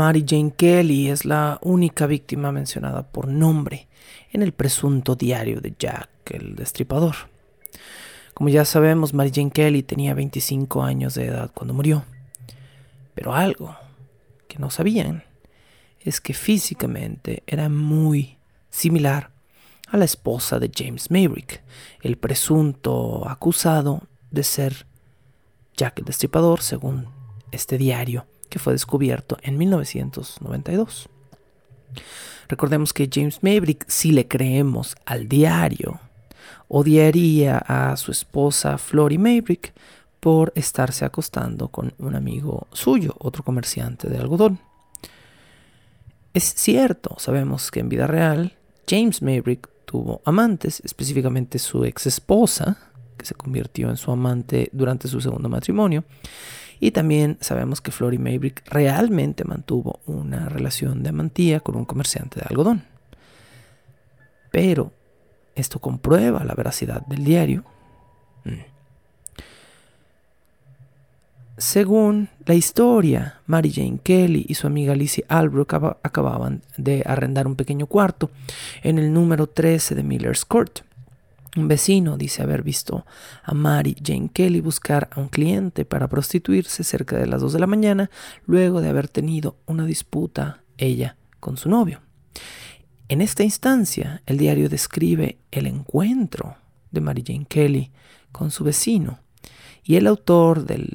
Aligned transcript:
Mary 0.00 0.24
Jane 0.26 0.54
Kelly 0.56 1.10
es 1.10 1.26
la 1.26 1.58
única 1.60 2.06
víctima 2.06 2.52
mencionada 2.52 3.12
por 3.12 3.28
nombre 3.28 3.86
en 4.32 4.40
el 4.40 4.52
presunto 4.52 5.14
diario 5.14 5.60
de 5.60 5.74
Jack 5.78 6.08
el 6.30 6.56
Destripador. 6.56 7.14
Como 8.32 8.48
ya 8.48 8.64
sabemos, 8.64 9.12
Mary 9.12 9.30
Jane 9.30 9.50
Kelly 9.50 9.82
tenía 9.82 10.14
25 10.14 10.82
años 10.82 11.12
de 11.16 11.26
edad 11.26 11.50
cuando 11.52 11.74
murió. 11.74 12.06
Pero 13.14 13.34
algo 13.34 13.76
que 14.48 14.58
no 14.58 14.70
sabían 14.70 15.24
es 16.00 16.22
que 16.22 16.32
físicamente 16.32 17.42
era 17.46 17.68
muy 17.68 18.38
similar 18.70 19.28
a 19.86 19.98
la 19.98 20.06
esposa 20.06 20.58
de 20.58 20.70
James 20.74 21.10
Maverick, 21.10 21.62
el 22.00 22.16
presunto 22.16 23.28
acusado 23.28 24.04
de 24.30 24.44
ser 24.44 24.86
Jack 25.76 25.98
el 25.98 26.06
Destripador, 26.06 26.62
según 26.62 27.06
este 27.52 27.76
diario 27.76 28.29
que 28.50 28.58
fue 28.58 28.74
descubierto 28.74 29.38
en 29.42 29.56
1992. 29.56 31.08
Recordemos 32.48 32.92
que 32.92 33.08
James 33.10 33.42
Maverick, 33.42 33.84
si 33.88 34.12
le 34.12 34.28
creemos 34.28 34.96
al 35.06 35.28
diario, 35.28 36.00
odiaría 36.68 37.58
a 37.58 37.96
su 37.96 38.10
esposa 38.10 38.76
Flory 38.76 39.18
Maverick 39.18 39.72
por 40.18 40.52
estarse 40.54 41.04
acostando 41.04 41.68
con 41.68 41.94
un 41.98 42.14
amigo 42.14 42.66
suyo, 42.72 43.14
otro 43.18 43.42
comerciante 43.42 44.08
de 44.08 44.18
algodón. 44.18 44.58
Es 46.34 46.44
cierto, 46.54 47.16
sabemos 47.18 47.70
que 47.70 47.80
en 47.80 47.88
vida 47.88 48.06
real 48.06 48.56
James 48.86 49.22
Maverick 49.22 49.68
tuvo 49.84 50.20
amantes, 50.24 50.80
específicamente 50.84 51.58
su 51.58 51.84
ex 51.84 52.06
esposa, 52.06 52.78
que 53.16 53.26
se 53.26 53.34
convirtió 53.34 53.90
en 53.90 53.96
su 53.96 54.10
amante 54.10 54.70
durante 54.72 55.08
su 55.08 55.20
segundo 55.20 55.48
matrimonio, 55.48 56.04
y 56.80 56.92
también 56.92 57.36
sabemos 57.40 57.82
que 57.82 57.92
Flory 57.92 58.18
Maverick 58.18 58.62
realmente 58.66 59.44
mantuvo 59.44 60.00
una 60.06 60.48
relación 60.48 61.02
de 61.02 61.10
amantía 61.10 61.60
con 61.60 61.76
un 61.76 61.84
comerciante 61.84 62.40
de 62.40 62.46
algodón. 62.48 62.84
Pero 64.50 64.90
esto 65.54 65.78
comprueba 65.78 66.42
la 66.42 66.54
veracidad 66.54 67.04
del 67.06 67.22
diario. 67.22 67.64
Mm. 68.44 68.70
Según 71.58 72.30
la 72.46 72.54
historia, 72.54 73.40
Mary 73.46 73.70
Jane 73.70 74.00
Kelly 74.02 74.46
y 74.48 74.54
su 74.54 74.66
amiga 74.66 74.94
Lizzie 74.94 75.26
Albrook 75.28 75.74
acababan 76.02 76.62
de 76.78 77.02
arrendar 77.04 77.46
un 77.46 77.56
pequeño 77.56 77.86
cuarto 77.86 78.30
en 78.82 78.98
el 78.98 79.12
número 79.12 79.46
13 79.46 79.94
de 79.94 80.02
Miller's 80.02 80.46
Court. 80.46 80.80
Un 81.56 81.66
vecino 81.66 82.16
dice 82.16 82.42
haber 82.42 82.62
visto 82.62 83.04
a 83.42 83.54
Mary 83.54 83.96
Jane 84.00 84.30
Kelly 84.32 84.60
buscar 84.60 85.08
a 85.12 85.20
un 85.20 85.28
cliente 85.28 85.84
para 85.84 86.08
prostituirse 86.08 86.84
cerca 86.84 87.16
de 87.16 87.26
las 87.26 87.40
2 87.40 87.54
de 87.54 87.58
la 87.58 87.66
mañana 87.66 88.10
luego 88.46 88.80
de 88.80 88.88
haber 88.88 89.08
tenido 89.08 89.56
una 89.66 89.84
disputa 89.84 90.62
ella 90.78 91.16
con 91.40 91.56
su 91.56 91.68
novio. 91.68 92.02
En 93.08 93.20
esta 93.20 93.42
instancia, 93.42 94.22
el 94.26 94.38
diario 94.38 94.68
describe 94.68 95.38
el 95.50 95.66
encuentro 95.66 96.56
de 96.92 97.00
Mary 97.00 97.24
Jane 97.26 97.46
Kelly 97.48 97.90
con 98.30 98.52
su 98.52 98.62
vecino 98.62 99.18
y 99.82 99.96
el 99.96 100.06
autor 100.06 100.64
del 100.64 100.88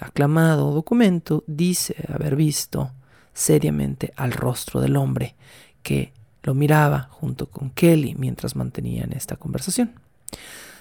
aclamado 0.00 0.72
documento 0.72 1.42
dice 1.46 1.96
haber 2.12 2.36
visto 2.36 2.92
seriamente 3.32 4.12
al 4.16 4.32
rostro 4.32 4.82
del 4.82 4.96
hombre 4.96 5.36
que 5.82 6.12
lo 6.42 6.54
miraba 6.54 7.08
junto 7.10 7.46
con 7.46 7.70
Kelly 7.70 8.14
mientras 8.16 8.56
mantenían 8.56 9.12
esta 9.12 9.36
conversación. 9.36 9.92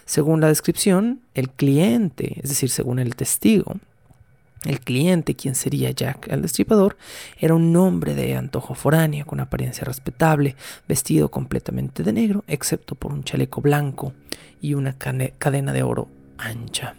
Según 0.05 0.41
la 0.41 0.47
descripción, 0.47 1.21
el 1.33 1.49
cliente, 1.49 2.39
es 2.43 2.49
decir, 2.49 2.69
según 2.69 2.99
el 2.99 3.15
testigo, 3.15 3.75
el 4.65 4.79
cliente, 4.79 5.35
quien 5.35 5.55
sería 5.55 5.89
Jack 5.89 6.27
el 6.31 6.43
destripador, 6.43 6.97
era 7.39 7.55
un 7.55 7.75
hombre 7.75 8.13
de 8.13 8.35
antojo 8.35 8.75
foráneo, 8.75 9.25
con 9.25 9.39
apariencia 9.39 9.85
respetable, 9.85 10.55
vestido 10.87 11.29
completamente 11.29 12.03
de 12.03 12.13
negro, 12.13 12.43
excepto 12.47 12.93
por 12.93 13.11
un 13.11 13.23
chaleco 13.23 13.61
blanco 13.61 14.13
y 14.61 14.75
una 14.75 14.97
cadena 14.97 15.73
de 15.73 15.81
oro 15.81 16.09
ancha. 16.37 16.95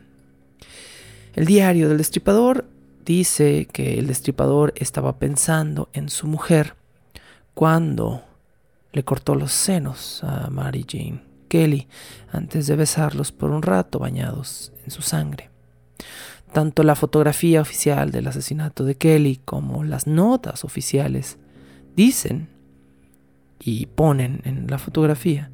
El 1.34 1.47
diario 1.47 1.89
del 1.89 1.99
destripador 1.99 2.67
dice 3.05 3.69
que 3.73 3.99
el 3.99 4.09
destripador 4.09 4.73
estaba 4.77 5.19
pensando 5.19 5.89
en 5.93 6.09
su 6.09 6.27
mujer 6.27 6.75
cuando 7.55 8.25
le 8.92 9.04
cortó 9.04 9.34
los 9.34 9.53
senos 9.53 10.22
a 10.25 10.50
Mary 10.50 10.84
Jane 10.88 11.22
Kelly 11.48 11.88
antes 12.30 12.66
de 12.66 12.76
besarlos 12.76 13.32
por 13.32 13.50
un 13.50 13.62
rato 13.62 13.98
bañados 13.98 14.72
en 14.84 14.91
su 14.91 15.03
sangre. 15.03 15.50
Tanto 16.53 16.82
la 16.82 16.94
fotografía 16.94 17.60
oficial 17.60 18.10
del 18.10 18.26
asesinato 18.26 18.84
de 18.84 18.97
Kelly 18.97 19.41
como 19.44 19.84
las 19.84 20.06
notas 20.06 20.64
oficiales 20.64 21.38
dicen 21.97 22.48
y 23.58 23.86
ponen 23.86 24.41
en 24.44 24.66
la 24.66 24.78
fotografía 24.78 25.50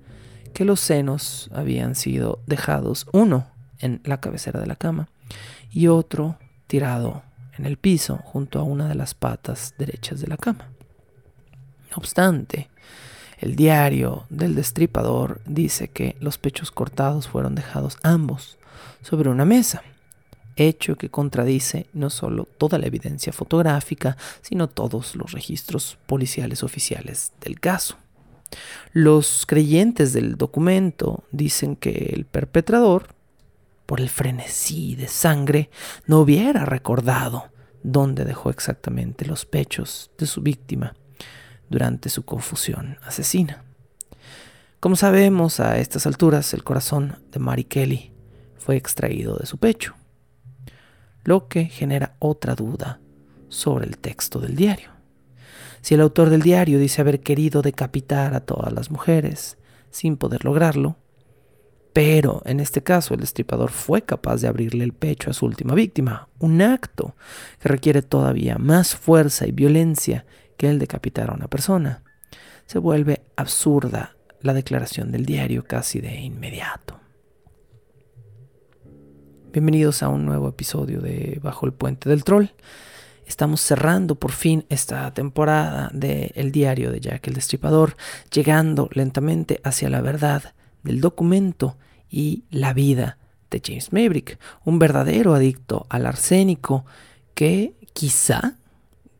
que 0.54 0.64
los 0.64 0.80
senos 0.80 1.50
habían 1.52 1.94
sido 1.94 2.40
dejados 2.46 3.06
uno 3.12 3.48
en 3.78 4.00
la 4.04 4.20
cabecera 4.20 4.60
de 4.60 4.66
la 4.66 4.76
cama 4.76 5.08
y 5.70 5.88
otro 5.88 6.38
tirado 6.66 7.22
en 7.56 7.66
el 7.66 7.76
piso 7.76 8.18
junto 8.24 8.58
a 8.58 8.62
una 8.62 8.88
de 8.88 8.94
las 8.94 9.14
patas 9.14 9.74
derechas 9.78 10.20
de 10.20 10.26
la 10.26 10.36
cama. 10.36 10.70
No 11.90 11.96
obstante, 11.96 12.70
el 13.40 13.54
diario 13.54 14.24
del 14.30 14.54
destripador 14.54 15.40
dice 15.46 15.88
que 15.88 16.16
los 16.20 16.38
pechos 16.38 16.70
cortados 16.70 17.28
fueron 17.28 17.54
dejados 17.54 17.96
ambos 18.02 18.58
sobre 19.00 19.30
una 19.30 19.44
mesa, 19.44 19.82
hecho 20.56 20.96
que 20.96 21.08
contradice 21.08 21.86
no 21.92 22.10
solo 22.10 22.48
toda 22.58 22.78
la 22.78 22.86
evidencia 22.86 23.32
fotográfica, 23.32 24.16
sino 24.42 24.68
todos 24.68 25.14
los 25.14 25.32
registros 25.32 25.98
policiales 26.06 26.64
oficiales 26.64 27.32
del 27.40 27.60
caso. 27.60 27.96
Los 28.92 29.44
creyentes 29.46 30.12
del 30.12 30.36
documento 30.36 31.22
dicen 31.30 31.76
que 31.76 32.10
el 32.12 32.24
perpetrador, 32.24 33.14
por 33.86 34.00
el 34.00 34.08
frenesí 34.08 34.96
de 34.96 35.06
sangre, 35.06 35.70
no 36.06 36.20
hubiera 36.20 36.64
recordado 36.64 37.50
dónde 37.84 38.24
dejó 38.24 38.50
exactamente 38.50 39.26
los 39.26 39.44
pechos 39.44 40.10
de 40.18 40.26
su 40.26 40.42
víctima 40.42 40.94
durante 41.68 42.08
su 42.08 42.24
confusión 42.24 42.98
asesina. 43.02 43.64
Como 44.80 44.96
sabemos, 44.96 45.60
a 45.60 45.78
estas 45.78 46.06
alturas 46.06 46.54
el 46.54 46.62
corazón 46.62 47.16
de 47.32 47.40
Mary 47.40 47.64
Kelly 47.64 48.12
fue 48.58 48.76
extraído 48.76 49.36
de 49.36 49.46
su 49.46 49.58
pecho, 49.58 49.94
lo 51.24 51.48
que 51.48 51.64
genera 51.64 52.14
otra 52.20 52.54
duda 52.54 53.00
sobre 53.48 53.86
el 53.86 53.98
texto 53.98 54.38
del 54.38 54.54
diario. 54.54 54.90
Si 55.80 55.94
el 55.94 56.00
autor 56.00 56.30
del 56.30 56.42
diario 56.42 56.78
dice 56.78 57.00
haber 57.00 57.20
querido 57.20 57.62
decapitar 57.62 58.34
a 58.34 58.40
todas 58.40 58.72
las 58.72 58.90
mujeres 58.90 59.58
sin 59.90 60.16
poder 60.16 60.44
lograrlo, 60.44 60.96
pero 61.92 62.42
en 62.44 62.60
este 62.60 62.82
caso 62.82 63.14
el 63.14 63.20
destripador 63.20 63.70
fue 63.70 64.02
capaz 64.02 64.40
de 64.40 64.48
abrirle 64.48 64.84
el 64.84 64.92
pecho 64.92 65.30
a 65.30 65.32
su 65.32 65.46
última 65.46 65.74
víctima, 65.74 66.28
un 66.38 66.62
acto 66.62 67.16
que 67.58 67.68
requiere 67.68 68.02
todavía 68.02 68.58
más 68.58 68.94
fuerza 68.94 69.46
y 69.46 69.52
violencia 69.52 70.24
que 70.58 70.68
el 70.68 70.78
decapitar 70.78 71.30
a 71.30 71.34
una 71.34 71.48
persona. 71.48 72.02
Se 72.66 72.78
vuelve 72.78 73.22
absurda 73.36 74.16
la 74.42 74.52
declaración 74.52 75.10
del 75.10 75.24
diario 75.24 75.64
casi 75.64 76.00
de 76.00 76.20
inmediato. 76.20 77.00
Bienvenidos 79.52 80.02
a 80.02 80.08
un 80.08 80.26
nuevo 80.26 80.48
episodio 80.48 81.00
de 81.00 81.38
Bajo 81.42 81.64
el 81.64 81.72
Puente 81.72 82.10
del 82.10 82.24
Troll. 82.24 82.48
Estamos 83.24 83.60
cerrando 83.60 84.16
por 84.16 84.32
fin 84.32 84.66
esta 84.68 85.14
temporada 85.14 85.90
de 85.94 86.32
El 86.34 86.50
diario 86.50 86.90
de 86.90 87.00
Jack 87.00 87.28
el 87.28 87.34
Destripador, 87.34 87.96
llegando 88.32 88.90
lentamente 88.92 89.60
hacia 89.64 89.88
la 89.88 90.00
verdad 90.00 90.54
del 90.82 91.00
documento 91.00 91.78
y 92.10 92.44
la 92.50 92.74
vida 92.74 93.18
de 93.50 93.62
James 93.64 93.92
Maverick, 93.92 94.38
un 94.64 94.78
verdadero 94.78 95.34
adicto 95.34 95.86
al 95.88 96.04
arsénico 96.04 96.84
que 97.34 97.74
quizá 97.92 98.57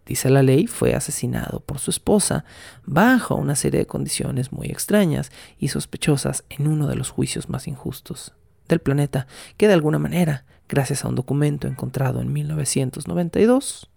dice 0.09 0.31
la 0.31 0.43
ley, 0.43 0.67
fue 0.67 0.95
asesinado 0.95 1.61
por 1.61 1.79
su 1.79 1.91
esposa 1.91 2.45
bajo 2.87 3.37
una 3.37 3.55
serie 3.55 3.81
de 3.81 3.87
condiciones 3.87 4.51
muy 4.51 4.69
extrañas 4.69 5.31
y 5.59 5.69
sospechosas 5.69 6.45
en 6.49 6.67
uno 6.67 6.89
de 6.89 6.97
los 6.97 7.11
juicios 7.11 7.49
más 7.49 7.69
injustos 7.69 8.33
del 8.69 8.81
planeta 8.81 9.27
que 9.57 9.69
de 9.69 9.75
alguna 9.75 9.99
manera, 9.99 10.45
gracias 10.69 11.05
a 11.05 11.09
un 11.09 11.15
documento 11.15 11.69
encontrado 11.69 12.23
en 12.23 12.33
1992, 12.33 13.91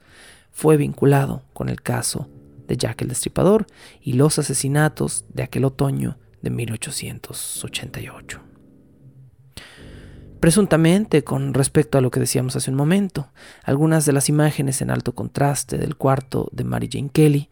fue 0.52 0.78
vinculado 0.78 1.44
con 1.54 1.70
el 1.70 1.82
caso 1.82 2.28
de 2.68 2.76
Jack 2.76 3.02
el 3.02 3.08
Destripador 3.08 3.66
y 4.02 4.14
los 4.14 4.38
asesinatos 4.38 5.24
de 5.30 5.44
aquel 5.44 5.66
otoño 5.66 6.18
de 6.42 6.50
1888. 6.50 8.51
Presuntamente, 10.42 11.24
con 11.24 11.54
respecto 11.54 12.00
a 12.00 12.02
lo 12.02 12.10
que 12.10 12.20
decíamos 12.20 12.56
hace 12.56 12.72
un 12.72 12.76
momento, 12.76 13.30
algunas 13.64 14.08
de 14.08 14.12
las 14.12 14.28
imágenes 14.28 14.82
en 14.82 14.90
alto 14.90 15.14
contraste 15.14 15.78
del 15.78 15.96
cuarto 15.96 16.50
de 16.52 16.64
Mary 16.64 16.90
Jane 16.92 17.12
Kelly 17.14 17.52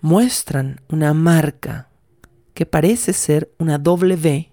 muestran 0.00 0.80
una 0.88 1.14
marca 1.14 1.88
que 2.52 2.66
parece 2.66 3.12
ser 3.12 3.52
una 3.58 3.78
W 3.78 4.50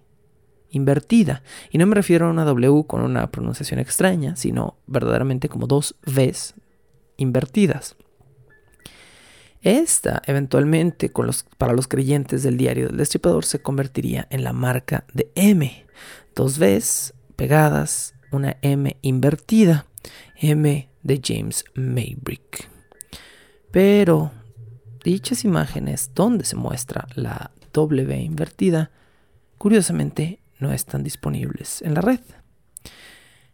invertida. 0.69 1.42
Y 1.71 1.80
no 1.80 1.88
me 1.88 1.95
refiero 1.95 2.27
a 2.27 2.30
una 2.30 2.45
W 2.45 2.86
con 2.86 3.01
una 3.01 3.31
pronunciación 3.31 3.80
extraña, 3.80 4.36
sino 4.36 4.77
verdaderamente 4.86 5.50
como 5.50 5.65
dos 5.65 5.95
Vs 6.06 6.53
invertidas. 7.18 7.95
Esta, 9.63 10.21
eventualmente, 10.27 11.12
para 11.57 11.74
los 11.74 11.88
creyentes 11.88 12.44
del 12.44 12.56
diario 12.56 12.86
del 12.89 12.98
destripador, 12.98 13.45
se 13.45 13.63
convertiría 13.63 14.27
en 14.30 14.44
la 14.44 14.53
marca 14.53 15.06
de 15.15 15.31
M. 15.33 15.88
Dos 16.36 16.60
Vs 16.60 17.15
pegadas, 17.38 18.13
una 18.31 18.57
M 18.62 18.98
invertida, 19.01 19.86
M 20.36 20.89
de 21.04 21.22
James 21.24 21.63
Maybrick. 21.75 22.69
Pero 23.72 24.31
dichas 25.06 25.45
imágenes 25.45 26.12
donde 26.13 26.44
se 26.44 26.57
muestra 26.57 27.07
la 27.16 27.51
W 27.72 28.19
invertida, 28.19 28.92
curiosamente 29.57 30.42
no 30.60 30.74
están 30.74 31.04
disponibles 31.04 31.81
en 31.81 31.94
la 31.94 32.01
red 32.01 32.19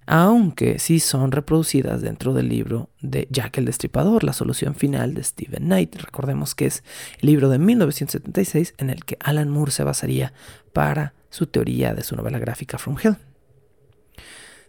aunque 0.06 0.80
sí 0.80 1.00
son 1.00 1.32
reproducidas 1.32 2.02
dentro 2.02 2.34
del 2.34 2.50
libro 2.50 2.90
de 3.02 3.28
Jack 3.32 3.58
el 3.58 3.66
Destripador, 3.66 4.24
la 4.24 4.34
solución 4.34 4.76
final 4.76 5.14
de 5.14 5.24
Stephen 5.24 5.66
Knight. 5.66 5.96
Recordemos 5.96 6.56
que 6.56 6.66
es 6.66 6.84
el 7.22 7.28
libro 7.28 7.50
de 7.50 7.60
1976 7.60 8.76
en 8.78 8.90
el 8.90 9.06
que 9.06 9.18
Alan 9.20 9.50
Moore 9.50 9.72
se 9.72 9.84
basaría 9.84 10.34
para 10.74 11.14
su 11.30 11.48
teoría 11.48 11.94
de 11.94 12.04
su 12.04 12.16
novela 12.16 12.40
gráfica 12.40 12.78
From 12.78 12.98
Hell. 13.02 13.18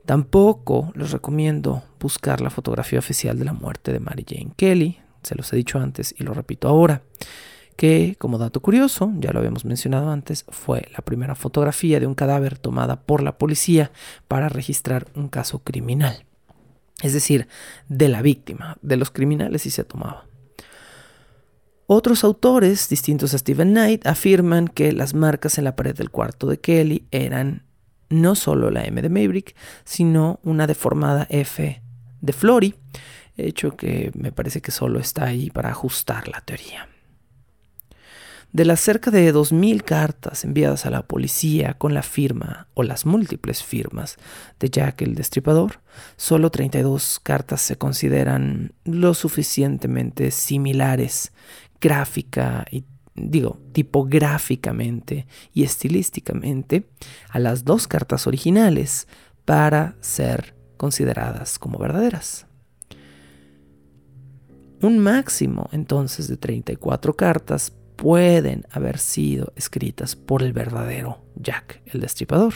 Tampoco 0.07 0.93
les 0.95 1.13
recomiendo 1.13 1.83
buscar 1.99 2.41
la 2.41 2.51
fotografía 2.51 2.99
oficial 2.99 3.39
de 3.39 3.47
la 3.47 3.53
muerte 3.55 3.93
de 3.93 4.01
Mary 4.01 4.25
Jane 4.29 4.53
Kelly, 4.57 4.99
se 5.23 5.35
los 5.35 5.53
he 5.53 5.57
dicho 5.57 5.79
antes 5.79 6.15
y 6.19 6.25
lo 6.25 6.35
repito 6.35 6.69
ahora 6.69 7.03
que, 7.77 8.15
como 8.19 8.39
dato 8.39 8.61
curioso, 8.61 9.13
ya 9.19 9.33
lo 9.33 9.41
habíamos 9.41 9.65
mencionado 9.65 10.11
antes, 10.11 10.45
fue 10.49 10.87
la 10.93 11.05
primera 11.05 11.35
fotografía 11.35 11.99
de 11.99 12.07
un 12.07 12.15
cadáver 12.15 12.59
tomada 12.59 13.01
por 13.01 13.23
la 13.23 13.39
policía 13.39 13.91
para 14.29 14.49
registrar 14.49 15.09
un 15.15 15.29
caso 15.29 15.61
criminal. 15.61 16.25
Es 17.03 17.13
decir, 17.13 17.49
de 17.89 18.09
la 18.09 18.23
víctima, 18.23 18.79
de 18.83 18.97
los 18.97 19.11
criminales 19.11 19.63
sí 19.63 19.71
se 19.71 19.85
tomaba. 19.85 20.27
Otros 21.87 22.25
autores, 22.25 22.89
distintos 22.89 23.35
a 23.35 23.39
Stephen 23.39 23.73
Knight, 23.73 24.07
afirman 24.07 24.69
que 24.69 24.93
las 24.93 25.13
marcas 25.13 25.59
en 25.59 25.65
la 25.65 25.77
pared 25.77 25.95
del 25.95 26.11
cuarto 26.11 26.47
de 26.47 26.59
Kelly 26.59 27.07
eran 27.11 27.65
no 28.09 28.35
solo 28.35 28.71
la 28.71 28.85
M 28.85 29.01
de 29.01 29.09
Maverick, 29.09 29.55
sino 29.85 30.41
una 30.43 30.67
deformada 30.67 31.27
F 31.31 31.83
de 32.21 32.33
Flory, 32.33 32.75
hecho 33.37 33.77
que 33.77 34.11
me 34.15 34.33
parece 34.33 34.61
que 34.61 34.71
solo 34.71 35.01
está 35.01 35.25
ahí 35.25 35.51
para 35.51 35.71
ajustar 35.71 36.29
la 36.29 36.41
teoría. 36.41 36.89
De 38.55 38.65
las 38.65 38.79
cerca 38.79 39.11
de 39.11 39.35
2.000 39.35 39.83
cartas 39.83 40.45
enviadas 40.45 40.87
a 40.87 40.91
la 40.91 41.03
policía 41.03 41.75
con 41.75 41.93
la 41.93 42.05
firma 42.05 42.69
o 42.75 42.85
las 42.85 43.05
múltiples 43.05 43.65
firmas 43.65 44.17
de 44.61 44.71
Jack 44.71 45.03
el 45.03 45.17
Destripador, 45.17 45.81
solo 46.17 46.51
32 46.51 47.19
cartas 47.21 47.63
se 47.63 47.77
consideran 47.77 48.73
lo 48.85 49.15
suficientemente 49.15 50.31
similares 50.31 51.33
gráfica 51.81 52.65
y 52.71 52.85
digo, 53.15 53.61
tipográficamente 53.73 55.27
y 55.53 55.63
estilísticamente 55.63 56.87
a 57.31 57.39
las 57.39 57.65
dos 57.65 57.87
cartas 57.87 58.27
originales 58.27 59.07
para 59.45 59.97
ser 60.01 60.55
consideradas 60.77 61.59
como 61.59 61.79
verdaderas. 61.79 62.47
Un 64.83 64.99
máximo 64.99 65.69
entonces 65.73 66.29
de 66.29 66.37
34 66.37 67.15
cartas 67.15 67.73
pueden 67.97 68.67
haber 68.71 68.99
sido 68.99 69.53
escritas 69.57 70.17
por 70.17 70.43
el 70.43 70.53
verdadero 70.53 71.25
Jack 71.37 71.81
el 71.87 72.01
Destripador. 72.01 72.55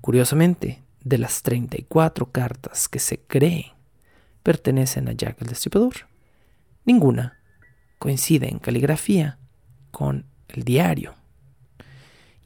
Curiosamente, 0.00 0.82
de 1.04 1.18
las 1.18 1.42
34 1.42 2.32
cartas 2.32 2.88
que 2.88 2.98
se 2.98 3.20
cree 3.20 3.74
pertenecen 4.42 5.08
a 5.08 5.12
Jack 5.12 5.42
el 5.42 5.48
Destripador, 5.48 5.94
ninguna 6.84 7.39
coincide 8.00 8.48
en 8.48 8.58
caligrafía 8.58 9.38
con 9.92 10.26
el 10.48 10.64
diario. 10.64 11.14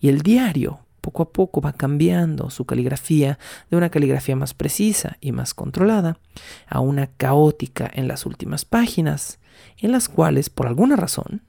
Y 0.00 0.10
el 0.10 0.20
diario 0.20 0.80
poco 1.00 1.22
a 1.22 1.32
poco 1.32 1.60
va 1.60 1.74
cambiando 1.74 2.50
su 2.50 2.64
caligrafía 2.64 3.38
de 3.70 3.76
una 3.76 3.90
caligrafía 3.90 4.36
más 4.36 4.52
precisa 4.52 5.16
y 5.20 5.32
más 5.32 5.54
controlada 5.54 6.18
a 6.66 6.80
una 6.80 7.06
caótica 7.06 7.90
en 7.92 8.08
las 8.08 8.26
últimas 8.26 8.64
páginas, 8.64 9.38
en 9.78 9.92
las 9.92 10.08
cuales, 10.08 10.50
por 10.50 10.66
alguna 10.66 10.96
razón, 10.96 11.42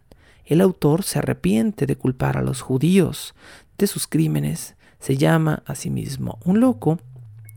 el 0.45 0.61
autor 0.61 1.03
se 1.03 1.19
arrepiente 1.19 1.85
de 1.85 1.95
culpar 1.95 2.37
a 2.37 2.41
los 2.41 2.61
judíos 2.61 3.33
de 3.77 3.87
sus 3.87 4.07
crímenes, 4.07 4.75
se 4.99 5.17
llama 5.17 5.63
a 5.65 5.73
sí 5.73 5.89
mismo 5.89 6.37
un 6.43 6.59
loco 6.59 6.99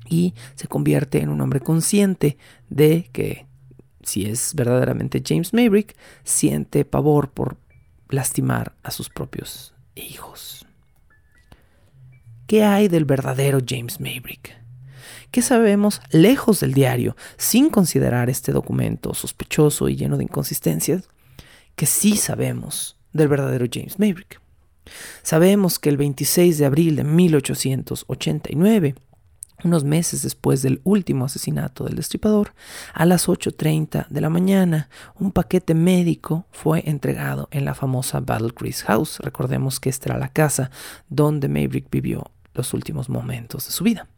y 0.09 0.35
se 0.55 0.69
convierte 0.69 1.21
en 1.21 1.31
un 1.31 1.41
hombre 1.41 1.61
consciente 1.61 2.39
de 2.71 3.11
que, 3.13 3.48
si 4.09 4.27
es 4.27 4.55
verdaderamente 4.55 5.23
James 5.25 5.53
Maverick, 5.53 5.95
siente 6.25 6.85
pavor 6.85 7.31
por 7.31 7.59
lastimar 8.09 8.75
a 8.83 8.91
sus 8.91 9.11
propios 9.11 9.75
hijos. 9.95 10.67
¿Qué 12.47 12.65
hay 12.65 12.89
del 12.89 13.05
verdadero 13.05 13.59
James 13.67 14.01
Maverick? 14.01 14.57
¿Qué 15.31 15.43
sabemos 15.43 16.01
lejos 16.11 16.61
del 16.61 16.73
diario, 16.73 17.15
sin 17.37 17.69
considerar 17.69 18.31
este 18.31 18.53
documento 18.53 19.13
sospechoso 19.13 19.91
y 19.91 19.97
lleno 19.97 20.17
de 20.17 20.25
inconsistencias? 20.25 21.11
Que 21.77 21.85
sí 21.85 22.17
sabemos 22.17 22.97
del 23.13 23.29
verdadero 23.29 23.67
James 23.71 23.99
Maverick. 23.99 24.41
Sabemos 25.23 25.79
que 25.79 25.91
el 25.91 25.99
26 25.99 26.57
de 26.57 26.65
abril 26.65 26.97
de 26.97 27.05
1889, 27.05 28.95
unos 29.65 29.85
meses 29.85 30.23
después 30.23 30.63
del 30.63 30.81
último 30.85 31.25
asesinato 31.25 31.85
del 31.85 31.97
destripador, 31.97 32.55
a 32.95 33.07
las 33.07 33.29
8.30 33.29 34.09
de 34.09 34.21
la 34.21 34.31
mañana, 34.31 34.89
un 35.19 35.33
paquete 35.33 35.75
médico 35.75 36.47
fue 36.53 36.89
entregado 36.89 37.49
en 37.51 37.65
la 37.65 37.75
famosa 37.75 38.21
Battle 38.21 38.53
Creek 38.53 38.77
House. 38.87 39.19
Recordemos 39.21 39.81
que 39.81 39.91
esta 39.91 40.11
era 40.11 40.19
la 40.19 40.29
casa 40.29 40.71
donde 41.09 41.49
Maverick 41.49 41.91
vivió 41.91 42.31
los 42.55 42.73
últimos 42.75 43.09
momentos 43.09 43.67
de 43.67 43.73
su 43.73 43.85
vida. 43.85 44.09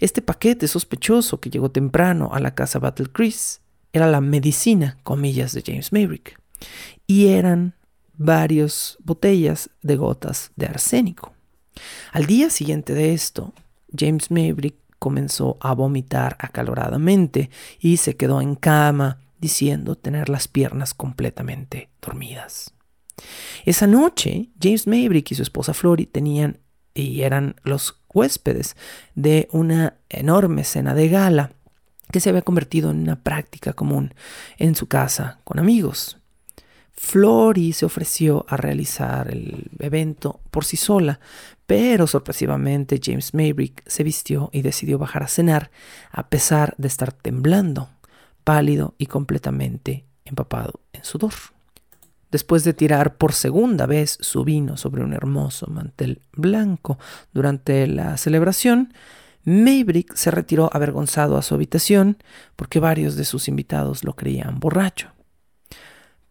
Este 0.00 0.22
paquete 0.22 0.66
sospechoso 0.66 1.40
que 1.40 1.50
llegó 1.50 1.70
temprano 1.70 2.30
a 2.32 2.40
la 2.40 2.54
casa 2.54 2.78
Battle 2.78 3.10
Crease 3.12 3.60
era 3.92 4.10
la 4.10 4.20
medicina, 4.20 4.96
comillas, 5.02 5.52
de 5.52 5.62
James 5.64 5.92
Maverick. 5.92 6.40
Y 7.06 7.28
eran 7.28 7.74
varias 8.16 8.96
botellas 9.00 9.70
de 9.82 9.96
gotas 9.96 10.52
de 10.56 10.66
arsénico. 10.66 11.32
Al 12.12 12.26
día 12.26 12.50
siguiente 12.50 12.94
de 12.94 13.14
esto, 13.14 13.52
James 13.96 14.30
Maverick 14.30 14.76
comenzó 14.98 15.56
a 15.60 15.74
vomitar 15.74 16.36
acaloradamente 16.38 17.50
y 17.80 17.96
se 17.96 18.16
quedó 18.16 18.40
en 18.40 18.54
cama 18.54 19.18
diciendo 19.40 19.96
tener 19.96 20.28
las 20.28 20.46
piernas 20.46 20.94
completamente 20.94 21.88
dormidas. 22.02 22.74
Esa 23.64 23.86
noche, 23.86 24.50
James 24.60 24.86
Maverick 24.86 25.30
y 25.30 25.34
su 25.34 25.42
esposa 25.42 25.74
Flory 25.74 26.06
tenían 26.06 26.58
y 26.94 27.22
eran 27.22 27.56
los 27.62 28.00
huéspedes 28.12 28.76
de 29.14 29.48
una 29.52 29.94
enorme 30.08 30.64
cena 30.64 30.94
de 30.94 31.08
gala 31.08 31.52
que 32.10 32.20
se 32.20 32.28
había 32.28 32.42
convertido 32.42 32.90
en 32.90 33.00
una 33.00 33.22
práctica 33.22 33.72
común 33.72 34.14
en 34.58 34.74
su 34.74 34.86
casa 34.86 35.38
con 35.44 35.58
amigos. 35.58 36.19
Flory 37.02 37.72
se 37.72 37.86
ofreció 37.86 38.44
a 38.46 38.58
realizar 38.58 39.32
el 39.32 39.70
evento 39.78 40.40
por 40.50 40.66
sí 40.66 40.76
sola, 40.76 41.18
pero 41.66 42.06
sorpresivamente 42.06 43.00
James 43.02 43.32
Maverick 43.32 43.82
se 43.86 44.04
vistió 44.04 44.50
y 44.52 44.60
decidió 44.60 44.98
bajar 44.98 45.22
a 45.22 45.28
cenar 45.28 45.70
a 46.12 46.28
pesar 46.28 46.74
de 46.76 46.86
estar 46.86 47.12
temblando, 47.12 47.88
pálido 48.44 48.94
y 48.98 49.06
completamente 49.06 50.04
empapado 50.26 50.80
en 50.92 51.02
sudor. 51.02 51.32
Después 52.30 52.64
de 52.64 52.74
tirar 52.74 53.16
por 53.16 53.32
segunda 53.32 53.86
vez 53.86 54.18
su 54.20 54.44
vino 54.44 54.76
sobre 54.76 55.02
un 55.02 55.14
hermoso 55.14 55.66
mantel 55.68 56.20
blanco 56.32 56.98
durante 57.32 57.86
la 57.86 58.18
celebración, 58.18 58.92
Maybrick 59.44 60.14
se 60.14 60.30
retiró 60.30 60.68
avergonzado 60.70 61.38
a 61.38 61.42
su 61.42 61.54
habitación 61.54 62.18
porque 62.56 62.78
varios 62.78 63.16
de 63.16 63.24
sus 63.24 63.48
invitados 63.48 64.04
lo 64.04 64.14
creían 64.14 64.60
borracho. 64.60 65.08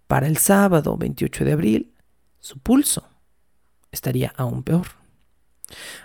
Para 0.09 0.25
el 0.25 0.37
sábado 0.37 0.97
28 0.97 1.45
de 1.45 1.51
abril, 1.51 1.93
su 2.39 2.57
pulso 2.57 3.07
estaría 3.91 4.33
aún 4.37 4.63
peor. 4.63 4.87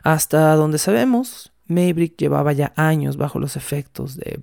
Hasta 0.02 0.54
donde 0.56 0.76
sabemos, 0.76 1.54
Maybrick 1.68 2.18
llevaba 2.18 2.52
ya 2.52 2.74
años 2.76 3.16
bajo 3.16 3.38
los 3.38 3.56
efectos 3.56 4.18
de 4.18 4.42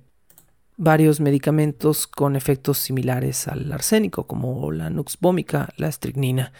varios 0.76 1.20
medicamentos 1.20 2.08
con 2.08 2.34
efectos 2.34 2.78
similares 2.78 3.46
al 3.46 3.70
arsénico, 3.70 4.26
como 4.26 4.72
la 4.72 4.90
nux 4.90 5.16
vomica, 5.20 5.68
la 5.76 5.86
estricnina 5.86 6.52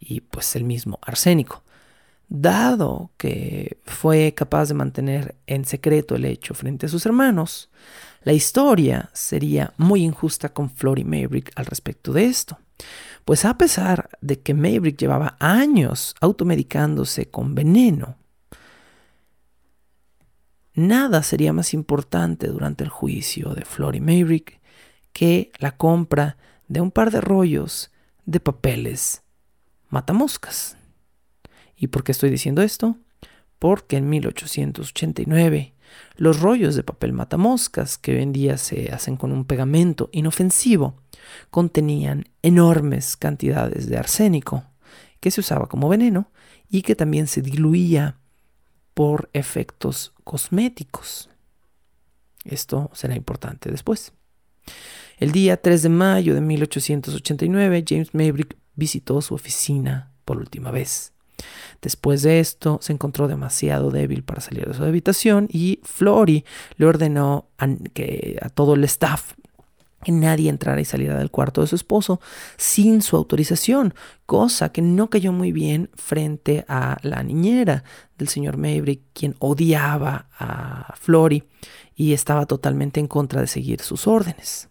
y 0.00 0.22
pues 0.22 0.56
el 0.56 0.64
mismo 0.64 0.98
arsénico. 1.02 1.62
Dado 2.28 3.12
que 3.16 3.78
fue 3.84 4.34
capaz 4.34 4.66
de 4.66 4.74
mantener 4.74 5.36
en 5.46 5.64
secreto 5.64 6.16
el 6.16 6.24
hecho 6.24 6.54
frente 6.54 6.86
a 6.86 6.88
sus 6.88 7.06
hermanos, 7.06 7.70
la 8.22 8.32
historia 8.32 9.10
sería 9.12 9.72
muy 9.78 10.02
injusta 10.02 10.50
con 10.50 10.70
Flory 10.70 11.04
Maybrick 11.04 11.52
al 11.56 11.66
respecto 11.66 12.12
de 12.12 12.26
esto. 12.26 12.58
Pues 13.24 13.44
a 13.44 13.56
pesar 13.56 14.10
de 14.20 14.40
que 14.40 14.54
Maybrick 14.54 14.98
llevaba 14.98 15.36
años 15.38 16.14
automedicándose 16.20 17.30
con 17.30 17.54
veneno, 17.54 18.16
nada 20.74 21.22
sería 21.22 21.52
más 21.52 21.72
importante 21.74 22.48
durante 22.48 22.84
el 22.84 22.90
juicio 22.90 23.54
de 23.54 23.64
Flory 23.64 24.00
Maybrick 24.00 24.60
que 25.12 25.50
la 25.58 25.76
compra 25.76 26.36
de 26.68 26.80
un 26.80 26.90
par 26.90 27.10
de 27.10 27.20
rollos 27.20 27.90
de 28.26 28.40
papeles 28.40 29.22
matamoscas. 29.88 30.76
¿Y 31.76 31.88
por 31.88 32.04
qué 32.04 32.12
estoy 32.12 32.30
diciendo 32.30 32.62
esto? 32.62 32.96
Porque 33.58 33.96
en 33.96 34.08
1889 34.08 35.74
los 36.16 36.40
rollos 36.40 36.74
de 36.74 36.82
papel 36.82 37.12
matamoscas, 37.12 37.98
que 37.98 38.14
hoy 38.14 38.22
en 38.22 38.32
día 38.32 38.58
se 38.58 38.92
hacen 38.92 39.16
con 39.16 39.32
un 39.32 39.44
pegamento 39.44 40.10
inofensivo, 40.12 40.94
contenían 41.50 42.26
enormes 42.42 43.16
cantidades 43.16 43.88
de 43.88 43.96
arsénico, 43.96 44.64
que 45.20 45.30
se 45.30 45.40
usaba 45.40 45.66
como 45.66 45.88
veneno 45.88 46.30
y 46.68 46.82
que 46.82 46.96
también 46.96 47.26
se 47.26 47.42
diluía 47.42 48.16
por 48.94 49.30
efectos 49.32 50.12
cosméticos. 50.24 51.30
Esto 52.44 52.90
será 52.94 53.14
importante 53.14 53.70
después. 53.70 54.12
El 55.18 55.32
día 55.32 55.60
3 55.60 55.82
de 55.82 55.88
mayo 55.88 56.34
de 56.34 56.40
1889, 56.40 57.84
James 57.86 58.14
Maybrick 58.14 58.56
visitó 58.74 59.20
su 59.20 59.34
oficina 59.34 60.12
por 60.24 60.38
última 60.38 60.70
vez. 60.70 61.12
Después 61.82 62.22
de 62.22 62.40
esto, 62.40 62.78
se 62.82 62.92
encontró 62.92 63.28
demasiado 63.28 63.90
débil 63.90 64.22
para 64.22 64.40
salir 64.40 64.66
de 64.66 64.74
su 64.74 64.84
habitación 64.84 65.48
y 65.50 65.80
Flory 65.82 66.44
le 66.76 66.86
ordenó 66.86 67.48
a, 67.58 67.68
que, 67.94 68.38
a 68.42 68.48
todo 68.48 68.74
el 68.74 68.84
staff 68.84 69.34
que 70.02 70.12
nadie 70.12 70.48
entrara 70.48 70.80
y 70.80 70.84
saliera 70.84 71.18
del 71.18 71.30
cuarto 71.30 71.60
de 71.60 71.66
su 71.66 71.76
esposo 71.76 72.20
sin 72.56 73.02
su 73.02 73.16
autorización, 73.16 73.94
cosa 74.26 74.72
que 74.72 74.82
no 74.82 75.10
cayó 75.10 75.32
muy 75.32 75.52
bien 75.52 75.90
frente 75.94 76.64
a 76.68 76.96
la 77.02 77.22
niñera 77.22 77.84
del 78.16 78.28
señor 78.28 78.56
Maybrick, 78.56 79.02
quien 79.12 79.36
odiaba 79.38 80.28
a 80.38 80.94
Flory 80.96 81.44
y 81.94 82.14
estaba 82.14 82.46
totalmente 82.46 83.00
en 83.00 83.08
contra 83.08 83.40
de 83.40 83.46
seguir 83.46 83.82
sus 83.82 84.06
órdenes. 84.06 84.68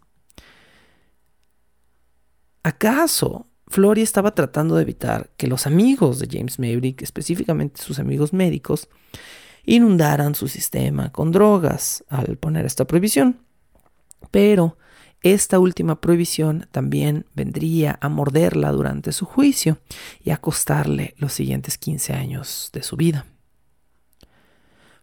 ¿Acaso 2.63 3.48
Flory 3.69 4.01
estaba 4.01 4.33
tratando 4.33 4.75
de 4.75 4.81
evitar 4.81 5.29
que 5.37 5.47
los 5.47 5.67
amigos 5.67 6.19
de 6.19 6.27
James 6.29 6.57
Maybrick, 6.57 7.03
específicamente 7.03 7.81
sus 7.81 7.99
amigos 7.99 8.33
médicos, 8.33 8.89
inundaran 9.63 10.33
su 10.33 10.47
sistema 10.47 11.11
con 11.11 11.31
drogas 11.31 12.03
al 12.09 12.37
poner 12.37 12.65
esta 12.65 12.85
prohibición. 12.85 13.41
Pero 14.31 14.77
esta 15.21 15.59
última 15.59 16.01
prohibición 16.01 16.67
también 16.71 17.25
vendría 17.35 17.99
a 18.01 18.09
morderla 18.09 18.71
durante 18.71 19.11
su 19.11 19.25
juicio 19.25 19.77
y 20.23 20.31
a 20.31 20.37
costarle 20.37 21.13
los 21.17 21.33
siguientes 21.33 21.77
15 21.77 22.13
años 22.13 22.71
de 22.73 22.81
su 22.81 22.97
vida. 22.97 23.27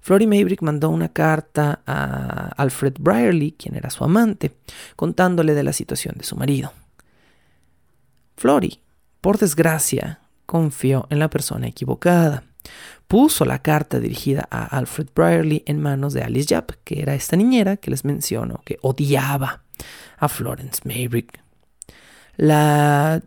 Flory 0.01 0.27
Maybrick 0.27 0.63
mandó 0.63 0.91
una 0.91 1.13
carta 1.13 1.83
a 1.87 2.49
Alfred 2.57 2.95
Brierly, 2.99 3.53
quien 3.53 3.77
era 3.77 3.91
su 3.91 4.05
amante, 4.05 4.57
contándole 4.97 5.55
de 5.55 5.63
la 5.63 5.73
situación 5.73 6.15
de 6.17 6.25
su 6.25 6.37
marido. 6.37 6.73
Flory, 8.37 8.81
por 9.21 9.39
desgracia, 9.39 10.21
confió 10.45 11.07
en 11.11 11.19
la 11.19 11.31
persona 11.31 11.67
equivocada. 11.67 12.45
Puso 13.07 13.45
la 13.45 13.63
carta 13.63 14.01
dirigida 14.01 14.49
a 14.51 14.65
Alfred 14.65 15.09
Brierly 15.15 15.63
en 15.67 15.81
manos 15.81 16.13
de 16.13 16.23
Alice 16.23 16.53
Japp, 16.53 16.73
que 16.85 17.01
era 17.01 17.15
esta 17.15 17.37
niñera 17.37 17.77
que 17.77 17.91
les 17.91 18.05
menciono, 18.05 18.61
que 18.65 18.79
odiaba 18.83 19.63
a 20.19 20.29
Florence 20.29 20.81
Maybrick. 20.85 21.41
La 22.37 23.23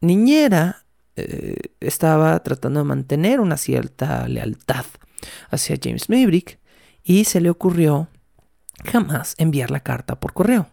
niñera 0.00 0.84
eh, 1.16 1.56
estaba 1.80 2.42
tratando 2.42 2.80
de 2.80 2.84
mantener 2.84 3.40
una 3.40 3.56
cierta 3.56 4.26
lealtad 4.28 4.86
hacia 5.50 5.76
James 5.80 6.08
Maybrick 6.08 6.58
y 7.04 7.24
se 7.24 7.40
le 7.40 7.50
ocurrió 7.50 8.08
jamás 8.84 9.34
enviar 9.38 9.70
la 9.70 9.80
carta 9.80 10.18
por 10.18 10.32
correo. 10.32 10.68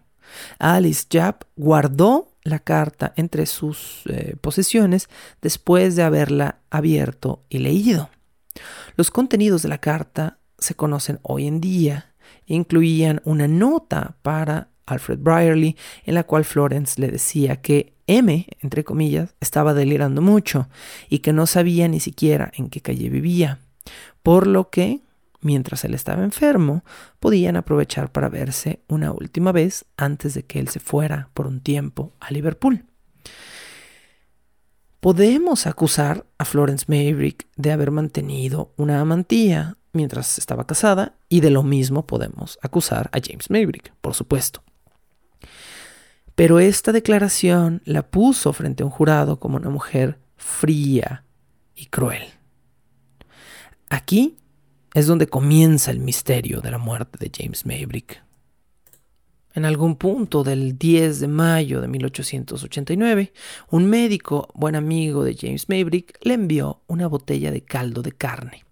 Alice 0.59 1.05
Japp 1.09 1.43
guardó 1.55 2.28
la 2.43 2.60
carta 2.60 3.13
entre 3.15 3.46
sus 3.46 4.01
eh, 4.05 4.36
posesiones 4.39 5.10
después 5.41 5.96
de 5.96 6.03
haberla 6.03 6.60
abierto 6.69 7.43
y 7.50 7.60
leído. 7.60 8.10
Los 8.96 9.12
contenidos 9.12 9.62
de 9.62 9.69
la 9.69 9.79
carta 9.79 10.39
se 10.58 10.75
conocen 10.75 11.19
hoy 11.22 11.48
en 11.48 11.62
día. 11.62 12.13
Incluían 12.46 13.22
una 13.24 13.48
nota 13.48 14.17
para 14.22 14.69
Alfred 14.86 15.19
Brierly 15.19 15.77
en 16.05 16.15
la 16.15 16.24
cual 16.24 16.46
Florence 16.46 17.00
le 17.00 17.10
decía 17.10 17.62
que 17.62 17.93
M, 18.08 18.48
entre 18.60 18.84
comillas, 18.84 19.36
estaba 19.39 19.74
delirando 19.74 20.22
mucho 20.22 20.67
y 21.10 21.19
que 21.19 21.31
no 21.31 21.46
sabía 21.46 21.88
ni 21.88 22.00
siquiera 22.00 22.51
en 22.55 22.69
qué 22.69 22.81
calle 22.81 23.10
vivía, 23.10 23.60
por 24.24 24.48
lo 24.48 24.69
que 24.72 25.01
mientras 25.41 25.84
él 25.86 25.93
estaba 25.93 26.24
enfermo, 26.24 26.84
podían 27.19 27.55
aprovechar 27.55 28.12
para 28.12 28.29
verse 28.29 28.81
una 28.88 29.12
última 29.12 29.51
vez 29.51 29.86
antes 29.98 30.34
de 30.34 30.43
que 30.43 30.60
él 30.60 30.67
se 30.67 30.79
fuera 30.79 31.29
por 31.34 31.48
un 31.48 31.62
tiempo 31.62 32.13
a 32.19 32.31
Liverpool. 32.31 32.86
Podemos 35.00 35.65
acusar 35.65 36.25
a 36.38 36.46
Florence 36.46 36.86
Maybrick 36.88 37.48
de 37.55 37.72
haber 37.72 37.91
mantenido 37.91 38.74
una 38.75 39.00
amantía 39.00 39.77
mientras 39.93 40.38
estaba 40.38 40.67
casada 40.67 41.15
y 41.29 41.39
de 41.39 41.50
lo 41.51 41.63
mismo 41.63 42.05
podemos 42.05 42.60
acusar 42.62 43.10
a 43.13 43.19
James 43.24 43.50
Maybrick, 43.50 43.93
por 44.01 44.13
supuesto. 44.13 44.62
Pero 46.36 46.60
esta 46.60 46.91
declaración 46.91 47.81
la 47.86 48.10
puso 48.10 48.53
frente 48.53 48.84
a 48.84 48.86
un 48.86 48.91
jurado 48.91 49.39
como 49.39 49.58
una 49.58 49.69
mujer 49.69 50.19
fría 50.38 51.25
y 51.75 51.88
cruel. 51.88 52.24
Aquí 53.89 54.38
es 55.00 55.08
donde 55.08 55.27
comienza 55.27 55.91
el 55.91 56.00
misterio 56.00 56.60
de 56.60 56.72
la 56.72 56.77
muerte 56.77 57.18
de 57.20 57.32
James 57.34 57.65
Maybrick. 57.65 58.22
En 59.53 59.63
algún 59.63 59.96
punto 59.96 60.44
del 60.44 60.77
10 60.77 61.22
de 61.22 61.27
mayo 61.29 61.79
de 61.79 61.88
1889, 61.88 63.32
un 63.72 63.86
médico, 63.89 64.50
buen 64.53 64.75
amigo 64.75 65.24
de 65.24 65.36
James 65.36 65.70
Maybrick, 65.70 66.20
le 66.22 66.34
envió 66.34 66.82
una 66.88 67.08
botella 67.08 67.50
de 67.50 67.62
caldo 67.62 68.01
de 68.01 68.12
carne. 68.12 68.65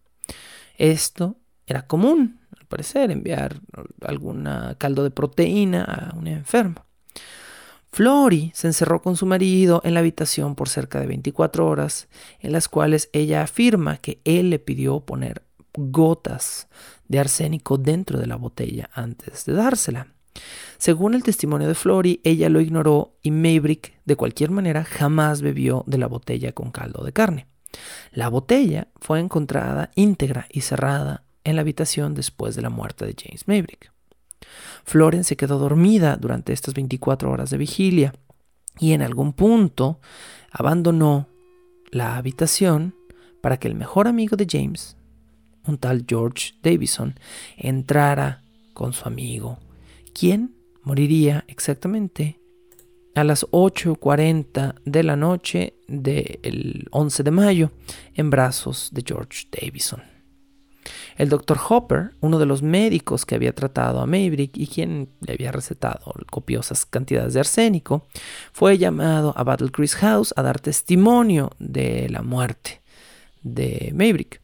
Esto 0.78 1.38
era 1.66 1.88
común, 1.88 2.42
al 2.60 2.66
parecer, 2.66 3.10
enviar 3.10 3.62
algún 4.02 4.50
caldo 4.78 5.04
de 5.04 5.12
proteína 5.12 5.84
a 5.84 6.16
un 6.16 6.28
enfermo. 6.28 6.86
Flory 7.90 8.52
se 8.54 8.68
encerró 8.68 9.02
con 9.02 9.16
su 9.16 9.26
marido 9.26 9.82
en 9.86 9.94
la 9.94 10.02
habitación 10.02 10.56
por 10.56 10.68
cerca 10.68 11.00
de 11.00 11.08
24 11.08 11.66
horas, 11.66 12.10
en 12.42 12.52
las 12.52 12.68
cuales 12.68 13.10
ella 13.14 13.44
afirma 13.44 13.98
que 13.98 14.20
él 14.26 14.50
le 14.50 14.60
pidió 14.60 15.00
poner 15.00 15.47
gotas 15.78 16.68
de 17.08 17.20
arsénico 17.20 17.78
dentro 17.78 18.20
de 18.20 18.28
la 18.28 18.36
botella 18.36 18.90
antes 18.94 19.46
de 19.46 19.54
dársela. 19.54 20.08
Según 20.78 21.14
el 21.14 21.24
testimonio 21.24 21.68
de 21.68 21.76
Flory, 21.76 22.22
ella 22.24 22.50
lo 22.50 22.62
ignoró 22.62 23.16
y 23.22 23.32
Maybrick, 23.32 23.94
de 24.06 24.16
cualquier 24.16 24.52
manera, 24.52 24.84
jamás 24.84 25.42
bebió 25.42 25.84
de 25.88 25.98
la 25.98 26.08
botella 26.08 26.52
con 26.52 26.72
caldo 26.72 27.04
de 27.04 27.14
carne. 27.14 27.48
La 28.12 28.30
botella 28.30 28.88
fue 28.98 29.20
encontrada 29.20 29.92
íntegra 29.96 30.48
y 30.52 30.62
cerrada 30.62 31.24
en 31.44 31.56
la 31.56 31.62
habitación 31.62 32.14
después 32.14 32.56
de 32.56 32.62
la 32.62 32.70
muerte 32.70 33.06
de 33.06 33.16
James 33.18 33.48
Maybrick. 33.48 33.92
Florence 34.84 35.30
se 35.30 35.38
quedó 35.38 35.58
dormida 35.58 36.18
durante 36.18 36.54
estas 36.54 36.74
24 36.74 37.32
horas 37.32 37.50
de 37.50 37.58
vigilia 37.58 38.14
y 38.80 38.94
en 38.94 39.02
algún 39.02 39.34
punto 39.34 40.00
abandonó 40.52 41.28
la 41.92 42.18
habitación 42.18 42.96
para 43.42 43.58
que 43.58 43.68
el 43.68 43.76
mejor 43.76 44.08
amigo 44.08 44.36
de 44.36 44.48
James, 44.50 44.97
un 45.68 45.78
tal 45.78 46.06
George 46.08 46.54
Davison 46.62 47.16
entrara 47.58 48.44
con 48.74 48.94
su 48.94 49.08
amigo, 49.08 49.60
quien 50.14 50.56
moriría 50.84 51.44
exactamente 51.48 52.40
a 53.16 53.24
las 53.24 53.48
8.40 53.48 54.76
de 54.86 55.04
la 55.04 55.16
noche 55.16 55.74
del 55.88 56.88
11 56.92 57.24
de 57.24 57.32
mayo 57.32 57.72
en 58.14 58.30
brazos 58.30 58.90
de 58.92 59.04
George 59.06 59.48
Davison. 59.52 60.04
El 61.18 61.30
doctor 61.30 61.58
Hopper, 61.68 62.12
uno 62.22 62.38
de 62.38 62.46
los 62.46 62.62
médicos 62.62 63.26
que 63.26 63.36
había 63.36 63.54
tratado 63.54 64.00
a 64.00 64.06
Maybrick 64.06 64.56
y 64.56 64.68
quien 64.68 65.10
le 65.22 65.34
había 65.34 65.52
recetado 65.52 66.14
copiosas 66.30 66.86
cantidades 66.86 67.34
de 67.34 67.40
arsénico, 67.40 68.08
fue 68.54 68.78
llamado 68.78 69.34
a 69.36 69.44
Battle 69.44 69.72
Creek 69.72 69.92
House 69.96 70.34
a 70.38 70.44
dar 70.44 70.60
testimonio 70.60 71.52
de 71.60 72.08
la 72.10 72.22
muerte 72.22 72.82
de 73.42 73.92
Maybrick 73.96 74.42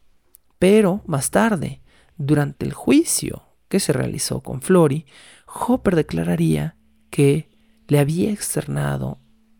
Pero 0.63 1.03
más 1.07 1.29
tarde, 1.29 1.81
durante 2.15 2.65
el 2.65 2.71
juicio 2.71 3.43
que 3.67 3.81
se 3.81 3.91
realizó 3.91 4.39
con 4.39 4.61
Flory, 4.61 5.05
Hopper 5.45 5.93
declararía 5.93 6.77
que 7.09 7.49
le 7.89 7.99
había 7.99 8.31
externado 8.31 9.19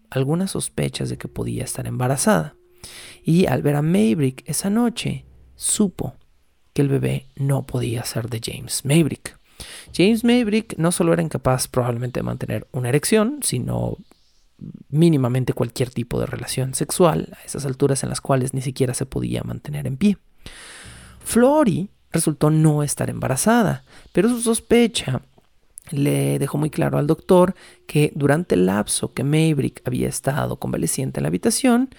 algunas 0.09 0.51
sospechas 0.51 1.09
de 1.09 1.17
que 1.17 1.27
podía 1.27 1.65
estar 1.65 1.87
embarazada. 1.87 2.55
Y 3.21 3.47
al 3.47 3.61
ver 3.61 3.75
a 3.75 3.81
Maybrick 3.81 4.47
esa 4.47 4.69
noche, 4.69 5.25
supo 5.55 6.15
que 6.71 6.83
el 6.83 6.87
bebé 6.87 7.27
no 7.35 7.65
podía 7.65 8.05
ser 8.05 8.29
de 8.29 8.39
James 8.41 8.85
Maybrick. 8.85 9.37
James 9.93 10.23
Maybrick 10.23 10.77
no 10.77 10.93
solo 10.93 11.11
era 11.11 11.21
incapaz 11.21 11.67
probablemente 11.67 12.21
de 12.21 12.23
mantener 12.23 12.65
una 12.71 12.87
erección, 12.87 13.39
sino 13.43 13.97
mínimamente 14.87 15.51
cualquier 15.51 15.89
tipo 15.89 16.21
de 16.21 16.27
relación 16.27 16.73
sexual 16.73 17.35
a 17.37 17.43
esas 17.43 17.65
alturas 17.65 18.03
en 18.03 18.09
las 18.09 18.21
cuales 18.21 18.53
ni 18.53 18.61
siquiera 18.61 18.93
se 18.93 19.05
podía 19.05 19.43
mantener 19.43 19.85
en 19.85 19.97
pie. 19.97 20.17
Flory 21.23 21.89
resultó 22.11 22.49
no 22.49 22.83
estar 22.83 23.09
embarazada, 23.09 23.83
pero 24.11 24.29
su 24.29 24.39
sospecha 24.41 25.21
le 25.91 26.39
dejó 26.39 26.57
muy 26.57 26.69
claro 26.69 26.97
al 26.97 27.07
doctor 27.07 27.55
que 27.87 28.11
durante 28.15 28.55
el 28.55 28.65
lapso 28.65 29.13
que 29.13 29.23
Maybrick 29.23 29.81
había 29.85 30.07
estado 30.07 30.57
convaleciente 30.57 31.19
en 31.19 31.23
la 31.23 31.27
habitación, 31.27 31.89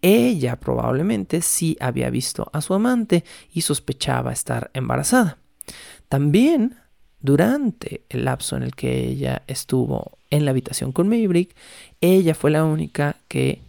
ella 0.00 0.56
probablemente 0.56 1.42
sí 1.42 1.76
había 1.80 2.10
visto 2.10 2.50
a 2.52 2.60
su 2.60 2.74
amante 2.74 3.24
y 3.52 3.62
sospechaba 3.62 4.32
estar 4.32 4.70
embarazada. 4.74 5.38
También 6.08 6.76
durante 7.20 8.04
el 8.08 8.24
lapso 8.24 8.56
en 8.56 8.64
el 8.64 8.74
que 8.74 9.06
ella 9.06 9.42
estuvo 9.46 10.18
en 10.30 10.44
la 10.44 10.50
habitación 10.50 10.92
con 10.92 11.08
Maybrick, 11.08 11.54
ella 12.00 12.34
fue 12.34 12.50
la 12.50 12.64
única 12.64 13.16
que 13.28 13.62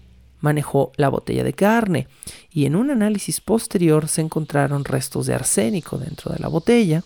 manejó 0.44 0.92
la 0.98 1.08
botella 1.08 1.46
de 1.46 1.54
carne 1.54 2.10
y 2.52 2.66
en 2.66 2.76
un 2.76 2.92
análisis 2.92 3.40
posterior 3.40 4.10
se 4.10 4.20
encontraron 4.20 4.84
restos 4.84 5.26
de 5.26 5.34
arsénico 5.34 5.98
dentro 5.98 6.34
de 6.34 6.40
la 6.40 6.50
botella 6.50 7.02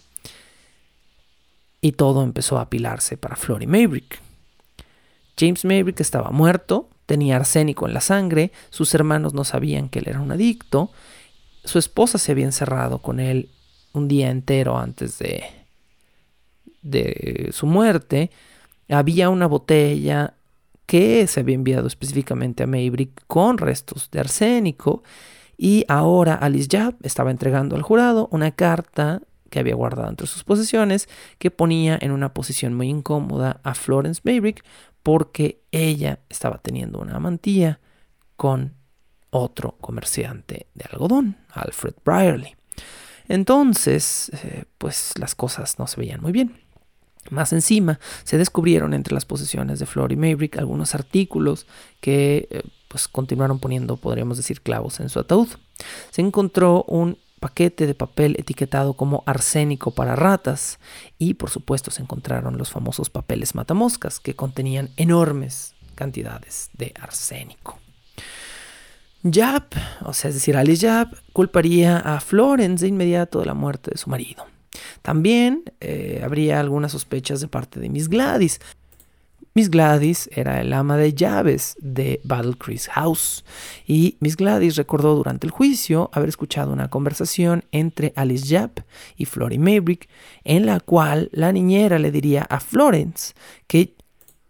y 1.82 1.92
todo 1.92 2.24
empezó 2.24 2.58
a 2.58 2.64
apilarse 2.64 3.16
para 3.16 3.36
Flory 3.36 3.68
Maybrick. 3.68 4.20
James 5.38 5.66
Maybrick 5.66 6.00
estaba 6.00 6.32
muerto, 6.32 6.90
tenía 7.06 7.36
arsénico 7.36 7.88
en 7.88 7.94
la 7.94 8.02
sangre, 8.02 8.52
sus 8.72 8.96
hermanos 8.96 9.36
no 9.36 9.44
sabían 9.44 9.90
que 9.90 10.00
él 10.00 10.06
era 10.08 10.20
un 10.20 10.32
adicto, 10.32 10.90
su 11.64 11.78
esposa 11.78 12.18
se 12.18 12.32
había 12.32 12.46
encerrado 12.46 13.04
con 13.04 13.20
él 13.20 13.52
un 13.94 14.08
día 14.08 14.32
entero 14.32 14.80
antes 14.80 15.20
de, 15.20 15.44
de 16.82 17.52
su 17.54 17.68
muerte, 17.68 18.32
había 18.90 19.30
una 19.30 19.46
botella 19.46 20.34
que 20.88 21.28
se 21.28 21.42
había 21.42 21.54
enviado 21.54 21.86
específicamente 21.86 22.64
a 22.64 22.68
Maybrick 22.68 23.26
con 23.28 23.60
restos 23.60 24.10
de 24.10 24.22
arsénico 24.22 25.04
y 25.58 25.86
ahora 25.88 26.34
Alice 26.34 26.68
Jab 26.72 26.96
estaba 27.04 27.30
entregando 27.30 27.76
al 27.76 27.84
jurado 27.84 28.30
una 28.32 28.52
carta 28.52 29.22
que 29.50 29.60
había 29.60 29.76
guardado 29.76 30.10
entre 30.10 30.28
sus 30.28 30.44
posesiones 30.44 31.08
que 31.38 31.52
ponía 31.52 31.98
en 32.02 32.12
una 32.12 32.34
posición 32.34 32.74
muy 32.74 32.90
incómoda 32.90 33.60
a 33.64 33.76
Florence 33.76 34.22
Maybrick 34.24 34.64
porque 35.04 35.62
ella 35.72 36.20
estaba 36.30 36.58
teniendo 36.58 37.00
una 37.00 37.16
amantía 37.16 37.80
con 38.36 38.76
otro 39.30 39.78
comerciante 39.82 40.68
de 40.74 40.86
algodón, 40.92 41.38
Alfred 41.52 41.96
Brierley. 42.06 42.56
Entonces, 43.28 44.32
eh, 44.44 44.66
pues 44.78 45.14
las 45.20 45.36
cosas 45.36 45.80
no 45.80 45.88
se 45.88 46.00
veían 46.00 46.22
muy 46.22 46.32
bien. 46.32 46.67
Más 47.30 47.54
encima, 47.54 48.00
se 48.24 48.38
descubrieron 48.38 48.94
entre 48.94 49.14
las 49.14 49.26
posesiones 49.26 49.80
de 49.80 49.86
Flory 49.86 50.16
Maybrick 50.16 50.58
algunos 50.58 50.96
artículos 50.96 51.68
que 52.00 52.48
eh, 52.50 52.64
pues 52.88 53.08
continuaron 53.08 53.60
poniendo, 53.60 53.98
podríamos 53.98 54.38
decir, 54.38 54.62
clavos 54.62 55.00
en 55.00 55.10
su 55.10 55.20
ataúd. 55.20 55.50
Se 56.12 56.22
encontró 56.22 56.84
un 56.88 57.18
paquete 57.40 57.86
de 57.86 57.94
papel 57.94 58.36
etiquetado 58.40 58.94
como 58.94 59.24
arsénico 59.26 59.92
para 59.92 60.16
ratas 60.16 60.80
y 61.18 61.36
por 61.36 61.50
supuesto 61.50 61.92
se 61.92 62.02
encontraron 62.02 62.58
los 62.58 62.72
famosos 62.72 63.10
papeles 63.10 63.54
matamoscas 63.56 64.20
que 64.20 64.36
contenían 64.36 64.90
enormes 64.98 65.76
cantidades 65.96 66.70
de 66.74 66.94
arsénico. 67.00 67.80
Jap, 69.24 69.74
o 70.06 70.14
sea, 70.14 70.30
es 70.30 70.36
decir, 70.36 70.56
Alice 70.56 70.88
Jap, 70.88 71.14
culparía 71.34 71.98
a 71.98 72.20
Florence 72.22 72.84
de 72.84 72.90
inmediato 72.90 73.40
de 73.40 73.46
la 73.46 73.54
muerte 73.54 73.92
de 73.92 73.98
su 73.98 74.10
marido. 74.10 74.46
También 75.02 75.64
eh, 75.80 76.22
habría 76.24 76.60
algunas 76.60 76.92
sospechas 76.92 77.42
de 77.42 77.48
parte 77.48 77.80
de 77.80 77.90
Miss 77.90 78.10
Gladys. 78.10 78.60
Miss 79.54 79.72
Gladys 79.72 80.30
era 80.34 80.62
el 80.62 80.72
ama 80.72 80.98
de 80.98 81.14
llaves 81.14 81.76
de 81.80 82.22
Battle 82.24 82.54
Creek 82.60 82.88
House 82.92 83.44
y 83.88 84.16
Miss 84.20 84.38
Gladys 84.38 84.76
recordó 84.76 85.16
durante 85.16 85.48
el 85.48 85.52
juicio 85.52 86.12
haber 86.14 86.30
escuchado 86.30 86.72
una 86.72 86.90
conversación 86.92 87.66
entre 87.72 88.14
Alice 88.16 88.46
Japp 88.48 88.82
y 89.16 89.26
Flory 89.26 89.58
Maybrick 89.58 90.10
en 90.44 90.68
la 90.68 90.80
cual 90.80 91.30
la 91.32 91.52
niñera 91.52 91.98
le 91.98 92.12
diría 92.12 92.44
a 92.44 92.60
Florence 92.60 93.34
que 93.66 93.96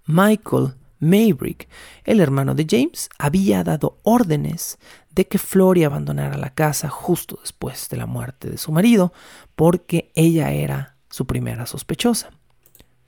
Michael 0.08 0.74
Maybrick, 1.00 1.70
el 2.04 2.20
hermano 2.20 2.56
de 2.56 2.66
James, 2.70 3.10
había 3.18 3.64
dado 3.64 3.98
órdenes 4.04 4.78
de 5.18 5.26
que 5.26 5.40
Flory 5.40 5.84
abandonara 5.84 6.38
la 6.38 6.52
casa 6.52 6.90
justo 6.90 7.40
después 7.42 7.90
de 7.90 7.98
la 7.98 8.06
muerte 8.06 8.52
de 8.52 8.60
su 8.60 8.72
marido, 8.72 9.12
porque 9.56 10.12
ella 10.14 10.52
era 10.52 10.96
su 11.10 11.26
primera 11.26 11.66
sospechosa. 11.66 12.30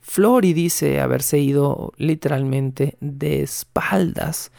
Flory 0.01 0.53
dice 0.53 1.01
haberse 1.01 1.37
ido 1.37 1.93
literalmente 1.97 2.97
de 2.99 3.43
espaldas 3.43 4.51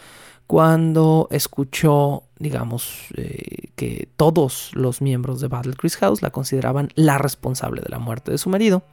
cuando 0.46 1.26
escuchó, 1.32 2.22
digamos, 2.38 3.08
eh, 3.16 3.72
que 3.74 4.08
todos 4.16 4.70
los 4.74 5.02
miembros 5.02 5.40
de 5.40 5.48
Battle 5.48 5.74
Chris 5.74 5.96
House 5.96 6.22
la 6.22 6.30
consideraban 6.30 6.90
la 6.94 7.18
responsable 7.18 7.82
de 7.82 7.88
la 7.88 7.98
muerte 7.98 8.30
de 8.30 8.38
su 8.38 8.48
marido. 8.48 8.84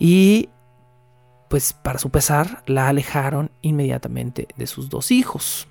Y, 0.00 0.48
pues, 1.48 1.74
para 1.74 2.00
su 2.00 2.10
pesar, 2.10 2.64
la 2.66 2.88
alejaron 2.88 3.52
inmediatamente 3.62 4.48
de 4.56 4.66
sus 4.66 4.88
dos 4.88 5.12
hijos. 5.12 5.68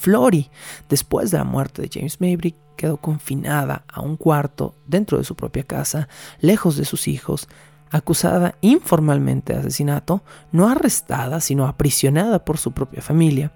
Flory, 0.00 0.50
después 0.88 1.30
de 1.30 1.38
la 1.38 1.44
muerte 1.44 1.82
de 1.82 1.90
James 1.92 2.20
Maybrick, 2.20 2.56
quedó 2.76 2.96
confinada 2.96 3.84
a 3.86 4.00
un 4.00 4.16
cuarto 4.16 4.74
dentro 4.86 5.18
de 5.18 5.24
su 5.24 5.36
propia 5.36 5.64
casa, 5.64 6.08
lejos 6.40 6.76
de 6.76 6.86
sus 6.86 7.06
hijos, 7.06 7.48
acusada 7.90 8.56
informalmente 8.62 9.52
de 9.52 9.58
asesinato, 9.58 10.22
no 10.52 10.68
arrestada, 10.68 11.40
sino 11.40 11.66
aprisionada 11.66 12.44
por 12.44 12.56
su 12.56 12.72
propia 12.72 13.02
familia. 13.02 13.52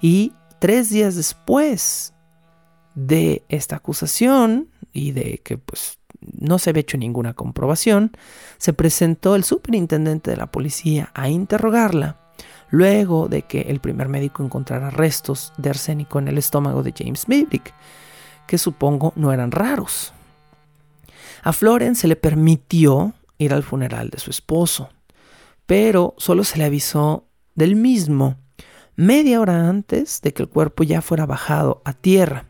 Y 0.00 0.32
tres 0.60 0.90
días 0.90 1.16
después 1.16 2.14
de 2.94 3.44
esta 3.48 3.76
acusación 3.76 4.68
y 4.92 5.10
de 5.10 5.40
que 5.44 5.58
pues 5.58 5.98
no 6.20 6.60
se 6.60 6.70
había 6.70 6.82
hecho 6.82 6.98
ninguna 6.98 7.34
comprobación, 7.34 8.12
se 8.58 8.72
presentó 8.72 9.34
el 9.34 9.42
superintendente 9.42 10.30
de 10.30 10.36
la 10.36 10.52
policía 10.52 11.10
a 11.14 11.28
interrogarla 11.28 12.19
luego 12.70 13.28
de 13.28 13.42
que 13.42 13.62
el 13.62 13.80
primer 13.80 14.08
médico 14.08 14.44
encontrara 14.44 14.90
restos 14.90 15.52
de 15.56 15.70
arsénico 15.70 16.18
en 16.18 16.28
el 16.28 16.38
estómago 16.38 16.82
de 16.82 16.94
James 16.96 17.28
Maybrick, 17.28 17.74
que 18.46 18.58
supongo 18.58 19.12
no 19.16 19.32
eran 19.32 19.50
raros. 19.50 20.12
A 21.42 21.52
Florence 21.52 22.02
se 22.02 22.08
le 22.08 22.16
permitió 22.16 23.14
ir 23.38 23.52
al 23.52 23.62
funeral 23.62 24.10
de 24.10 24.18
su 24.18 24.30
esposo, 24.30 24.90
pero 25.66 26.14
solo 26.18 26.44
se 26.44 26.58
le 26.58 26.64
avisó 26.64 27.24
del 27.54 27.76
mismo 27.76 28.36
media 28.96 29.40
hora 29.40 29.68
antes 29.68 30.20
de 30.20 30.34
que 30.34 30.42
el 30.42 30.48
cuerpo 30.48 30.82
ya 30.84 31.00
fuera 31.00 31.24
bajado 31.24 31.80
a 31.84 31.94
tierra. 31.94 32.49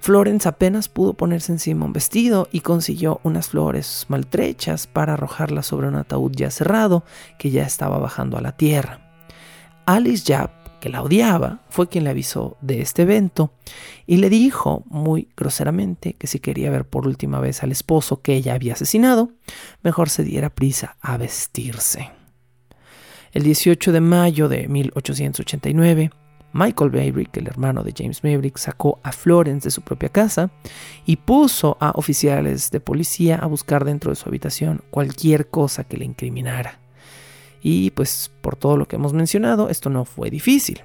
Florence 0.00 0.48
apenas 0.48 0.88
pudo 0.88 1.12
ponerse 1.12 1.52
encima 1.52 1.84
un 1.84 1.92
vestido 1.92 2.48
y 2.50 2.60
consiguió 2.60 3.20
unas 3.22 3.48
flores 3.48 4.06
maltrechas 4.08 4.86
para 4.86 5.12
arrojarlas 5.12 5.66
sobre 5.66 5.88
un 5.88 5.96
ataúd 5.96 6.32
ya 6.34 6.50
cerrado 6.50 7.04
que 7.38 7.50
ya 7.50 7.64
estaba 7.64 7.98
bajando 7.98 8.38
a 8.38 8.40
la 8.40 8.56
tierra. 8.56 9.12
Alice 9.84 10.24
Japp, 10.26 10.80
que 10.80 10.88
la 10.88 11.02
odiaba, 11.02 11.60
fue 11.68 11.88
quien 11.88 12.04
le 12.04 12.10
avisó 12.10 12.56
de 12.62 12.80
este 12.80 13.02
evento 13.02 13.52
y 14.06 14.16
le 14.16 14.30
dijo 14.30 14.84
muy 14.86 15.28
groseramente 15.36 16.14
que 16.14 16.26
si 16.26 16.40
quería 16.40 16.70
ver 16.70 16.86
por 16.86 17.06
última 17.06 17.38
vez 17.38 17.62
al 17.62 17.70
esposo 17.70 18.22
que 18.22 18.34
ella 18.34 18.54
había 18.54 18.72
asesinado, 18.72 19.32
mejor 19.82 20.08
se 20.08 20.24
diera 20.24 20.48
prisa 20.48 20.96
a 21.02 21.18
vestirse. 21.18 22.10
El 23.32 23.42
18 23.42 23.92
de 23.92 24.00
mayo 24.00 24.48
de 24.48 24.66
1889, 24.66 26.10
Michael 26.52 26.90
Maybrick, 26.90 27.36
el 27.36 27.46
hermano 27.46 27.82
de 27.82 27.94
James 27.96 28.24
Maybrick, 28.24 28.58
sacó 28.58 28.98
a 29.02 29.12
Florence 29.12 29.66
de 29.66 29.70
su 29.70 29.82
propia 29.82 30.08
casa 30.08 30.50
y 31.06 31.16
puso 31.16 31.76
a 31.80 31.92
oficiales 31.92 32.70
de 32.70 32.80
policía 32.80 33.36
a 33.36 33.46
buscar 33.46 33.84
dentro 33.84 34.10
de 34.10 34.16
su 34.16 34.28
habitación 34.28 34.82
cualquier 34.90 35.48
cosa 35.48 35.84
que 35.84 35.96
le 35.96 36.04
incriminara. 36.04 36.80
Y 37.62 37.90
pues 37.90 38.30
por 38.40 38.56
todo 38.56 38.76
lo 38.76 38.88
que 38.88 38.96
hemos 38.96 39.12
mencionado, 39.12 39.68
esto 39.68 39.90
no 39.90 40.04
fue 40.04 40.30
difícil. 40.30 40.82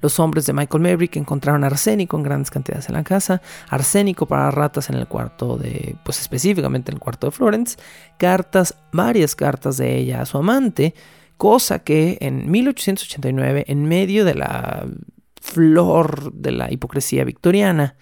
Los 0.00 0.18
hombres 0.20 0.46
de 0.46 0.52
Michael 0.52 0.82
Maybrick 0.82 1.16
encontraron 1.16 1.64
arsénico 1.64 2.16
en 2.16 2.22
grandes 2.22 2.50
cantidades 2.50 2.88
en 2.88 2.94
la 2.94 3.04
casa, 3.04 3.40
arsénico 3.68 4.26
para 4.26 4.50
ratas 4.50 4.90
en 4.90 4.96
el 4.96 5.06
cuarto 5.06 5.56
de, 5.56 5.96
pues 6.04 6.20
específicamente 6.20 6.90
en 6.90 6.96
el 6.96 7.00
cuarto 7.00 7.26
de 7.26 7.30
Florence, 7.32 7.76
cartas, 8.18 8.74
varias 8.92 9.34
cartas 9.34 9.76
de 9.76 9.96
ella 9.96 10.22
a 10.22 10.26
su 10.26 10.38
amante, 10.38 10.94
cosa 11.36 11.80
que 11.80 12.18
en 12.20 12.50
1889, 12.50 13.64
en 13.68 13.84
medio 13.84 14.24
de 14.24 14.34
la 14.34 14.86
flor 15.40 16.32
de 16.32 16.52
la 16.52 16.72
hipocresía 16.72 17.24
victoriana, 17.24 17.96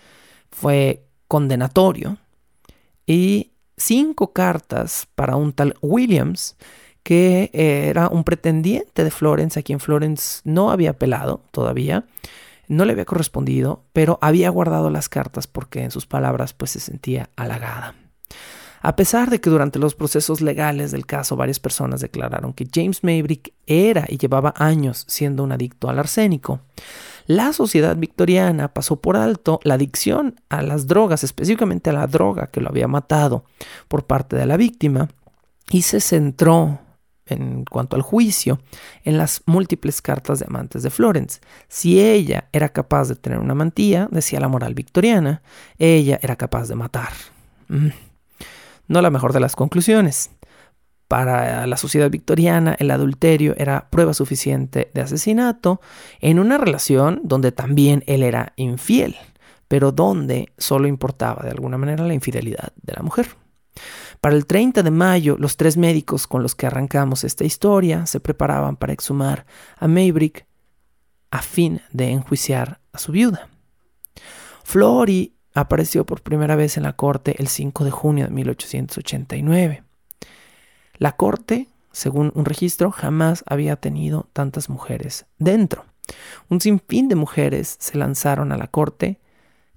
fue 0.50 1.04
condenatorio 1.28 2.18
y 3.06 3.52
cinco 3.76 4.32
cartas 4.32 5.08
para 5.14 5.36
un 5.36 5.52
tal 5.52 5.74
Williams 5.80 6.56
que 7.02 7.50
era 7.52 8.08
un 8.08 8.22
pretendiente 8.22 9.02
de 9.02 9.10
Florence, 9.10 9.58
a 9.58 9.62
quien 9.62 9.80
Florence 9.80 10.40
no 10.44 10.70
había 10.70 10.90
apelado 10.90 11.42
todavía, 11.50 12.04
no 12.68 12.84
le 12.84 12.92
había 12.92 13.04
correspondido, 13.04 13.84
pero 13.92 14.18
había 14.22 14.50
guardado 14.50 14.88
las 14.88 15.08
cartas 15.08 15.46
porque 15.46 15.82
en 15.82 15.90
sus 15.90 16.06
palabras 16.06 16.52
pues 16.52 16.70
se 16.72 16.80
sentía 16.80 17.30
halagada. 17.36 17.96
A 18.82 18.96
pesar 18.96 19.30
de 19.30 19.40
que 19.40 19.48
durante 19.48 19.78
los 19.78 19.94
procesos 19.94 20.40
legales 20.40 20.90
del 20.90 21.06
caso 21.06 21.36
varias 21.36 21.60
personas 21.60 22.00
declararon 22.00 22.52
que 22.52 22.66
James 22.72 23.04
Maybrick 23.04 23.54
era 23.66 24.04
y 24.08 24.18
llevaba 24.18 24.52
años 24.56 25.04
siendo 25.08 25.44
un 25.44 25.52
adicto 25.52 25.88
al 25.88 26.00
arsénico, 26.00 26.60
la 27.26 27.52
sociedad 27.52 27.96
victoriana 27.96 28.74
pasó 28.74 29.00
por 29.00 29.16
alto 29.16 29.60
la 29.62 29.74
adicción 29.74 30.40
a 30.48 30.62
las 30.62 30.88
drogas, 30.88 31.22
específicamente 31.22 31.90
a 31.90 31.92
la 31.92 32.08
droga 32.08 32.48
que 32.48 32.60
lo 32.60 32.68
había 32.68 32.88
matado 32.88 33.44
por 33.86 34.06
parte 34.06 34.36
de 34.36 34.46
la 34.46 34.56
víctima, 34.56 35.08
y 35.70 35.82
se 35.82 36.00
centró 36.00 36.80
en 37.26 37.64
cuanto 37.64 37.94
al 37.94 38.02
juicio, 38.02 38.60
en 39.04 39.16
las 39.16 39.42
múltiples 39.46 40.02
cartas 40.02 40.40
de 40.40 40.46
amantes 40.46 40.82
de 40.82 40.90
Florence. 40.90 41.40
Si 41.68 42.00
ella 42.00 42.48
era 42.52 42.70
capaz 42.70 43.08
de 43.08 43.14
tener 43.14 43.38
una 43.38 43.54
mantilla, 43.54 44.08
decía 44.10 44.40
la 44.40 44.48
moral 44.48 44.74
victoriana, 44.74 45.42
ella 45.78 46.18
era 46.20 46.34
capaz 46.36 46.68
de 46.68 46.74
matar. 46.74 47.12
Mm. 47.68 47.88
No 48.88 49.00
la 49.00 49.10
mejor 49.10 49.32
de 49.32 49.40
las 49.40 49.56
conclusiones. 49.56 50.30
Para 51.08 51.66
la 51.66 51.76
sociedad 51.76 52.10
victoriana, 52.10 52.74
el 52.78 52.90
adulterio 52.90 53.54
era 53.58 53.90
prueba 53.90 54.14
suficiente 54.14 54.90
de 54.94 55.02
asesinato 55.02 55.80
en 56.20 56.38
una 56.38 56.56
relación 56.56 57.20
donde 57.22 57.52
también 57.52 58.02
él 58.06 58.22
era 58.22 58.54
infiel, 58.56 59.16
pero 59.68 59.92
donde 59.92 60.52
solo 60.56 60.88
importaba 60.88 61.42
de 61.42 61.50
alguna 61.50 61.76
manera 61.76 62.06
la 62.06 62.14
infidelidad 62.14 62.72
de 62.82 62.94
la 62.94 63.02
mujer. 63.02 63.28
Para 64.22 64.36
el 64.36 64.46
30 64.46 64.82
de 64.82 64.90
mayo, 64.90 65.36
los 65.38 65.56
tres 65.56 65.76
médicos 65.76 66.26
con 66.26 66.42
los 66.42 66.54
que 66.54 66.66
arrancamos 66.66 67.24
esta 67.24 67.44
historia 67.44 68.06
se 68.06 68.20
preparaban 68.20 68.76
para 68.76 68.92
exhumar 68.92 69.46
a 69.76 69.88
Maybrick 69.88 70.46
a 71.30 71.42
fin 71.42 71.80
de 71.90 72.10
enjuiciar 72.10 72.80
a 72.92 72.98
su 72.98 73.12
viuda. 73.12 73.48
Flory 74.64 75.34
apareció 75.54 76.04
por 76.04 76.22
primera 76.22 76.56
vez 76.56 76.76
en 76.76 76.82
la 76.84 76.94
corte 76.94 77.36
el 77.38 77.48
5 77.48 77.84
de 77.84 77.90
junio 77.90 78.24
de 78.26 78.30
1889. 78.30 79.82
La 80.96 81.16
corte, 81.16 81.68
según 81.90 82.32
un 82.34 82.44
registro, 82.44 82.90
jamás 82.90 83.44
había 83.46 83.76
tenido 83.76 84.28
tantas 84.32 84.68
mujeres 84.68 85.26
dentro. 85.38 85.84
Un 86.48 86.60
sinfín 86.60 87.08
de 87.08 87.14
mujeres 87.14 87.76
se 87.80 87.98
lanzaron 87.98 88.52
a 88.52 88.56
la 88.56 88.66
corte, 88.66 89.20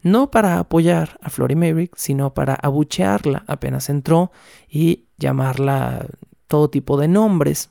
no 0.01 0.29
para 0.29 0.59
apoyar 0.59 1.17
a 1.21 1.29
Flory 1.29 1.55
Maybrick, 1.55 1.95
sino 1.95 2.33
para 2.33 2.53
abuchearla 2.53 3.43
apenas 3.47 3.89
entró 3.89 4.31
y 4.69 5.05
llamarla 5.17 6.05
todo 6.47 6.69
tipo 6.69 6.97
de 6.97 7.07
nombres 7.07 7.69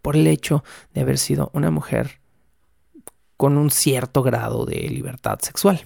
por 0.00 0.16
el 0.16 0.26
hecho 0.26 0.64
de 0.92 1.02
haber 1.02 1.18
sido 1.18 1.50
una 1.54 1.70
mujer 1.70 2.20
con 3.36 3.56
un 3.56 3.70
cierto 3.70 4.22
grado 4.22 4.66
de 4.66 4.76
libertad 4.88 5.38
sexual. 5.40 5.84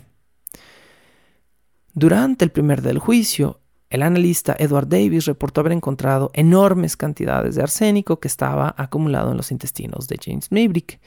Durante 1.99 2.45
el 2.45 2.51
primer 2.51 2.83
del 2.83 2.99
juicio, 2.99 3.63
el 3.89 4.03
analista 4.03 4.55
Edward 4.59 4.87
Davis 4.87 5.25
reportó 5.25 5.63
haber 5.63 5.73
encontrado 5.73 6.31
enormes 6.35 6.95
cantidades 6.95 7.55
de 7.55 7.63
arsénico 7.63 8.21
que 8.21 8.29
estaba 8.29 8.75
acumulado 8.77 9.31
en 9.31 9.39
los 9.39 9.51
intestinos 9.51 10.07
de 10.07 10.19
James 10.23 10.53
Maybrick, 10.53 11.01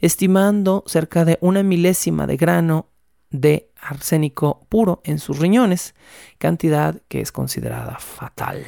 estimando 0.00 0.82
cerca 0.86 1.26
de 1.26 1.36
una 1.42 1.62
milésima 1.62 2.26
de 2.26 2.38
grano 2.38 2.86
de 3.28 3.70
arsénico 3.82 4.66
puro 4.70 5.02
en 5.04 5.18
sus 5.18 5.40
riñones, 5.40 5.94
cantidad 6.38 7.02
que 7.08 7.20
es 7.20 7.32
considerada 7.32 7.98
fatal. 7.98 8.64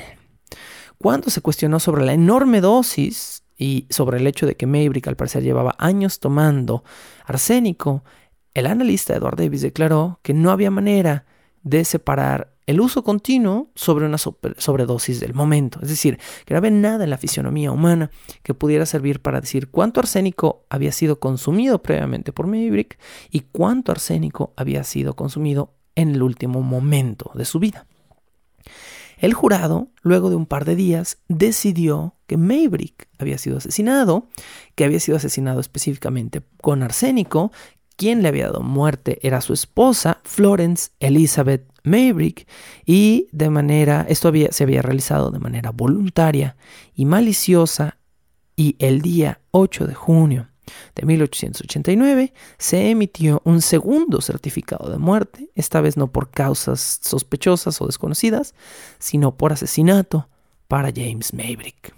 Cuando 0.99 1.31
se 1.31 1.41
cuestionó 1.41 1.81
sobre 1.81 2.05
la 2.05 2.13
enorme 2.13 2.61
dosis 2.61 3.45
y 3.57 3.87
sobre 3.89 4.19
el 4.19 4.27
hecho 4.27 4.45
de 4.45 4.57
que 4.57 4.67
Maybrick 4.67 5.09
al 5.09 5.17
parecer 5.17 5.43
llevaba 5.43 5.75
años 5.79 6.21
tomando 6.21 6.85
arsénico, 7.25 8.05
el 8.53 8.67
analista 8.67 9.17
Edward 9.17 9.37
Davis 9.39 9.63
declaró 9.63 10.21
que 10.23 10.35
no 10.35 10.51
había 10.51 10.71
manera 10.71 11.25
de 11.63 11.85
separar 11.85 12.53
el 12.67 12.81
uso 12.81 13.03
continuo 13.03 13.71
sobre 13.75 14.07
una 14.07 14.19
sobredosis 14.19 15.21
del 15.21 15.35
momento. 15.35 15.81
Es 15.83 15.89
decir, 15.89 16.19
que 16.45 16.55
no 16.55 16.59
había 16.59 16.71
nada 16.71 17.05
en 17.05 17.11
la 17.11 17.19
fisionomía 17.19 17.73
humana 17.73 18.11
que 18.43 18.55
pudiera 18.55 18.87
servir 18.87 19.21
para 19.21 19.41
decir 19.41 19.69
cuánto 19.69 20.01
arsénico 20.01 20.65
había 20.71 20.93
sido 20.93 21.19
consumido 21.19 21.83
previamente 21.83 22.33
por 22.33 22.47
Maybrick 22.47 22.99
y 23.31 23.41
cuánto 23.41 23.93
arsénico 23.93 24.53
había 24.57 24.85
sido 24.85 25.17
consumido 25.17 25.75
en 25.95 26.11
el 26.11 26.23
último 26.23 26.63
momento 26.63 27.31
de 27.35 27.45
su 27.45 27.59
vida. 27.59 27.87
El 29.19 29.35
jurado, 29.35 29.89
luego 30.03 30.31
de 30.31 30.37
un 30.37 30.47
par 30.47 30.65
de 30.65 30.75
días, 30.75 31.19
decidió 31.29 32.17
que 32.27 32.37
Maybrick 32.37 33.09
había 33.19 33.39
sido 33.39 33.59
asesinado, 33.59 34.29
que 34.75 34.85
había 34.85 34.99
sido 34.99 35.17
asesinado 35.17 35.61
específicamente 35.61 36.43
con 36.61 36.83
arsénico, 36.83 37.53
quien 38.03 38.21
le 38.21 38.31
había 38.31 38.47
dado 38.47 38.63
muerte 38.63 39.21
era 39.23 39.41
su 39.41 39.53
esposa, 39.53 40.19
Florence 40.25 40.91
Elizabeth 40.99 41.71
Maybrick, 41.85 42.49
y 42.85 43.29
de 43.31 43.49
manera, 43.49 44.05
esto 44.09 44.27
había, 44.27 44.51
se 44.51 44.65
había 44.65 44.83
realizado 44.83 45.31
de 45.31 45.39
manera 45.39 45.71
voluntaria 45.71 46.57
y 46.97 47.05
maliciosa, 47.05 47.99
y 48.57 48.75
el 48.81 49.03
día 49.03 49.41
8 49.53 49.87
de 49.87 49.95
junio 49.95 50.49
de 50.97 51.07
1889 51.07 52.33
se 52.59 52.91
emitió 52.91 53.41
un 53.45 53.63
segundo 53.63 54.21
certificado 54.21 54.91
de 54.91 54.99
muerte, 54.99 55.51
esta 55.55 55.81
vez 55.81 55.97
no 55.97 56.11
por 56.11 56.33
causas 56.33 56.99
sospechosas 57.05 57.81
o 57.81 57.87
desconocidas, 57.87 58.57
sino 58.99 59.37
por 59.37 59.53
asesinato 59.53 60.29
para 60.67 60.91
James 60.93 61.33
Maybrick. 61.33 61.95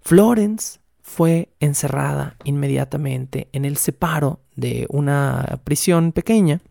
Florence 0.00 0.80
fue 1.12 1.52
encerrada 1.60 2.36
inmediatamente 2.42 3.48
en 3.52 3.66
el 3.66 3.76
separo 3.76 4.40
de 4.56 4.86
una 4.88 5.60
prisión 5.62 6.12
pequeña, 6.12 6.62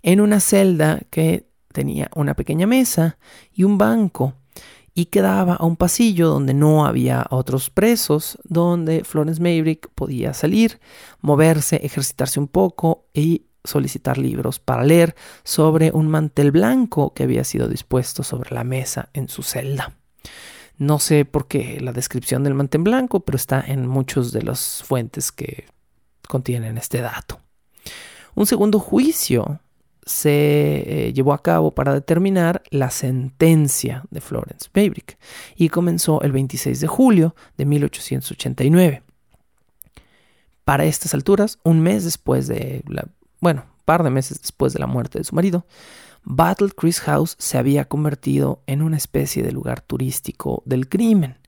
en 0.00 0.22
una 0.22 0.40
celda 0.40 1.02
que 1.10 1.46
tenía 1.74 2.10
una 2.16 2.32
pequeña 2.32 2.66
mesa 2.66 3.18
y 3.52 3.64
un 3.64 3.76
banco 3.76 4.32
y 4.94 5.06
quedaba 5.06 5.56
a 5.56 5.66
un 5.66 5.76
pasillo 5.76 6.28
donde 6.28 6.54
no 6.54 6.86
había 6.86 7.26
otros 7.28 7.68
presos, 7.68 8.38
donde 8.44 9.04
Florence 9.04 9.42
Maybrick 9.42 9.90
podía 9.94 10.32
salir, 10.32 10.80
moverse, 11.20 11.80
ejercitarse 11.84 12.40
un 12.40 12.48
poco 12.48 13.08
y 13.12 13.44
solicitar 13.62 14.16
libros 14.16 14.58
para 14.58 14.84
leer 14.84 15.14
sobre 15.44 15.90
un 15.92 16.08
mantel 16.08 16.50
blanco 16.50 17.12
que 17.12 17.24
había 17.24 17.44
sido 17.44 17.68
dispuesto 17.68 18.22
sobre 18.22 18.54
la 18.54 18.64
mesa 18.64 19.10
en 19.12 19.28
su 19.28 19.42
celda. 19.42 20.01
No 20.78 20.98
sé 20.98 21.24
por 21.24 21.46
qué 21.46 21.80
la 21.80 21.92
descripción 21.92 22.44
del 22.44 22.54
mantel 22.54 22.82
blanco, 22.82 23.20
pero 23.20 23.36
está 23.36 23.62
en 23.66 23.86
muchas 23.86 24.32
de 24.32 24.42
las 24.42 24.82
fuentes 24.82 25.30
que 25.30 25.66
contienen 26.28 26.78
este 26.78 27.00
dato. 27.00 27.40
Un 28.34 28.46
segundo 28.46 28.78
juicio 28.78 29.60
se 30.04 31.06
eh, 31.08 31.12
llevó 31.12 31.32
a 31.32 31.42
cabo 31.42 31.74
para 31.74 31.94
determinar 31.94 32.62
la 32.70 32.90
sentencia 32.90 34.04
de 34.10 34.20
Florence 34.20 34.68
Maybrick 34.74 35.18
y 35.54 35.68
comenzó 35.68 36.22
el 36.22 36.32
26 36.32 36.80
de 36.80 36.86
julio 36.86 37.36
de 37.56 37.66
1889. 37.66 39.02
Para 40.64 40.84
estas 40.84 41.14
alturas, 41.14 41.58
un 41.64 41.80
mes 41.80 42.04
después 42.04 42.48
de 42.48 42.82
la, 42.88 43.08
bueno, 43.40 43.62
un 43.62 43.84
par 43.84 44.02
de 44.02 44.10
meses 44.10 44.40
después 44.40 44.72
de 44.72 44.80
la 44.80 44.86
muerte 44.86 45.18
de 45.18 45.24
su 45.24 45.34
marido, 45.34 45.66
Battle 46.24 46.70
Chris 46.76 47.00
House 47.00 47.36
se 47.38 47.58
había 47.58 47.86
convertido 47.86 48.62
en 48.66 48.82
una 48.82 48.96
especie 48.96 49.42
de 49.42 49.52
lugar 49.52 49.80
turístico 49.80 50.62
del 50.66 50.88
crimen 50.88 51.38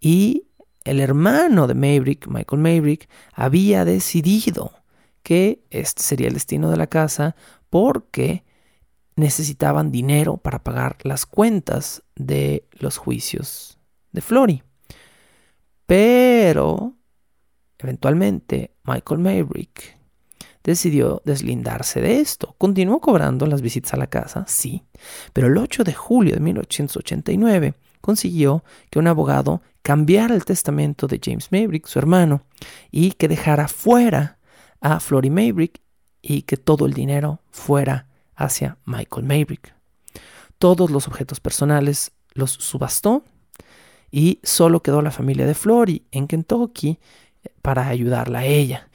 y 0.00 0.48
el 0.84 1.00
hermano 1.00 1.66
de 1.66 1.74
Maybrick, 1.74 2.28
Michael 2.28 2.62
Maybrick, 2.62 3.08
había 3.34 3.84
decidido 3.84 4.72
que 5.22 5.62
este 5.70 6.02
sería 6.02 6.28
el 6.28 6.34
destino 6.34 6.70
de 6.70 6.78
la 6.78 6.86
casa 6.86 7.36
porque 7.68 8.44
necesitaban 9.16 9.90
dinero 9.92 10.38
para 10.38 10.62
pagar 10.62 10.96
las 11.02 11.26
cuentas 11.26 12.02
de 12.14 12.66
los 12.72 12.96
juicios 12.96 13.78
de 14.12 14.20
Flory. 14.22 14.62
Pero 15.84 16.94
eventualmente 17.78 18.74
Michael 18.84 19.20
Maybrick 19.20 19.97
decidió 20.68 21.22
deslindarse 21.24 22.02
de 22.02 22.20
esto. 22.20 22.54
Continuó 22.58 23.00
cobrando 23.00 23.46
las 23.46 23.62
visitas 23.62 23.94
a 23.94 23.96
la 23.96 24.08
casa, 24.08 24.44
sí, 24.46 24.84
pero 25.32 25.46
el 25.46 25.56
8 25.56 25.82
de 25.82 25.94
julio 25.94 26.34
de 26.34 26.40
1889 26.40 27.72
consiguió 28.02 28.62
que 28.90 28.98
un 28.98 29.06
abogado 29.06 29.62
cambiara 29.80 30.34
el 30.34 30.44
testamento 30.44 31.06
de 31.06 31.20
James 31.24 31.50
Maybrick, 31.50 31.86
su 31.86 31.98
hermano, 31.98 32.42
y 32.90 33.12
que 33.12 33.28
dejara 33.28 33.66
fuera 33.66 34.36
a 34.82 35.00
Flory 35.00 35.30
Maybrick 35.30 35.80
y 36.20 36.42
que 36.42 36.58
todo 36.58 36.84
el 36.84 36.92
dinero 36.92 37.40
fuera 37.50 38.06
hacia 38.36 38.76
Michael 38.84 39.24
Maybrick. 39.24 39.74
Todos 40.58 40.90
los 40.90 41.08
objetos 41.08 41.40
personales 41.40 42.12
los 42.34 42.50
subastó 42.50 43.24
y 44.10 44.38
solo 44.42 44.82
quedó 44.82 45.00
la 45.00 45.12
familia 45.12 45.46
de 45.46 45.54
Flory 45.54 46.04
en 46.12 46.26
Kentucky 46.26 46.98
para 47.62 47.88
ayudarla 47.88 48.40
a 48.40 48.44
ella. 48.44 48.87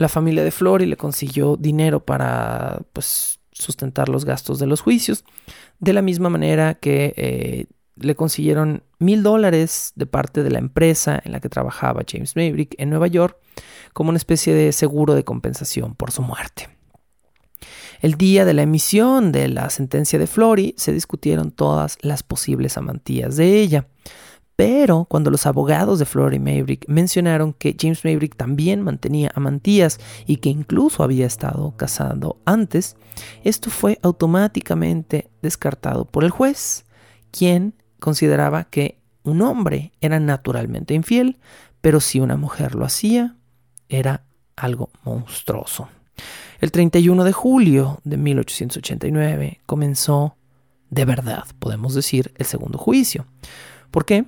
La 0.00 0.08
familia 0.08 0.42
de 0.42 0.50
Flory 0.50 0.86
le 0.86 0.96
consiguió 0.96 1.58
dinero 1.58 2.02
para 2.02 2.80
pues 2.94 3.38
sustentar 3.52 4.08
los 4.08 4.24
gastos 4.24 4.58
de 4.58 4.66
los 4.66 4.80
juicios, 4.80 5.26
de 5.78 5.92
la 5.92 6.00
misma 6.00 6.30
manera 6.30 6.72
que 6.72 7.12
eh, 7.18 7.66
le 7.96 8.14
consiguieron 8.14 8.82
mil 8.98 9.22
dólares 9.22 9.92
de 9.96 10.06
parte 10.06 10.42
de 10.42 10.50
la 10.50 10.58
empresa 10.58 11.20
en 11.22 11.32
la 11.32 11.40
que 11.40 11.50
trabajaba 11.50 12.00
James 12.10 12.34
Maverick 12.34 12.76
en 12.78 12.88
Nueva 12.88 13.08
York 13.08 13.36
como 13.92 14.08
una 14.08 14.16
especie 14.16 14.54
de 14.54 14.72
seguro 14.72 15.14
de 15.14 15.24
compensación 15.24 15.94
por 15.94 16.12
su 16.12 16.22
muerte. 16.22 16.70
El 18.00 18.14
día 18.14 18.46
de 18.46 18.54
la 18.54 18.62
emisión 18.62 19.32
de 19.32 19.48
la 19.48 19.68
sentencia 19.68 20.18
de 20.18 20.26
Flory 20.26 20.72
se 20.78 20.94
discutieron 20.94 21.50
todas 21.50 21.98
las 22.00 22.22
posibles 22.22 22.78
amantías 22.78 23.36
de 23.36 23.60
ella. 23.60 23.86
Pero 24.60 25.06
cuando 25.06 25.30
los 25.30 25.46
abogados 25.46 25.98
de 25.98 26.04
Flory 26.04 26.38
Maverick 26.38 26.86
mencionaron 26.86 27.54
que 27.54 27.74
James 27.80 28.04
Maverick 28.04 28.36
también 28.36 28.82
mantenía 28.82 29.32
amantías 29.34 29.98
y 30.26 30.36
que 30.36 30.50
incluso 30.50 31.02
había 31.02 31.24
estado 31.24 31.74
casado 31.78 32.36
antes, 32.44 32.98
esto 33.42 33.70
fue 33.70 33.98
automáticamente 34.02 35.30
descartado 35.40 36.04
por 36.04 36.24
el 36.24 36.30
juez, 36.30 36.84
quien 37.30 37.72
consideraba 38.00 38.64
que 38.64 38.98
un 39.22 39.40
hombre 39.40 39.92
era 40.02 40.20
naturalmente 40.20 40.92
infiel, 40.92 41.38
pero 41.80 41.98
si 42.00 42.20
una 42.20 42.36
mujer 42.36 42.74
lo 42.74 42.84
hacía, 42.84 43.36
era 43.88 44.24
algo 44.56 44.90
monstruoso. 45.04 45.88
El 46.60 46.70
31 46.70 47.24
de 47.24 47.32
julio 47.32 48.02
de 48.04 48.18
1889 48.18 49.62
comenzó, 49.64 50.36
de 50.90 51.06
verdad, 51.06 51.44
podemos 51.58 51.94
decir, 51.94 52.34
el 52.36 52.44
segundo 52.44 52.76
juicio. 52.76 53.24
¿Por 53.90 54.04
qué? 54.04 54.26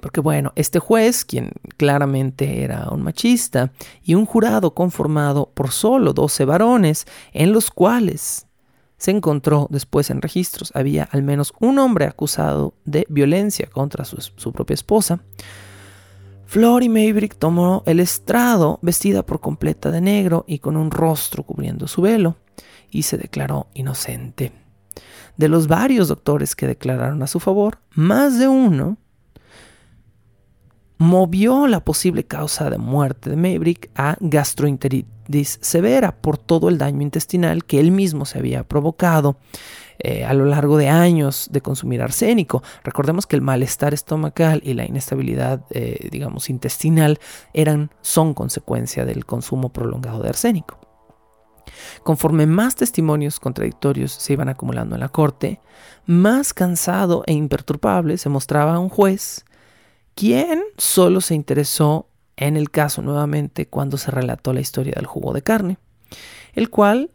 Porque 0.00 0.20
bueno, 0.20 0.52
este 0.56 0.78
juez, 0.78 1.24
quien 1.24 1.50
claramente 1.76 2.62
era 2.62 2.88
un 2.90 3.02
machista, 3.02 3.72
y 4.02 4.14
un 4.14 4.24
jurado 4.24 4.74
conformado 4.74 5.50
por 5.52 5.70
solo 5.70 6.12
12 6.12 6.44
varones, 6.44 7.06
en 7.32 7.52
los 7.52 7.70
cuales 7.70 8.46
se 8.96 9.10
encontró 9.10 9.66
después 9.70 10.10
en 10.10 10.22
registros, 10.22 10.72
había 10.74 11.04
al 11.10 11.22
menos 11.22 11.52
un 11.58 11.78
hombre 11.78 12.04
acusado 12.04 12.74
de 12.84 13.06
violencia 13.08 13.66
contra 13.66 14.04
su, 14.04 14.20
su 14.20 14.52
propia 14.52 14.74
esposa, 14.74 15.20
Flory 16.50 16.88
Maverick 16.88 17.36
tomó 17.36 17.84
el 17.86 18.00
estrado 18.00 18.80
vestida 18.82 19.24
por 19.24 19.38
completa 19.38 19.92
de 19.92 20.00
negro 20.00 20.44
y 20.48 20.58
con 20.58 20.76
un 20.76 20.90
rostro 20.90 21.44
cubriendo 21.44 21.86
su 21.86 22.02
velo, 22.02 22.36
y 22.90 23.02
se 23.04 23.16
declaró 23.16 23.68
inocente. 23.72 24.52
De 25.36 25.48
los 25.48 25.68
varios 25.68 26.08
doctores 26.08 26.56
que 26.56 26.66
declararon 26.66 27.22
a 27.22 27.28
su 27.28 27.38
favor, 27.38 27.78
más 27.94 28.38
de 28.38 28.48
uno 28.48 28.98
movió 31.00 31.66
la 31.66 31.80
posible 31.80 32.24
causa 32.24 32.68
de 32.68 32.76
muerte 32.76 33.30
de 33.30 33.36
Maverick 33.36 33.90
a 33.96 34.18
gastroenteritis 34.20 35.58
severa 35.62 36.14
por 36.14 36.36
todo 36.36 36.68
el 36.68 36.76
daño 36.76 37.00
intestinal 37.00 37.64
que 37.64 37.80
él 37.80 37.90
mismo 37.90 38.26
se 38.26 38.38
había 38.38 38.64
provocado 38.64 39.38
eh, 39.98 40.26
a 40.26 40.34
lo 40.34 40.44
largo 40.44 40.76
de 40.76 40.90
años 40.90 41.48
de 41.50 41.62
consumir 41.62 42.02
arsénico. 42.02 42.62
Recordemos 42.84 43.26
que 43.26 43.34
el 43.34 43.40
malestar 43.40 43.94
estomacal 43.94 44.60
y 44.62 44.74
la 44.74 44.84
inestabilidad, 44.84 45.64
eh, 45.70 46.10
digamos, 46.10 46.50
intestinal 46.50 47.18
eran, 47.54 47.90
son 48.02 48.34
consecuencia 48.34 49.06
del 49.06 49.24
consumo 49.24 49.70
prolongado 49.70 50.22
de 50.22 50.28
arsénico. 50.28 50.78
Conforme 52.02 52.44
más 52.44 52.74
testimonios 52.76 53.40
contradictorios 53.40 54.12
se 54.12 54.34
iban 54.34 54.50
acumulando 54.50 54.96
en 54.96 55.00
la 55.00 55.08
corte, 55.08 55.60
más 56.04 56.52
cansado 56.52 57.22
e 57.26 57.32
imperturbable 57.32 58.18
se 58.18 58.28
mostraba 58.28 58.78
un 58.78 58.90
juez, 58.90 59.46
quien 60.20 60.60
solo 60.76 61.22
se 61.22 61.34
interesó 61.34 62.10
en 62.36 62.58
el 62.58 62.70
caso 62.70 63.00
nuevamente 63.00 63.66
cuando 63.66 63.96
se 63.96 64.10
relató 64.10 64.52
la 64.52 64.60
historia 64.60 64.92
del 64.94 65.06
jugo 65.06 65.32
de 65.32 65.40
carne, 65.40 65.78
el 66.52 66.68
cual 66.68 67.10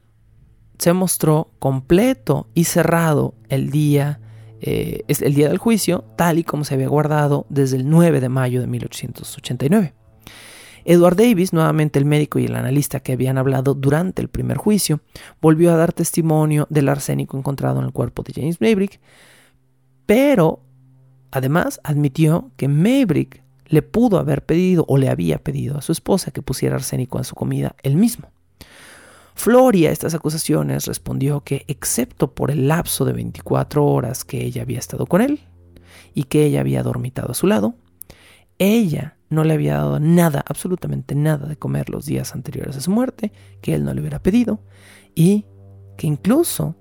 se 0.80 0.92
mostró 0.92 1.52
completo 1.60 2.48
y 2.56 2.64
cerrado 2.64 3.36
el 3.48 3.70
día, 3.70 4.22
eh, 4.60 5.04
el 5.08 5.36
día 5.36 5.50
del 5.50 5.60
juicio, 5.60 6.04
tal 6.18 6.40
y 6.40 6.44
como 6.44 6.64
se 6.64 6.74
había 6.74 6.88
guardado 6.88 7.46
desde 7.50 7.78
el 7.78 7.88
9 7.88 8.22
de 8.22 8.30
mayo 8.30 8.60
de 8.60 8.66
1889. 8.66 9.94
Edward 10.84 11.16
Davis, 11.16 11.54
nuevamente 11.54 12.00
el 12.00 12.06
médico 12.06 12.40
y 12.40 12.46
el 12.46 12.56
analista 12.56 13.02
que 13.02 13.14
habían 13.14 13.38
hablado 13.38 13.76
durante 13.76 14.24
el 14.24 14.30
primer 14.30 14.58
juicio, 14.58 15.02
volvió 15.40 15.72
a 15.72 15.78
dar 15.78 15.94
testimonio 15.94 16.66
del 16.72 16.90
arsénico 16.90 17.38
encontrado 17.38 17.78
en 17.82 17.86
el 17.86 17.92
cuerpo 17.92 18.24
de 18.24 18.34
James 18.34 18.60
Maverick, 18.60 19.00
pero 20.08 20.65
además 21.32 21.80
admitió 21.84 22.52
que 22.58 22.68
Maverick 22.68 23.44
le 23.68 23.82
pudo 23.82 24.20
haber 24.20 24.46
pedido 24.46 24.86
o 24.88 24.98
le 24.98 25.10
había 25.10 25.44
pedido 25.44 25.78
a 25.78 25.82
su 25.82 25.92
esposa 25.92 26.32
que 26.32 26.42
pusiera 26.42 26.76
arsénico 26.76 27.18
en 27.18 27.24
su 27.24 27.36
comida 27.36 27.76
él 27.84 27.96
mismo. 27.96 28.30
Floria 29.34 29.90
a 29.90 29.92
estas 29.92 30.14
acusaciones 30.14 30.86
respondió 30.86 31.42
que, 31.42 31.66
excepto 31.68 32.34
por 32.34 32.52
el 32.52 32.70
lapso 32.70 33.04
de 33.04 33.14
24 33.14 33.86
horas 33.86 34.24
que 34.24 34.46
ella 34.46 34.62
había 34.62 34.80
estado 34.80 35.06
con 35.08 35.22
él 35.22 35.42
y 36.14 36.24
que 36.24 36.46
ella 36.46 36.62
había 36.62 36.84
dormitado 36.84 37.32
a 37.32 37.36
su 37.36 37.46
lado, 37.46 37.76
ella 38.60 39.18
no 39.30 39.44
le 39.44 39.54
había 39.54 39.76
dado 39.76 40.00
nada, 40.00 40.44
absolutamente 40.48 41.16
nada 41.16 41.48
de 41.48 41.58
comer 41.58 41.90
los 41.90 42.06
días 42.06 42.34
anteriores 42.34 42.78
a 42.78 42.82
su 42.82 42.92
muerte, 42.92 43.34
que 43.62 43.74
él 43.74 43.84
no 43.84 43.94
le 43.94 44.00
hubiera 44.00 44.24
pedido, 44.24 44.62
y 45.14 45.46
que 45.98 46.08
incluso 46.08 46.76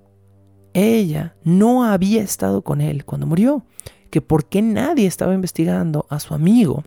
ella 0.73 1.35
no 1.43 1.83
había 1.83 2.21
estado 2.21 2.61
con 2.61 2.79
él 2.79 3.03
cuando 3.03 3.27
murió, 3.27 3.65
que 4.09 4.21
por 4.21 4.45
qué 4.45 4.61
nadie 4.61 5.07
estaba 5.07 5.33
investigando 5.33 6.05
a 6.09 6.19
su 6.19 6.33
amigo 6.33 6.83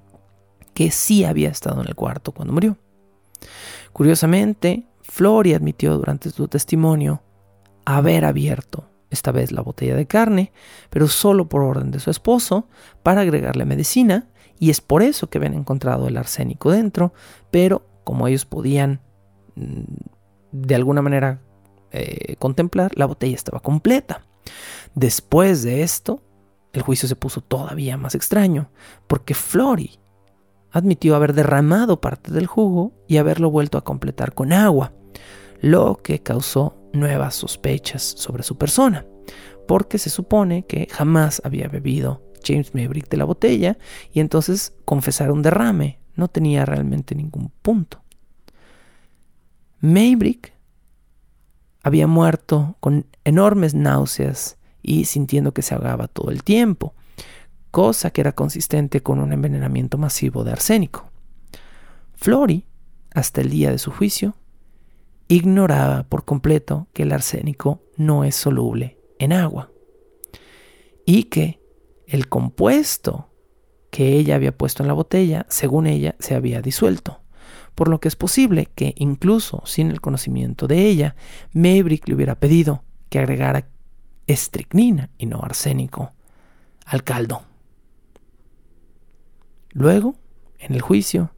que 0.74 0.90
sí 0.90 1.24
había 1.24 1.48
estado 1.48 1.80
en 1.82 1.88
el 1.88 1.94
cuarto 1.94 2.32
cuando 2.32 2.54
murió. 2.54 2.76
Curiosamente, 3.92 4.86
Flory 5.02 5.54
admitió 5.54 5.96
durante 5.96 6.30
su 6.30 6.48
testimonio 6.48 7.22
haber 7.84 8.24
abierto 8.24 8.88
esta 9.10 9.32
vez 9.32 9.52
la 9.52 9.62
botella 9.62 9.96
de 9.96 10.06
carne, 10.06 10.52
pero 10.90 11.08
solo 11.08 11.48
por 11.48 11.62
orden 11.62 11.90
de 11.90 11.98
su 11.98 12.10
esposo, 12.10 12.68
para 13.02 13.22
agregarle 13.22 13.64
medicina, 13.64 14.28
y 14.58 14.70
es 14.70 14.80
por 14.80 15.02
eso 15.02 15.28
que 15.28 15.38
habían 15.38 15.54
encontrado 15.54 16.08
el 16.08 16.16
arsénico 16.16 16.70
dentro, 16.70 17.12
pero 17.50 17.86
como 18.04 18.28
ellos 18.28 18.44
podían 18.44 19.00
mm, 19.54 19.82
de 20.52 20.74
alguna 20.74 21.02
manera 21.02 21.40
eh, 21.90 22.36
contemplar, 22.38 22.92
la 22.96 23.06
botella 23.06 23.34
estaba 23.34 23.60
completa. 23.60 24.22
Después 24.94 25.62
de 25.62 25.82
esto, 25.82 26.22
el 26.78 26.84
juicio 26.84 27.08
se 27.08 27.16
puso 27.16 27.40
todavía 27.40 27.96
más 27.96 28.14
extraño, 28.14 28.70
porque 29.06 29.34
Flory 29.34 29.98
admitió 30.70 31.16
haber 31.16 31.34
derramado 31.34 32.00
parte 32.00 32.32
del 32.32 32.46
jugo 32.46 32.92
y 33.06 33.16
haberlo 33.18 33.50
vuelto 33.50 33.78
a 33.78 33.84
completar 33.84 34.34
con 34.34 34.52
agua, 34.52 34.92
lo 35.60 35.96
que 35.96 36.22
causó 36.22 36.76
nuevas 36.92 37.34
sospechas 37.34 38.02
sobre 38.02 38.42
su 38.42 38.56
persona, 38.56 39.06
porque 39.66 39.98
se 39.98 40.10
supone 40.10 40.66
que 40.66 40.88
jamás 40.90 41.42
había 41.44 41.68
bebido 41.68 42.22
James 42.44 42.74
Maverick 42.74 43.08
de 43.08 43.16
la 43.16 43.24
botella 43.24 43.76
y 44.12 44.20
entonces 44.20 44.74
confesar 44.84 45.32
un 45.32 45.42
derrame 45.42 46.00
no 46.14 46.28
tenía 46.28 46.64
realmente 46.64 47.14
ningún 47.14 47.50
punto. 47.62 48.02
Maverick 49.80 50.54
había 51.82 52.06
muerto 52.06 52.76
con 52.80 53.06
enormes 53.24 53.74
náuseas 53.74 54.57
y 54.82 55.04
sintiendo 55.04 55.52
que 55.52 55.62
se 55.62 55.74
ahogaba 55.74 56.08
todo 56.08 56.30
el 56.30 56.42
tiempo, 56.42 56.94
cosa 57.70 58.10
que 58.10 58.20
era 58.20 58.32
consistente 58.32 59.02
con 59.02 59.20
un 59.20 59.32
envenenamiento 59.32 59.98
masivo 59.98 60.44
de 60.44 60.52
arsénico. 60.52 61.10
Flory, 62.14 62.64
hasta 63.14 63.40
el 63.40 63.50
día 63.50 63.70
de 63.70 63.78
su 63.78 63.90
juicio, 63.90 64.34
ignoraba 65.28 66.04
por 66.04 66.24
completo 66.24 66.88
que 66.92 67.02
el 67.02 67.12
arsénico 67.12 67.82
no 67.96 68.24
es 68.24 68.34
soluble 68.34 68.98
en 69.18 69.32
agua 69.32 69.70
y 71.04 71.24
que 71.24 71.60
el 72.06 72.28
compuesto 72.28 73.28
que 73.90 74.16
ella 74.16 74.34
había 74.34 74.56
puesto 74.56 74.82
en 74.82 74.88
la 74.88 74.94
botella, 74.94 75.46
según 75.48 75.86
ella, 75.86 76.16
se 76.18 76.34
había 76.34 76.60
disuelto, 76.62 77.20
por 77.74 77.88
lo 77.88 78.00
que 78.00 78.08
es 78.08 78.16
posible 78.16 78.68
que 78.74 78.94
incluso 78.96 79.62
sin 79.64 79.90
el 79.90 80.00
conocimiento 80.00 80.66
de 80.66 80.86
ella, 80.86 81.16
Maverick 81.52 82.08
le 82.08 82.14
hubiera 82.14 82.34
pedido 82.34 82.82
que 83.08 83.18
agregara 83.18 83.68
estricnina 84.28 85.10
y 85.18 85.26
no 85.26 85.40
arsénico 85.42 86.12
al 86.86 87.02
caldo. 87.02 87.42
Luego, 89.70 90.14
en 90.58 90.74
el 90.74 90.80
juicio, 90.80 91.32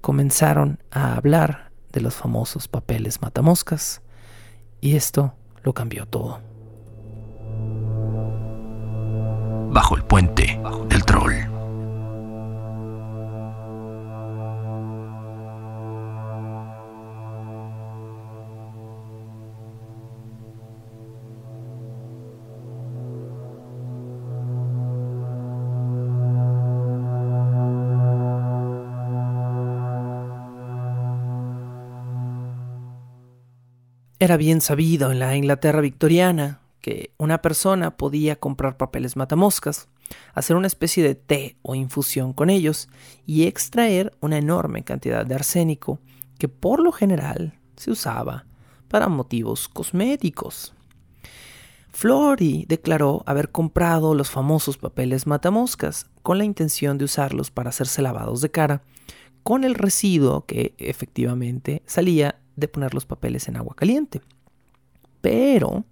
comenzaron 0.00 0.82
a 0.90 1.14
hablar 1.14 1.70
de 1.92 2.00
los 2.00 2.14
famosos 2.14 2.66
papeles 2.68 3.22
matamoscas, 3.22 4.02
y 4.80 4.96
esto 4.96 5.34
lo 5.62 5.72
cambió 5.72 6.06
todo. 6.06 6.40
Bajo 9.70 9.96
el 9.96 10.04
puente 10.04 10.60
del 10.88 11.04
troll. 11.04 11.57
Era 34.20 34.36
bien 34.36 34.60
sabido 34.60 35.12
en 35.12 35.20
la 35.20 35.36
Inglaterra 35.36 35.80
victoriana 35.80 36.60
que 36.80 37.12
una 37.18 37.40
persona 37.40 37.96
podía 37.96 38.34
comprar 38.34 38.76
papeles 38.76 39.16
matamoscas, 39.16 39.88
hacer 40.34 40.56
una 40.56 40.66
especie 40.66 41.04
de 41.04 41.14
té 41.14 41.56
o 41.62 41.76
infusión 41.76 42.32
con 42.32 42.50
ellos 42.50 42.88
y 43.26 43.46
extraer 43.46 44.16
una 44.20 44.38
enorme 44.38 44.82
cantidad 44.82 45.24
de 45.24 45.36
arsénico 45.36 46.00
que 46.36 46.48
por 46.48 46.80
lo 46.80 46.90
general 46.90 47.60
se 47.76 47.92
usaba 47.92 48.44
para 48.88 49.06
motivos 49.06 49.68
cosméticos. 49.68 50.74
Flory 51.92 52.64
declaró 52.66 53.22
haber 53.24 53.52
comprado 53.52 54.16
los 54.16 54.30
famosos 54.30 54.78
papeles 54.78 55.28
matamoscas 55.28 56.06
con 56.24 56.38
la 56.38 56.44
intención 56.44 56.98
de 56.98 57.04
usarlos 57.04 57.52
para 57.52 57.70
hacerse 57.70 58.02
lavados 58.02 58.40
de 58.40 58.50
cara, 58.50 58.82
con 59.44 59.62
el 59.62 59.76
residuo 59.76 60.44
que 60.44 60.74
efectivamente 60.78 61.82
salía 61.86 62.40
de 62.58 62.68
poner 62.68 62.94
los 62.94 63.06
papeles 63.06 63.48
en 63.48 63.56
agua 63.56 63.74
caliente. 63.74 64.20
Pero 65.20 65.84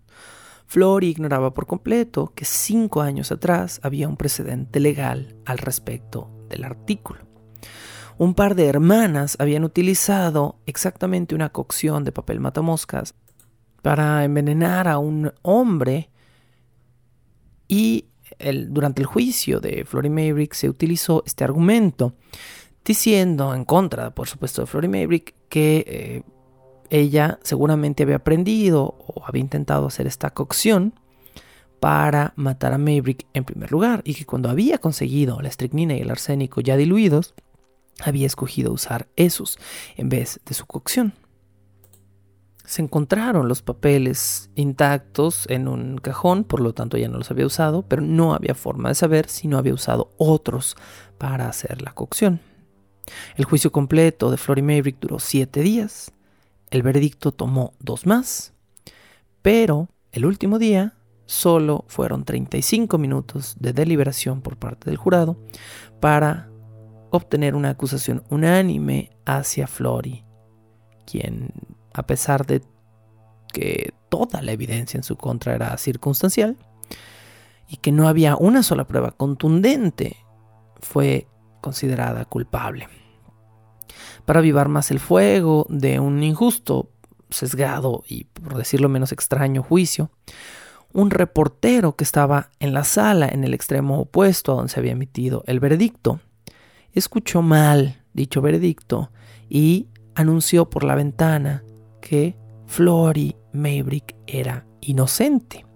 Flory 0.66 1.08
ignoraba 1.08 1.54
por 1.54 1.66
completo 1.66 2.32
que 2.34 2.44
cinco 2.44 3.00
años 3.00 3.30
atrás 3.30 3.80
había 3.82 4.08
un 4.08 4.16
precedente 4.16 4.80
legal 4.80 5.36
al 5.44 5.58
respecto 5.58 6.30
del 6.48 6.64
artículo. 6.64 7.20
Un 8.18 8.34
par 8.34 8.54
de 8.54 8.66
hermanas 8.66 9.36
habían 9.38 9.64
utilizado 9.64 10.58
exactamente 10.66 11.34
una 11.34 11.50
cocción 11.50 12.02
de 12.02 12.12
papel 12.12 12.40
matamoscas 12.40 13.14
para 13.82 14.24
envenenar 14.24 14.88
a 14.88 14.98
un 14.98 15.32
hombre 15.42 16.10
y 17.68 18.06
durante 18.68 19.02
el 19.02 19.06
juicio 19.06 19.60
de 19.60 19.84
Flory 19.84 20.10
Maverick 20.10 20.54
se 20.54 20.68
utilizó 20.68 21.22
este 21.26 21.44
argumento 21.44 22.14
diciendo 22.84 23.54
en 23.54 23.64
contra, 23.64 24.14
por 24.14 24.28
supuesto, 24.28 24.62
de 24.62 24.66
Flory 24.66 24.88
Maverick 24.88 25.34
que 25.48 25.84
eh, 25.86 26.22
ella 26.90 27.38
seguramente 27.42 28.02
había 28.02 28.16
aprendido 28.16 28.96
o 28.98 29.24
había 29.26 29.40
intentado 29.40 29.86
hacer 29.86 30.06
esta 30.06 30.30
cocción 30.30 30.94
para 31.80 32.32
matar 32.36 32.72
a 32.72 32.78
Maverick 32.78 33.26
en 33.34 33.44
primer 33.44 33.70
lugar 33.70 34.02
y 34.04 34.14
que 34.14 34.26
cuando 34.26 34.48
había 34.48 34.78
conseguido 34.78 35.40
la 35.40 35.48
estricnina 35.48 35.94
y 35.94 36.00
el 36.00 36.10
arsénico 36.10 36.60
ya 36.60 36.76
diluidos, 36.76 37.34
había 38.00 38.26
escogido 38.26 38.72
usar 38.72 39.08
esos 39.16 39.58
en 39.96 40.08
vez 40.08 40.40
de 40.44 40.54
su 40.54 40.66
cocción. 40.66 41.14
Se 42.64 42.82
encontraron 42.82 43.46
los 43.46 43.62
papeles 43.62 44.50
intactos 44.56 45.46
en 45.48 45.68
un 45.68 45.98
cajón, 45.98 46.42
por 46.42 46.60
lo 46.60 46.74
tanto 46.74 46.96
ya 46.96 47.08
no 47.08 47.18
los 47.18 47.30
había 47.30 47.46
usado, 47.46 47.82
pero 47.82 48.02
no 48.02 48.34
había 48.34 48.56
forma 48.56 48.88
de 48.88 48.96
saber 48.96 49.28
si 49.28 49.46
no 49.46 49.56
había 49.56 49.72
usado 49.72 50.12
otros 50.16 50.76
para 51.16 51.48
hacer 51.48 51.80
la 51.80 51.92
cocción. 51.92 52.40
El 53.36 53.44
juicio 53.44 53.70
completo 53.70 54.32
de 54.32 54.36
Flory 54.36 54.62
Maverick 54.62 54.98
duró 54.98 55.20
siete 55.20 55.60
días. 55.60 56.12
El 56.70 56.82
veredicto 56.82 57.32
tomó 57.32 57.74
dos 57.78 58.06
más, 58.06 58.52
pero 59.42 59.88
el 60.12 60.26
último 60.26 60.58
día 60.58 60.94
solo 61.26 61.84
fueron 61.88 62.24
35 62.24 62.98
minutos 62.98 63.56
de 63.58 63.72
deliberación 63.72 64.40
por 64.40 64.56
parte 64.56 64.90
del 64.90 64.96
jurado 64.96 65.36
para 66.00 66.48
obtener 67.10 67.54
una 67.54 67.70
acusación 67.70 68.24
unánime 68.30 69.10
hacia 69.24 69.66
Flory, 69.66 70.24
quien, 71.04 71.52
a 71.94 72.06
pesar 72.06 72.46
de 72.46 72.62
que 73.52 73.94
toda 74.08 74.42
la 74.42 74.52
evidencia 74.52 74.98
en 74.98 75.04
su 75.04 75.16
contra 75.16 75.54
era 75.54 75.76
circunstancial 75.78 76.56
y 77.68 77.78
que 77.78 77.92
no 77.92 78.08
había 78.08 78.36
una 78.36 78.62
sola 78.62 78.86
prueba 78.86 79.12
contundente, 79.12 80.16
fue 80.80 81.26
considerada 81.60 82.24
culpable. 82.24 82.88
Para 84.26 84.40
avivar 84.40 84.68
más 84.68 84.90
el 84.90 85.00
fuego 85.00 85.66
de 85.70 85.98
un 85.98 86.22
injusto, 86.22 86.90
sesgado 87.30 88.04
y, 88.06 88.24
por 88.24 88.56
decirlo 88.56 88.88
menos 88.88 89.12
extraño, 89.12 89.62
juicio, 89.62 90.10
un 90.92 91.10
reportero 91.10 91.96
que 91.96 92.04
estaba 92.04 92.50
en 92.58 92.72
la 92.72 92.84
sala 92.84 93.28
en 93.28 93.44
el 93.44 93.54
extremo 93.54 94.00
opuesto 94.00 94.52
a 94.52 94.56
donde 94.56 94.72
se 94.72 94.80
había 94.80 94.92
emitido 94.92 95.42
el 95.46 95.60
veredicto, 95.60 96.20
escuchó 96.92 97.42
mal 97.42 98.02
dicho 98.14 98.40
veredicto 98.40 99.10
y 99.48 99.88
anunció 100.14 100.70
por 100.70 100.84
la 100.84 100.94
ventana 100.94 101.62
que 102.00 102.36
Flory 102.66 103.36
Maybrick 103.52 104.16
era 104.26 104.66
inocente. 104.80 105.66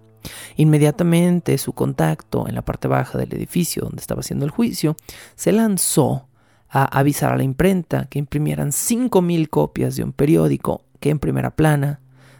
Inmediatamente 0.55 1.57
su 1.57 1.73
contacto 1.73 2.47
en 2.47 2.55
la 2.55 2.63
parte 2.63 2.87
baja 2.87 3.17
del 3.17 3.33
edificio 3.33 3.83
donde 3.83 4.01
estaba 4.01 4.21
haciendo 4.21 4.45
el 4.45 4.51
juicio 4.51 4.95
se 5.35 5.51
lanzó 5.51 6.27
a 6.71 6.85
avisar 6.85 7.33
a 7.33 7.37
la 7.37 7.43
imprenta 7.43 8.05
que 8.05 8.17
imprimieran 8.17 8.69
5.000 8.69 9.49
copias 9.49 9.97
de 9.97 10.03
un 10.03 10.13
periódico 10.13 10.85
que 11.01 11.09
en 11.09 11.19
primera 11.19 11.51
plana 11.51 11.99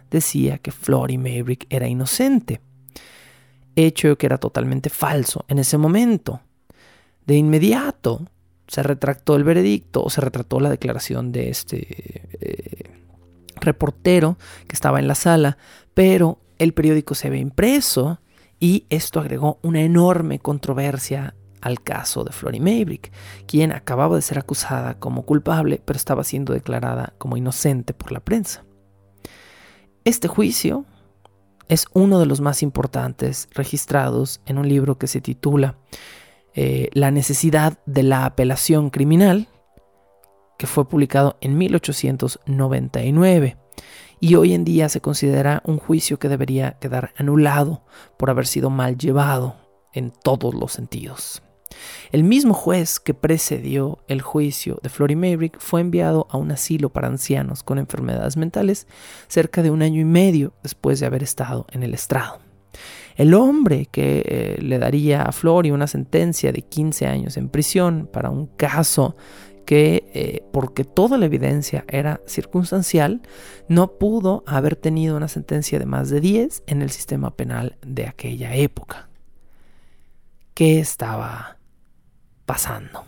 decía 0.09 0.57
que 0.57 0.71
Flory 0.71 1.17
Maybrick 1.17 1.67
era 1.69 1.87
inocente. 1.87 2.61
Hecho 3.75 4.17
que 4.17 4.25
era 4.25 4.37
totalmente 4.37 4.89
falso 4.89 5.45
en 5.49 5.59
ese 5.59 5.77
momento. 5.77 6.41
De 7.25 7.35
inmediato, 7.35 8.25
se 8.67 8.83
retractó 8.83 9.35
el 9.35 9.43
veredicto 9.43 10.01
o 10.01 10.09
se 10.09 10.21
retractó 10.21 10.61
la 10.61 10.69
declaración 10.69 11.33
de 11.33 11.49
este 11.49 11.87
eh, 12.39 12.89
reportero 13.59 14.37
que 14.67 14.75
estaba 14.75 14.99
en 14.99 15.09
la 15.09 15.15
sala, 15.15 15.57
pero 15.93 16.39
el 16.57 16.73
periódico 16.73 17.15
se 17.15 17.27
había 17.27 17.41
impreso 17.41 18.21
y 18.61 18.85
esto 18.89 19.19
agregó 19.19 19.59
una 19.61 19.81
enorme 19.81 20.39
controversia 20.39 21.33
al 21.61 21.81
caso 21.81 22.23
de 22.23 22.31
Flory 22.31 22.59
Maybrick, 22.59 23.11
quien 23.47 23.71
acababa 23.71 24.15
de 24.15 24.21
ser 24.21 24.39
acusada 24.39 24.99
como 24.99 25.23
culpable, 25.23 25.81
pero 25.83 25.97
estaba 25.97 26.23
siendo 26.23 26.53
declarada 26.53 27.13
como 27.17 27.37
inocente 27.37 27.93
por 27.93 28.11
la 28.11 28.19
prensa. 28.19 28.63
Este 30.03 30.27
juicio 30.27 30.85
es 31.67 31.85
uno 31.93 32.19
de 32.19 32.25
los 32.25 32.41
más 32.41 32.63
importantes 32.63 33.47
registrados 33.53 34.41
en 34.45 34.57
un 34.57 34.67
libro 34.67 34.97
que 34.97 35.07
se 35.07 35.21
titula 35.21 35.77
eh, 36.53 36.89
la 36.93 37.11
necesidad 37.11 37.79
de 37.85 38.03
la 38.03 38.25
apelación 38.25 38.89
criminal, 38.89 39.47
que 40.57 40.67
fue 40.67 40.87
publicado 40.87 41.37
en 41.39 41.57
1899 41.57 43.57
y 44.19 44.35
hoy 44.35 44.53
en 44.53 44.63
día 44.63 44.89
se 44.89 45.01
considera 45.01 45.63
un 45.65 45.79
juicio 45.79 46.19
que 46.19 46.29
debería 46.29 46.77
quedar 46.79 47.13
anulado 47.17 47.83
por 48.17 48.29
haber 48.29 48.45
sido 48.45 48.69
mal 48.69 48.97
llevado 48.97 49.55
en 49.93 50.11
todos 50.11 50.53
los 50.53 50.71
sentidos. 50.71 51.41
El 52.11 52.23
mismo 52.23 52.53
juez 52.53 52.99
que 52.99 53.13
precedió 53.13 53.99
el 54.07 54.21
juicio 54.21 54.79
de 54.83 54.89
Flory 54.89 55.15
Maverick 55.15 55.59
fue 55.59 55.81
enviado 55.81 56.27
a 56.29 56.37
un 56.37 56.51
asilo 56.51 56.89
para 56.89 57.07
ancianos 57.07 57.63
con 57.63 57.77
enfermedades 57.77 58.37
mentales 58.37 58.87
cerca 59.27 59.63
de 59.63 59.71
un 59.71 59.81
año 59.81 60.01
y 60.01 60.05
medio 60.05 60.53
después 60.63 60.99
de 60.99 61.05
haber 61.05 61.23
estado 61.23 61.67
en 61.71 61.83
el 61.83 61.93
estrado. 61.93 62.39
El 63.15 63.33
hombre 63.33 63.87
que 63.91 64.23
eh, 64.25 64.61
le 64.61 64.79
daría 64.79 65.23
a 65.23 65.31
Flory 65.31 65.71
una 65.71 65.87
sentencia 65.87 66.51
de 66.51 66.61
15 66.61 67.07
años 67.07 67.37
en 67.37 67.49
prisión 67.49 68.09
para 68.11 68.29
un 68.29 68.47
caso 68.47 69.15
que, 69.65 70.09
eh, 70.13 70.43
porque 70.51 70.83
toda 70.83 71.17
la 71.17 71.25
evidencia 71.25 71.85
era 71.87 72.21
circunstancial, 72.25 73.21
no 73.67 73.97
pudo 73.97 74.43
haber 74.47 74.75
tenido 74.75 75.15
una 75.15 75.27
sentencia 75.27 75.79
de 75.79 75.85
más 75.85 76.09
de 76.09 76.19
10 76.19 76.63
en 76.67 76.81
el 76.81 76.89
sistema 76.89 77.35
penal 77.35 77.77
de 77.85 78.07
aquella 78.07 78.55
época. 78.55 79.09
¿Qué 80.53 80.79
estaba 80.79 81.57
pasando? 82.45 83.03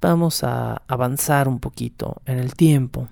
Vamos 0.00 0.44
a 0.44 0.82
avanzar 0.86 1.48
un 1.48 1.58
poquito 1.58 2.22
en 2.24 2.38
el 2.38 2.54
tiempo 2.54 3.08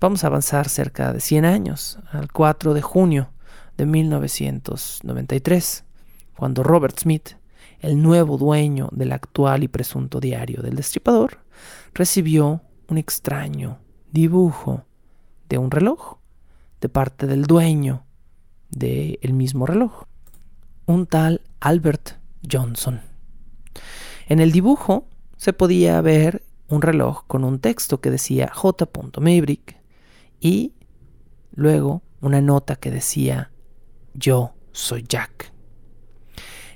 Vamos 0.00 0.24
a 0.24 0.28
avanzar 0.28 0.70
cerca 0.70 1.12
de 1.12 1.20
100 1.20 1.44
años, 1.44 1.98
al 2.10 2.32
4 2.32 2.72
de 2.72 2.80
junio 2.80 3.28
de 3.76 3.84
1993, 3.84 5.84
cuando 6.34 6.62
Robert 6.62 6.98
Smith, 6.98 7.36
el 7.80 8.00
nuevo 8.00 8.38
dueño 8.38 8.88
del 8.92 9.12
actual 9.12 9.62
y 9.62 9.68
presunto 9.68 10.18
diario 10.18 10.62
del 10.62 10.76
Destripador, 10.76 11.40
recibió 11.92 12.62
un 12.88 12.96
extraño 12.96 13.78
dibujo 14.10 14.86
de 15.50 15.58
un 15.58 15.70
reloj 15.70 16.16
de 16.80 16.88
parte 16.88 17.26
del 17.26 17.44
dueño 17.44 18.06
del 18.70 19.34
mismo 19.34 19.66
reloj, 19.66 20.04
un 20.86 21.06
tal 21.06 21.42
Albert 21.60 22.12
Johnson. 22.50 23.00
En 24.26 24.40
el 24.40 24.52
dibujo 24.52 25.08
se 25.36 25.52
podía 25.52 26.00
ver 26.00 26.42
un 26.68 26.82
reloj 26.82 27.24
con 27.26 27.44
un 27.44 27.58
texto 27.58 28.00
que 28.00 28.10
decía 28.10 28.50
J. 28.52 28.88
Maverick 29.18 29.76
y 30.40 30.74
luego 31.52 32.02
una 32.20 32.40
nota 32.40 32.76
que 32.76 32.90
decía 32.90 33.50
yo 34.14 34.54
soy 34.72 35.04
Jack. 35.08 35.52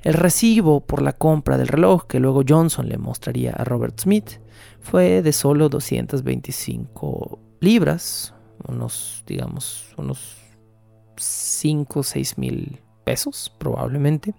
El 0.02 0.14
recibo 0.14 0.80
por 0.84 1.00
la 1.00 1.14
compra 1.14 1.56
del 1.56 1.68
reloj 1.68 2.06
que 2.06 2.20
luego 2.20 2.42
Johnson 2.46 2.88
le 2.88 2.98
mostraría 2.98 3.52
a 3.52 3.64
Robert 3.64 3.98
Smith 3.98 4.40
fue 4.80 5.22
de 5.22 5.32
solo 5.32 5.70
225 5.70 7.38
libras, 7.60 8.34
unos, 8.68 9.24
digamos, 9.26 9.94
unos 9.96 10.36
5 11.16 12.00
o 12.00 12.02
6 12.02 12.36
mil 12.36 12.83
pesos 13.04 13.52
probablemente, 13.58 14.34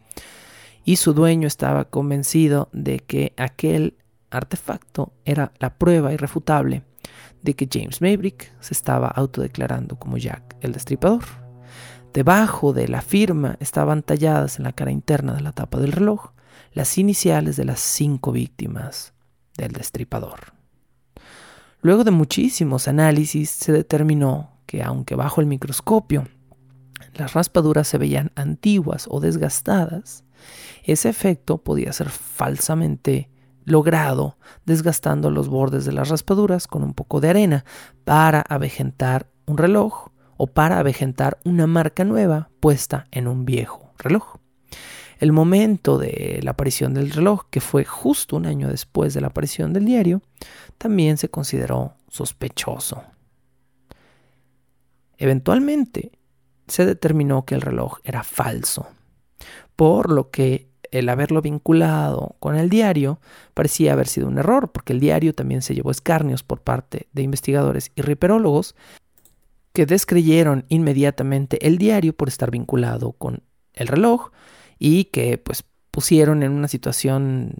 y 0.83 0.97
su 0.97 1.13
dueño 1.13 1.47
estaba 1.47 1.85
convencido 1.85 2.69
de 2.73 2.99
que 2.99 3.33
aquel 3.37 3.95
artefacto 4.29 5.13
era 5.23 5.51
la 5.59 5.77
prueba 5.77 6.13
irrefutable 6.13 6.83
de 7.41 7.55
que 7.55 7.69
James 7.71 8.01
Maverick 8.01 8.51
se 8.59 8.73
estaba 8.73 9.07
autodeclarando 9.07 9.97
como 9.97 10.17
Jack 10.17 10.57
el 10.61 10.73
Destripador. 10.73 11.23
Debajo 12.13 12.73
de 12.73 12.87
la 12.87 13.01
firma 13.01 13.57
estaban 13.59 14.01
talladas 14.01 14.57
en 14.57 14.63
la 14.63 14.73
cara 14.73 14.91
interna 14.91 15.33
de 15.33 15.41
la 15.41 15.51
tapa 15.51 15.79
del 15.79 15.91
reloj 15.91 16.31
las 16.73 16.97
iniciales 16.97 17.55
de 17.55 17.65
las 17.65 17.79
cinco 17.79 18.31
víctimas 18.31 19.13
del 19.57 19.71
Destripador. 19.71 20.53
Luego 21.81 22.03
de 22.03 22.11
muchísimos 22.11 22.87
análisis 22.87 23.49
se 23.49 23.71
determinó 23.71 24.51
que 24.65 24.81
aunque 24.81 25.15
bajo 25.15 25.39
el 25.39 25.47
microscopio 25.47 26.27
las 27.15 27.33
raspaduras 27.33 27.87
se 27.87 27.97
veían 27.97 28.31
antiguas 28.35 29.07
o 29.09 29.19
desgastadas, 29.19 30.23
ese 30.83 31.09
efecto 31.09 31.57
podía 31.57 31.91
ser 31.93 32.09
falsamente 32.09 33.29
logrado 33.63 34.37
desgastando 34.65 35.31
los 35.31 35.49
bordes 35.49 35.85
de 35.85 35.91
las 35.91 36.09
raspaduras 36.09 36.67
con 36.67 36.83
un 36.83 36.93
poco 36.93 37.19
de 37.19 37.29
arena 37.29 37.65
para 38.03 38.41
avejentar 38.41 39.27
un 39.47 39.57
reloj 39.57 40.09
o 40.37 40.47
para 40.47 40.79
avejentar 40.79 41.39
una 41.43 41.65
marca 41.65 42.03
nueva 42.03 42.49
puesta 42.59 43.07
en 43.11 43.27
un 43.27 43.45
viejo 43.45 43.93
reloj. 43.97 44.35
El 45.17 45.31
momento 45.31 45.97
de 45.97 46.41
la 46.43 46.51
aparición 46.51 46.93
del 46.93 47.09
reloj, 47.09 47.45
que 47.49 47.61
fue 47.61 47.85
justo 47.85 48.35
un 48.35 48.45
año 48.45 48.67
después 48.67 49.13
de 49.13 49.21
la 49.21 49.27
aparición 49.27 49.71
del 49.71 49.85
diario, 49.85 50.21
también 50.77 51.17
se 51.17 51.29
consideró 51.29 51.93
sospechoso. 52.09 53.01
Eventualmente 55.17 56.11
se 56.67 56.85
determinó 56.85 57.45
que 57.45 57.55
el 57.55 57.61
reloj 57.61 57.99
era 58.03 58.23
falso, 58.23 58.87
por 59.75 60.11
lo 60.11 60.31
que 60.31 60.67
el 60.91 61.09
haberlo 61.09 61.41
vinculado 61.41 62.35
con 62.39 62.55
el 62.55 62.69
diario 62.69 63.19
parecía 63.53 63.93
haber 63.93 64.07
sido 64.07 64.27
un 64.27 64.37
error, 64.37 64.71
porque 64.71 64.93
el 64.93 64.99
diario 64.99 65.33
también 65.33 65.61
se 65.61 65.75
llevó 65.75 65.91
escarnios 65.91 66.43
por 66.43 66.61
parte 66.61 67.07
de 67.11 67.23
investigadores 67.23 67.91
y 67.95 68.01
riperólogos 68.01 68.75
que 69.73 69.85
descreyeron 69.85 70.65
inmediatamente 70.69 71.67
el 71.67 71.77
diario 71.77 72.13
por 72.13 72.29
estar 72.29 72.49
vinculado 72.49 73.11
con 73.11 73.43
el 73.73 73.87
reloj 73.87 74.31
y 74.79 75.05
que 75.05 75.37
pues 75.37 75.63
pusieron 75.91 76.43
en 76.43 76.51
una 76.53 76.69
situación 76.69 77.53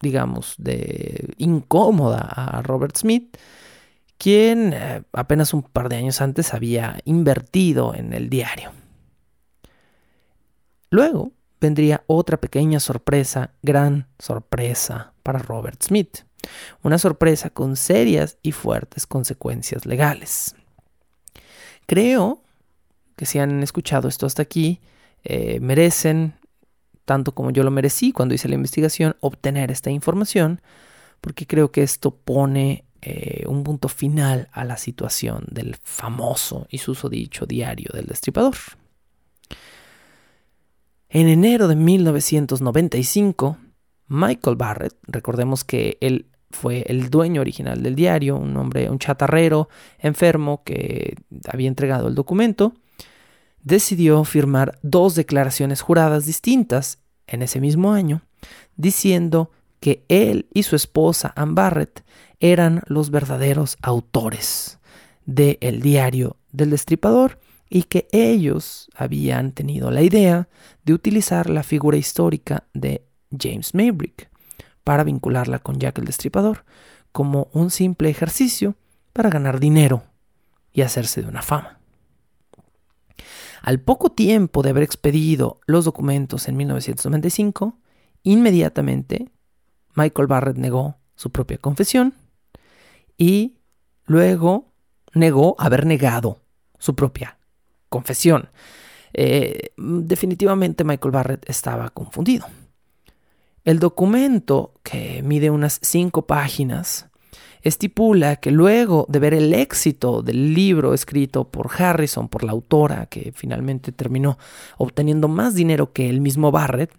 digamos 0.00 0.54
de 0.58 1.34
incómoda 1.36 2.20
a 2.20 2.62
Robert 2.62 2.96
Smith 2.96 3.36
quien 4.18 4.72
eh, 4.74 5.02
apenas 5.12 5.54
un 5.54 5.62
par 5.62 5.88
de 5.88 5.96
años 5.96 6.20
antes 6.20 6.52
había 6.52 6.98
invertido 7.04 7.94
en 7.94 8.12
el 8.12 8.28
diario. 8.28 8.72
Luego 10.90 11.32
vendría 11.60 12.02
otra 12.06 12.38
pequeña 12.38 12.80
sorpresa, 12.80 13.52
gran 13.62 14.08
sorpresa 14.18 15.12
para 15.22 15.38
Robert 15.38 15.82
Smith. 15.82 16.18
Una 16.82 16.98
sorpresa 16.98 17.50
con 17.50 17.76
serias 17.76 18.38
y 18.42 18.52
fuertes 18.52 19.06
consecuencias 19.06 19.86
legales. 19.86 20.54
Creo 21.86 22.42
que 23.16 23.26
si 23.26 23.38
han 23.38 23.62
escuchado 23.62 24.08
esto 24.08 24.26
hasta 24.26 24.42
aquí, 24.42 24.80
eh, 25.24 25.58
merecen, 25.60 26.34
tanto 27.04 27.34
como 27.34 27.50
yo 27.50 27.64
lo 27.64 27.70
merecí 27.70 28.12
cuando 28.12 28.34
hice 28.34 28.48
la 28.48 28.54
investigación, 28.54 29.16
obtener 29.20 29.70
esta 29.70 29.90
información, 29.90 30.60
porque 31.20 31.46
creo 31.46 31.72
que 31.72 31.82
esto 31.82 32.12
pone 32.14 32.84
eh, 33.00 33.44
un 33.46 33.62
punto 33.62 33.88
final 33.88 34.48
a 34.52 34.64
la 34.64 34.76
situación 34.76 35.44
del 35.50 35.76
famoso 35.82 36.66
y 36.70 36.78
susodicho 36.78 37.46
diario 37.46 37.90
del 37.92 38.06
destripador. 38.06 38.56
En 41.08 41.28
enero 41.28 41.68
de 41.68 41.76
1995, 41.76 43.56
Michael 44.08 44.56
Barrett, 44.56 44.96
recordemos 45.06 45.64
que 45.64 45.96
él 46.00 46.26
fue 46.50 46.84
el 46.88 47.10
dueño 47.10 47.40
original 47.40 47.82
del 47.82 47.94
diario, 47.94 48.36
un 48.36 48.56
hombre, 48.56 48.90
un 48.90 48.98
chatarrero 48.98 49.68
enfermo 49.98 50.62
que 50.64 51.16
había 51.46 51.68
entregado 51.68 52.08
el 52.08 52.14
documento, 52.14 52.74
decidió 53.62 54.24
firmar 54.24 54.78
dos 54.82 55.14
declaraciones 55.14 55.82
juradas 55.82 56.26
distintas 56.26 56.98
en 57.26 57.42
ese 57.42 57.60
mismo 57.60 57.92
año, 57.92 58.22
diciendo 58.76 59.50
que 59.80 60.04
él 60.08 60.46
y 60.52 60.64
su 60.64 60.76
esposa 60.76 61.32
Ann 61.36 61.54
Barrett 61.54 62.04
eran 62.40 62.82
los 62.86 63.10
verdaderos 63.10 63.76
autores 63.82 64.78
del 65.26 65.58
el 65.60 65.82
diario 65.82 66.36
del 66.52 66.70
destripador 66.70 67.38
y 67.68 67.84
que 67.84 68.08
ellos 68.12 68.88
habían 68.94 69.52
tenido 69.52 69.90
la 69.90 70.02
idea 70.02 70.48
de 70.84 70.94
utilizar 70.94 71.50
la 71.50 71.62
figura 71.62 71.96
histórica 71.96 72.64
de 72.72 73.04
James 73.36 73.74
Maybrick 73.74 74.30
para 74.84 75.04
vincularla 75.04 75.58
con 75.58 75.78
Jack 75.78 75.98
el 75.98 76.06
Destripador 76.06 76.64
como 77.12 77.48
un 77.52 77.70
simple 77.70 78.08
ejercicio 78.08 78.74
para 79.12 79.28
ganar 79.28 79.60
dinero 79.60 80.04
y 80.72 80.82
hacerse 80.82 81.22
de 81.22 81.28
una 81.28 81.42
fama. 81.42 81.78
Al 83.60 83.80
poco 83.80 84.12
tiempo 84.12 84.62
de 84.62 84.70
haber 84.70 84.84
expedido 84.84 85.60
los 85.66 85.84
documentos 85.84 86.48
en 86.48 86.56
1995, 86.56 87.76
inmediatamente 88.22 89.30
Michael 89.98 90.28
Barrett 90.28 90.56
negó 90.56 90.96
su 91.16 91.30
propia 91.30 91.58
confesión 91.58 92.14
y 93.16 93.58
luego 94.06 94.72
negó 95.12 95.56
haber 95.58 95.86
negado 95.86 96.38
su 96.78 96.94
propia 96.94 97.38
confesión. 97.88 98.50
Eh, 99.12 99.70
definitivamente 99.76 100.84
Michael 100.84 101.10
Barrett 101.10 101.50
estaba 101.50 101.90
confundido. 101.90 102.46
El 103.64 103.80
documento, 103.80 104.74
que 104.84 105.20
mide 105.24 105.50
unas 105.50 105.80
cinco 105.82 106.26
páginas, 106.26 107.08
estipula 107.62 108.36
que 108.36 108.52
luego 108.52 109.04
de 109.08 109.18
ver 109.18 109.34
el 109.34 109.52
éxito 109.52 110.22
del 110.22 110.54
libro 110.54 110.94
escrito 110.94 111.50
por 111.50 111.70
Harrison, 111.76 112.28
por 112.28 112.44
la 112.44 112.52
autora, 112.52 113.06
que 113.06 113.32
finalmente 113.34 113.90
terminó 113.90 114.38
obteniendo 114.76 115.26
más 115.26 115.56
dinero 115.56 115.92
que 115.92 116.08
el 116.08 116.20
mismo 116.20 116.52
Barrett, 116.52 116.92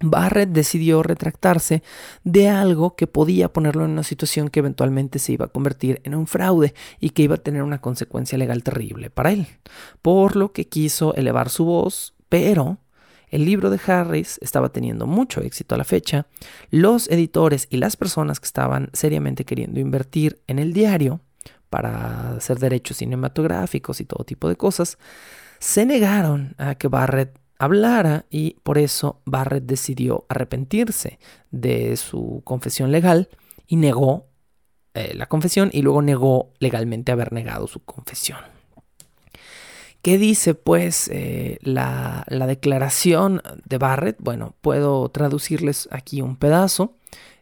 Barrett 0.00 0.50
decidió 0.50 1.02
retractarse 1.02 1.82
de 2.24 2.48
algo 2.48 2.96
que 2.96 3.06
podía 3.06 3.52
ponerlo 3.52 3.84
en 3.84 3.92
una 3.92 4.02
situación 4.02 4.48
que 4.48 4.60
eventualmente 4.60 5.18
se 5.18 5.32
iba 5.32 5.46
a 5.46 5.48
convertir 5.48 6.00
en 6.04 6.14
un 6.14 6.26
fraude 6.26 6.74
y 6.98 7.10
que 7.10 7.22
iba 7.22 7.34
a 7.34 7.38
tener 7.38 7.62
una 7.62 7.80
consecuencia 7.80 8.38
legal 8.38 8.62
terrible 8.62 9.10
para 9.10 9.32
él, 9.32 9.46
por 10.02 10.36
lo 10.36 10.52
que 10.52 10.68
quiso 10.68 11.14
elevar 11.14 11.50
su 11.50 11.64
voz, 11.64 12.14
pero 12.28 12.78
el 13.28 13.44
libro 13.44 13.70
de 13.70 13.80
Harris 13.86 14.38
estaba 14.42 14.70
teniendo 14.70 15.06
mucho 15.06 15.40
éxito 15.40 15.74
a 15.74 15.78
la 15.78 15.84
fecha, 15.84 16.26
los 16.70 17.08
editores 17.08 17.68
y 17.70 17.76
las 17.76 17.96
personas 17.96 18.40
que 18.40 18.46
estaban 18.46 18.90
seriamente 18.92 19.44
queriendo 19.44 19.80
invertir 19.80 20.40
en 20.46 20.58
el 20.58 20.72
diario 20.72 21.20
para 21.68 22.32
hacer 22.32 22.58
derechos 22.58 22.96
cinematográficos 22.96 24.00
y 24.00 24.04
todo 24.04 24.24
tipo 24.24 24.48
de 24.48 24.56
cosas, 24.56 24.98
se 25.60 25.86
negaron 25.86 26.54
a 26.58 26.74
que 26.74 26.88
Barrett 26.88 27.39
hablara 27.60 28.24
y 28.30 28.56
por 28.62 28.78
eso 28.78 29.20
Barrett 29.26 29.64
decidió 29.64 30.24
arrepentirse 30.28 31.18
de 31.50 31.96
su 31.98 32.40
confesión 32.44 32.90
legal 32.90 33.28
y 33.66 33.76
negó 33.76 34.26
eh, 34.94 35.12
la 35.14 35.26
confesión 35.26 35.68
y 35.72 35.82
luego 35.82 36.00
negó 36.00 36.52
legalmente 36.58 37.12
haber 37.12 37.32
negado 37.32 37.66
su 37.66 37.80
confesión. 37.80 38.38
¿Qué 40.00 40.16
dice 40.16 40.54
pues 40.54 41.08
eh, 41.12 41.58
la, 41.60 42.24
declaración 42.28 43.42
de 43.66 43.76
Barrett? 43.76 44.16
Bueno, 44.18 44.54
puedo 44.62 45.10
traducirles 45.10 45.86
aquí 45.92 46.22
un 46.22 46.36
pedazo 46.36 46.96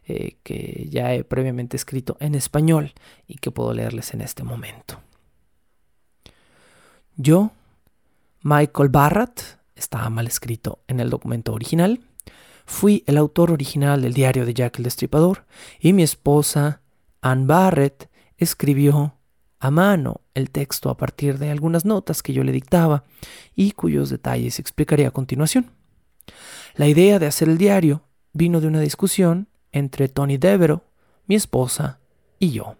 eh, 0.05 0.35
que 0.43 0.87
ya 0.89 1.13
he 1.13 1.23
previamente 1.23 1.77
escrito 1.77 2.17
en 2.19 2.35
español 2.35 2.93
y 3.25 3.35
que 3.35 3.51
puedo 3.51 3.73
leerles 3.73 4.13
en 4.13 4.19
este 4.19 4.43
momento. 4.43 4.99
Yo, 7.15 7.51
Michael 8.41 8.89
Barrett, 8.89 9.58
estaba 9.79 10.09
mal 10.09 10.27
escrito 10.27 10.79
en 10.87 10.99
el 10.99 11.09
documento 11.09 11.53
original. 11.53 12.01
Fui 12.65 13.03
el 13.07 13.17
autor 13.17 13.51
original 13.51 14.01
del 14.01 14.13
diario 14.13 14.45
de 14.45 14.53
Jack 14.53 14.77
el 14.77 14.83
Destripador 14.83 15.45
y 15.79 15.93
mi 15.93 16.03
esposa, 16.03 16.81
Ann 17.21 17.47
Barrett, 17.47 18.09
escribió 18.37 19.15
a 19.59 19.71
mano 19.71 20.21
el 20.33 20.51
texto 20.51 20.89
a 20.89 20.97
partir 20.97 21.37
de 21.37 21.49
algunas 21.49 21.83
notas 21.83 22.21
que 22.21 22.33
yo 22.33 22.43
le 22.43 22.51
dictaba 22.51 23.03
y 23.55 23.71
cuyos 23.71 24.09
detalles 24.09 24.59
explicaré 24.59 25.05
a 25.05 25.11
continuación. 25.11 25.71
La 26.75 26.87
idea 26.87 27.19
de 27.19 27.25
hacer 27.25 27.49
el 27.49 27.57
diario 27.57 28.03
vino 28.33 28.61
de 28.61 28.67
una 28.67 28.79
discusión 28.79 29.47
entre 29.71 30.07
Tony 30.07 30.37
Devereaux, 30.37 30.83
mi 31.27 31.35
esposa, 31.35 31.99
y 32.39 32.51
yo. 32.51 32.75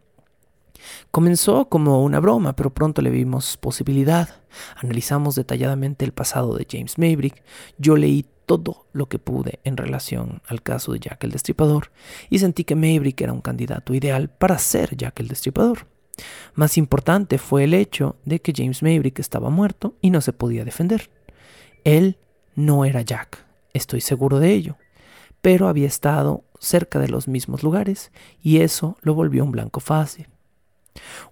Comenzó 1.12 1.70
como 1.70 2.04
una 2.04 2.20
broma, 2.20 2.56
pero 2.56 2.74
pronto 2.74 3.02
le 3.02 3.10
vimos 3.10 3.58
posibilidad. 3.58 4.30
Analizamos 4.76 5.36
detalladamente 5.36 6.06
el 6.06 6.12
pasado 6.12 6.56
de 6.56 6.68
James 6.70 6.98
Maverick. 6.98 7.44
Yo 7.78 7.96
leí 7.96 8.26
todo 8.46 8.88
lo 8.94 9.08
que 9.08 9.20
pude 9.20 9.60
en 9.64 9.78
relación 9.78 10.42
al 10.48 10.64
caso 10.64 10.92
de 10.92 11.00
Jack 11.00 11.24
el 11.24 11.32
Destripador 11.32 11.92
y 12.32 12.40
sentí 12.40 12.64
que 12.64 12.76
Maverick 12.76 13.22
era 13.22 13.32
un 13.32 13.42
candidato 13.42 13.94
ideal 13.94 14.30
para 14.30 14.58
ser 14.58 14.98
Jack 14.98 15.20
el 15.20 15.28
Destripador. 15.28 15.86
Más 16.56 16.76
importante 16.78 17.38
fue 17.38 17.66
el 17.66 17.76
hecho 17.76 18.16
de 18.26 18.42
que 18.42 18.54
James 18.56 18.82
Maverick 18.82 19.20
estaba 19.20 19.52
muerto 19.52 19.96
y 20.02 20.10
no 20.10 20.20
se 20.22 20.34
podía 20.34 20.66
defender. 20.66 21.12
Él 21.84 22.18
no 22.56 22.86
era 22.86 23.04
Jack, 23.04 23.46
estoy 23.74 24.02
seguro 24.02 24.40
de 24.40 24.52
ello, 24.52 24.78
pero 25.42 25.68
había 25.68 25.88
estado 25.88 26.44
cerca 26.60 26.98
de 26.98 27.08
los 27.08 27.28
mismos 27.28 27.62
lugares 27.62 28.12
y 28.42 28.62
eso 28.62 28.98
lo 29.02 29.14
volvió 29.14 29.44
un 29.44 29.52
blanco 29.52 29.80
fácil. 29.80 30.28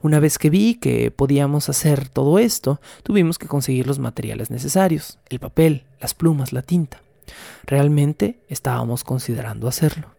Una 0.02 0.20
vez 0.20 0.38
que 0.38 0.50
vi 0.50 0.76
que 0.76 1.12
podíamos 1.12 1.70
hacer 1.70 2.10
todo 2.10 2.40
esto, 2.40 2.80
tuvimos 3.04 3.38
que 3.38 3.48
conseguir 3.48 3.88
los 3.88 4.00
materiales 4.00 4.52
necesarios, 4.52 5.20
el 5.30 5.40
papel, 5.40 5.86
las 6.00 6.14
plumas, 6.14 6.54
la 6.54 6.62
tinta. 6.62 7.02
Realmente 7.66 8.40
estábamos 8.48 9.04
considerando 9.04 9.68
hacerlo. 9.68 10.16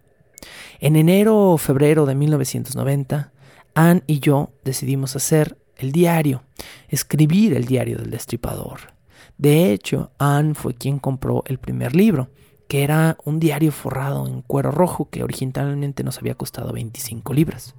En 0.80 0.96
enero 0.96 1.52
o 1.52 1.58
febrero 1.58 2.06
de 2.06 2.14
1990, 2.14 3.32
Anne 3.74 4.02
y 4.06 4.20
yo 4.20 4.50
decidimos 4.64 5.16
hacer 5.16 5.56
el 5.76 5.92
diario, 5.92 6.42
escribir 6.88 7.54
el 7.54 7.64
diario 7.64 7.98
del 7.98 8.10
destripador. 8.10 8.92
De 9.36 9.72
hecho, 9.72 10.10
Anne 10.18 10.54
fue 10.54 10.74
quien 10.74 10.98
compró 10.98 11.44
el 11.46 11.58
primer 11.58 11.94
libro, 11.94 12.28
que 12.66 12.82
era 12.82 13.16
un 13.24 13.40
diario 13.40 13.72
forrado 13.72 14.26
en 14.26 14.42
cuero 14.42 14.70
rojo 14.70 15.08
que 15.10 15.22
originalmente 15.22 16.04
nos 16.04 16.18
había 16.18 16.34
costado 16.34 16.72
25 16.72 17.32
libras. 17.32 17.74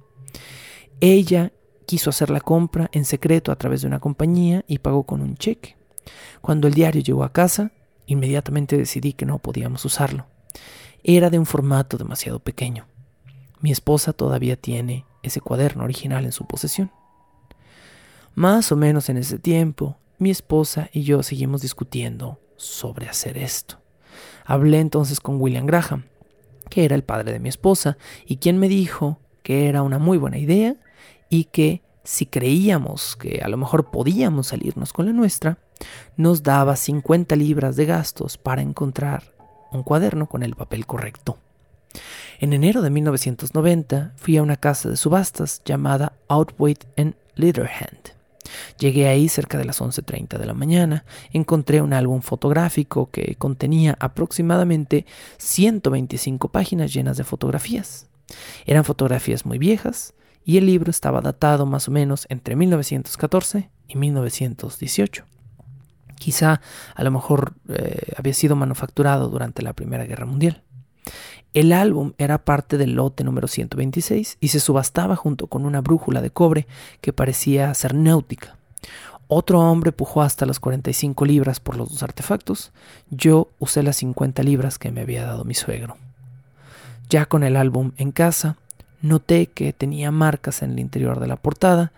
Ella 1.00 1.52
quiso 1.86 2.10
hacer 2.10 2.30
la 2.30 2.40
compra 2.40 2.90
en 2.92 3.04
secreto 3.04 3.52
a 3.52 3.56
través 3.56 3.80
de 3.80 3.86
una 3.86 4.00
compañía 4.00 4.64
y 4.68 4.78
pagó 4.78 5.04
con 5.04 5.22
un 5.22 5.36
cheque. 5.36 5.76
Cuando 6.40 6.68
el 6.68 6.74
diario 6.74 7.02
llegó 7.02 7.24
a 7.24 7.32
casa, 7.32 7.72
inmediatamente 8.06 8.76
decidí 8.76 9.14
que 9.14 9.26
no 9.26 9.38
podíamos 9.38 9.84
usarlo. 9.84 10.26
Era 11.02 11.30
de 11.30 11.38
un 11.38 11.46
formato 11.46 11.96
demasiado 11.96 12.38
pequeño. 12.38 12.86
Mi 13.60 13.70
esposa 13.70 14.12
todavía 14.12 14.56
tiene 14.56 15.06
ese 15.22 15.40
cuaderno 15.40 15.84
original 15.84 16.24
en 16.24 16.32
su 16.32 16.46
posesión. 16.46 16.90
Más 18.34 18.70
o 18.70 18.76
menos 18.76 19.08
en 19.08 19.16
ese 19.16 19.38
tiempo, 19.38 19.96
mi 20.18 20.30
esposa 20.30 20.90
y 20.92 21.02
yo 21.02 21.22
seguimos 21.22 21.62
discutiendo 21.62 22.40
sobre 22.56 23.08
hacer 23.08 23.38
esto. 23.38 23.80
Hablé 24.44 24.80
entonces 24.80 25.20
con 25.20 25.40
William 25.40 25.66
Graham, 25.66 26.04
que 26.68 26.84
era 26.84 26.94
el 26.94 27.04
padre 27.04 27.32
de 27.32 27.40
mi 27.40 27.48
esposa, 27.48 27.96
y 28.26 28.36
quien 28.36 28.58
me 28.58 28.68
dijo 28.68 29.18
que 29.42 29.68
era 29.68 29.82
una 29.82 29.98
muy 29.98 30.18
buena 30.18 30.38
idea 30.38 30.76
y 31.30 31.44
que 31.44 31.82
si 32.04 32.26
creíamos 32.26 33.16
que 33.16 33.40
a 33.42 33.48
lo 33.48 33.56
mejor 33.56 33.90
podíamos 33.90 34.48
salirnos 34.48 34.92
con 34.92 35.06
la 35.06 35.12
nuestra, 35.12 35.58
nos 36.16 36.42
daba 36.42 36.76
50 36.76 37.36
libras 37.36 37.76
de 37.76 37.86
gastos 37.86 38.36
para 38.36 38.62
encontrar 38.62 39.32
un 39.70 39.82
cuaderno 39.82 40.28
con 40.28 40.42
el 40.42 40.56
papel 40.56 40.86
correcto. 40.86 41.38
En 42.40 42.52
enero 42.52 42.82
de 42.82 42.90
1990 42.90 44.12
fui 44.16 44.36
a 44.36 44.42
una 44.42 44.56
casa 44.56 44.88
de 44.88 44.96
subastas 44.96 45.62
llamada 45.64 46.14
Outweight 46.28 46.84
en 46.96 47.16
Leatherhand. 47.36 48.14
Llegué 48.78 49.06
ahí 49.06 49.28
cerca 49.28 49.58
de 49.58 49.64
las 49.64 49.80
11.30 49.80 50.38
de 50.38 50.46
la 50.46 50.54
mañana, 50.54 51.04
encontré 51.32 51.82
un 51.82 51.92
álbum 51.92 52.20
fotográfico 52.20 53.10
que 53.10 53.36
contenía 53.36 53.96
aproximadamente 54.00 55.06
125 55.38 56.48
páginas 56.48 56.92
llenas 56.92 57.16
de 57.16 57.24
fotografías. 57.24 58.08
Eran 58.66 58.84
fotografías 58.84 59.44
muy 59.44 59.58
viejas 59.58 60.14
y 60.44 60.56
el 60.56 60.66
libro 60.66 60.90
estaba 60.90 61.20
datado 61.20 61.66
más 61.66 61.88
o 61.88 61.90
menos 61.90 62.26
entre 62.28 62.56
1914 62.56 63.70
y 63.88 63.96
1918. 63.96 65.24
Quizá 66.18 66.60
a 66.94 67.04
lo 67.04 67.10
mejor 67.10 67.54
eh, 67.68 68.12
había 68.16 68.34
sido 68.34 68.56
manufacturado 68.56 69.28
durante 69.28 69.62
la 69.62 69.72
Primera 69.72 70.04
Guerra 70.04 70.26
Mundial. 70.26 70.62
El 71.52 71.72
álbum 71.72 72.12
era 72.18 72.44
parte 72.44 72.78
del 72.78 72.94
lote 72.94 73.24
número 73.24 73.48
126 73.48 74.36
y 74.38 74.48
se 74.48 74.60
subastaba 74.60 75.16
junto 75.16 75.48
con 75.48 75.66
una 75.66 75.80
brújula 75.80 76.22
de 76.22 76.30
cobre 76.30 76.66
que 77.00 77.12
parecía 77.12 77.72
ser 77.74 77.94
náutica. 77.94 78.56
Otro 79.26 79.60
hombre 79.60 79.92
pujó 79.92 80.22
hasta 80.22 80.44
las 80.44 80.60
45 80.60 81.24
libras 81.24 81.60
por 81.60 81.76
los 81.76 81.90
dos 81.90 82.02
artefactos. 82.02 82.72
Yo 83.10 83.48
usé 83.58 83.82
las 83.82 83.96
50 83.96 84.42
libras 84.42 84.78
que 84.78 84.90
me 84.90 85.00
había 85.02 85.24
dado 85.24 85.44
mi 85.44 85.54
suegro. 85.54 85.96
Ya 87.08 87.26
con 87.26 87.42
el 87.42 87.56
álbum 87.56 87.92
en 87.96 88.12
casa, 88.12 88.56
noté 89.02 89.46
que 89.46 89.72
tenía 89.72 90.10
marcas 90.10 90.62
en 90.62 90.72
el 90.72 90.78
interior 90.80 91.20
de 91.20 91.26
la 91.26 91.36
portada 91.36 91.92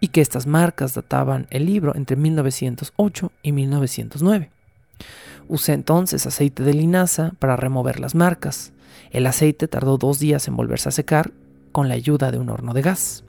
y 0.00 0.08
que 0.08 0.20
estas 0.20 0.46
marcas 0.46 0.94
databan 0.94 1.46
el 1.50 1.66
libro 1.66 1.94
entre 1.96 2.16
1908 2.16 3.32
y 3.42 3.52
1909. 3.52 4.50
Usé 5.48 5.72
entonces 5.72 6.26
aceite 6.26 6.62
de 6.62 6.74
linaza 6.74 7.32
para 7.38 7.56
remover 7.56 8.00
las 8.00 8.14
marcas. 8.14 8.72
El 9.10 9.26
aceite 9.26 9.68
tardó 9.68 9.98
dos 9.98 10.18
días 10.18 10.48
en 10.48 10.56
volverse 10.56 10.88
a 10.88 10.92
secar 10.92 11.32
con 11.72 11.88
la 11.88 11.94
ayuda 11.94 12.30
de 12.30 12.38
un 12.38 12.50
horno 12.50 12.72
de 12.72 12.82
gas. 12.82 13.24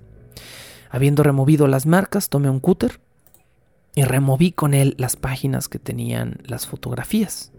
Habiendo 0.89 1.23
removido 1.23 1.67
las 1.67 1.86
marcas, 1.86 2.29
tomé 2.29 2.49
un 2.49 2.59
cúter 2.59 2.99
y 3.95 4.03
removí 4.03 4.51
con 4.51 4.73
él 4.73 4.95
las 4.97 5.15
páginas 5.15 5.67
que 5.67 5.79
tenían 5.79 6.39
las 6.43 6.67
fotografías. 6.67 7.51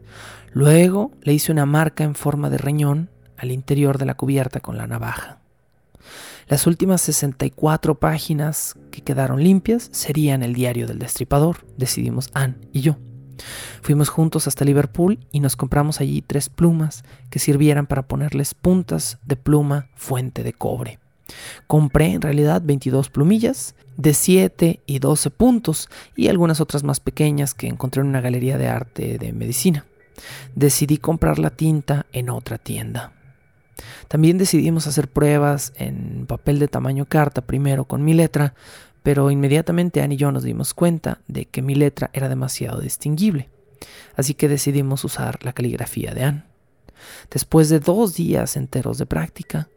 Luego 0.53 1.11
le 1.23 1.35
hice 1.35 1.53
una 1.53 1.67
marca 1.67 2.05
en 2.05 2.15
forma 2.15 2.51
de 2.51 2.59
riñón 2.59 3.11
al 3.39 3.51
interior 3.51 3.99
de 3.99 4.07
la 4.07 4.15
cubierta 4.15 4.61
con 4.61 4.77
la 4.77 4.87
navaja. 4.87 5.41
Las 6.49 6.67
últimas 6.67 7.01
64 7.03 7.97
páginas 7.97 8.77
que 8.93 9.03
quedaron 9.03 9.43
limpias 9.43 9.89
serían 9.93 10.43
el 10.43 10.55
diario 10.55 10.87
del 10.87 11.01
destripador, 11.01 11.67
decidimos 11.77 12.31
Anne 12.35 12.57
y 12.73 12.83
yo. 12.83 12.97
Fuimos 13.83 14.09
juntos 14.09 14.47
hasta 14.47 14.65
Liverpool 14.65 15.19
y 15.33 15.41
nos 15.41 15.57
compramos 15.57 16.01
allí 16.01 16.23
tres 16.23 16.49
plumas 16.49 17.05
que 17.31 17.39
sirvieran 17.39 17.87
para 17.87 18.07
ponerles 18.07 18.55
puntas 18.55 19.19
de 19.25 19.37
pluma 19.37 19.89
fuente 19.95 20.43
de 20.43 20.53
cobre. 20.53 20.99
Compré 21.67 22.13
en 22.13 22.23
realidad 22.23 22.63
22 22.65 23.11
plumillas 23.11 23.75
de 23.97 24.15
7 24.15 24.81
y 24.87 24.99
12 24.99 25.31
puntos 25.31 25.89
y 26.15 26.29
algunas 26.29 26.61
otras 26.61 26.85
más 26.85 27.01
pequeñas 27.01 27.55
que 27.55 27.67
encontré 27.67 28.03
en 28.03 28.09
una 28.09 28.21
galería 28.21 28.59
de 28.59 28.69
arte 28.69 29.19
de 29.19 29.33
medicina. 29.33 29.85
Decidí 30.55 30.99
comprar 30.99 31.39
la 31.39 31.51
tinta 31.51 32.07
en 32.13 32.31
otra 32.31 32.59
tienda. 32.59 33.16
También 34.09 34.39
decidimos 34.39 34.87
hacer 34.87 35.09
pruebas 35.09 35.73
en 35.77 36.27
papel 36.27 36.59
de 36.59 36.69
tamaño 36.69 37.07
carta 37.07 37.43
primero 37.43 37.85
con 37.85 38.05
mi 38.05 38.15
letra 38.15 38.55
pero 39.07 39.31
inmediatamente 39.31 40.03
Anne 40.03 40.17
y 40.17 40.19
yo 40.19 40.33
nos 40.33 40.43
dimos 40.43 40.75
cuenta 40.75 41.21
de 41.29 41.45
que 41.45 41.63
mi 41.63 41.77
letra 41.77 42.11
era 42.13 42.29
demasiado 42.29 42.81
distinguible, 42.81 43.51
así 44.17 44.35
que 44.35 44.49
decidimos 44.49 45.05
usar 45.05 45.45
la 45.45 45.53
caligrafía 45.53 46.13
de 46.13 46.25
Anne. 46.25 46.45
Después 47.31 47.69
de 47.69 47.79
dos 47.79 48.17
días 48.17 48.57
enteros 48.57 48.99
de 48.99 49.07
práctica, 49.07 49.69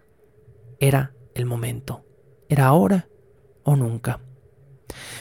era 0.80 1.14
el 1.36 1.45
momento, 1.45 2.04
era 2.50 2.66
ahora 2.66 3.08
o 3.62 3.76
nunca. 3.76 4.20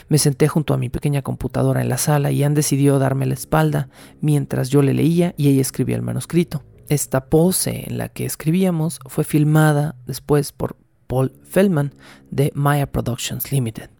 Me 0.08 0.16
senté 0.16 0.48
junto 0.48 0.72
a 0.72 0.78
mi 0.78 0.88
pequeña 0.88 1.20
computadora 1.20 1.82
en 1.82 1.90
la 1.90 1.98
sala 1.98 2.30
y 2.30 2.42
Anne 2.44 2.54
decidió 2.54 2.98
darme 2.98 3.26
la 3.26 3.34
espalda 3.34 3.90
mientras 4.22 4.70
yo 4.70 4.80
le 4.80 4.94
leía 4.94 5.34
y 5.36 5.48
ella 5.50 5.60
escribía 5.60 5.96
el 5.96 6.02
manuscrito. 6.02 6.64
Esta 6.88 7.26
pose 7.26 7.84
en 7.86 7.98
la 7.98 8.08
que 8.08 8.24
escribíamos 8.24 9.00
fue 9.06 9.24
filmada 9.24 9.96
después 10.06 10.52
por 10.52 10.76
Paul 11.06 11.32
Feldman 11.44 11.92
de 12.30 12.50
Maya 12.54 12.90
Productions 12.90 13.52
Limited. 13.52 13.90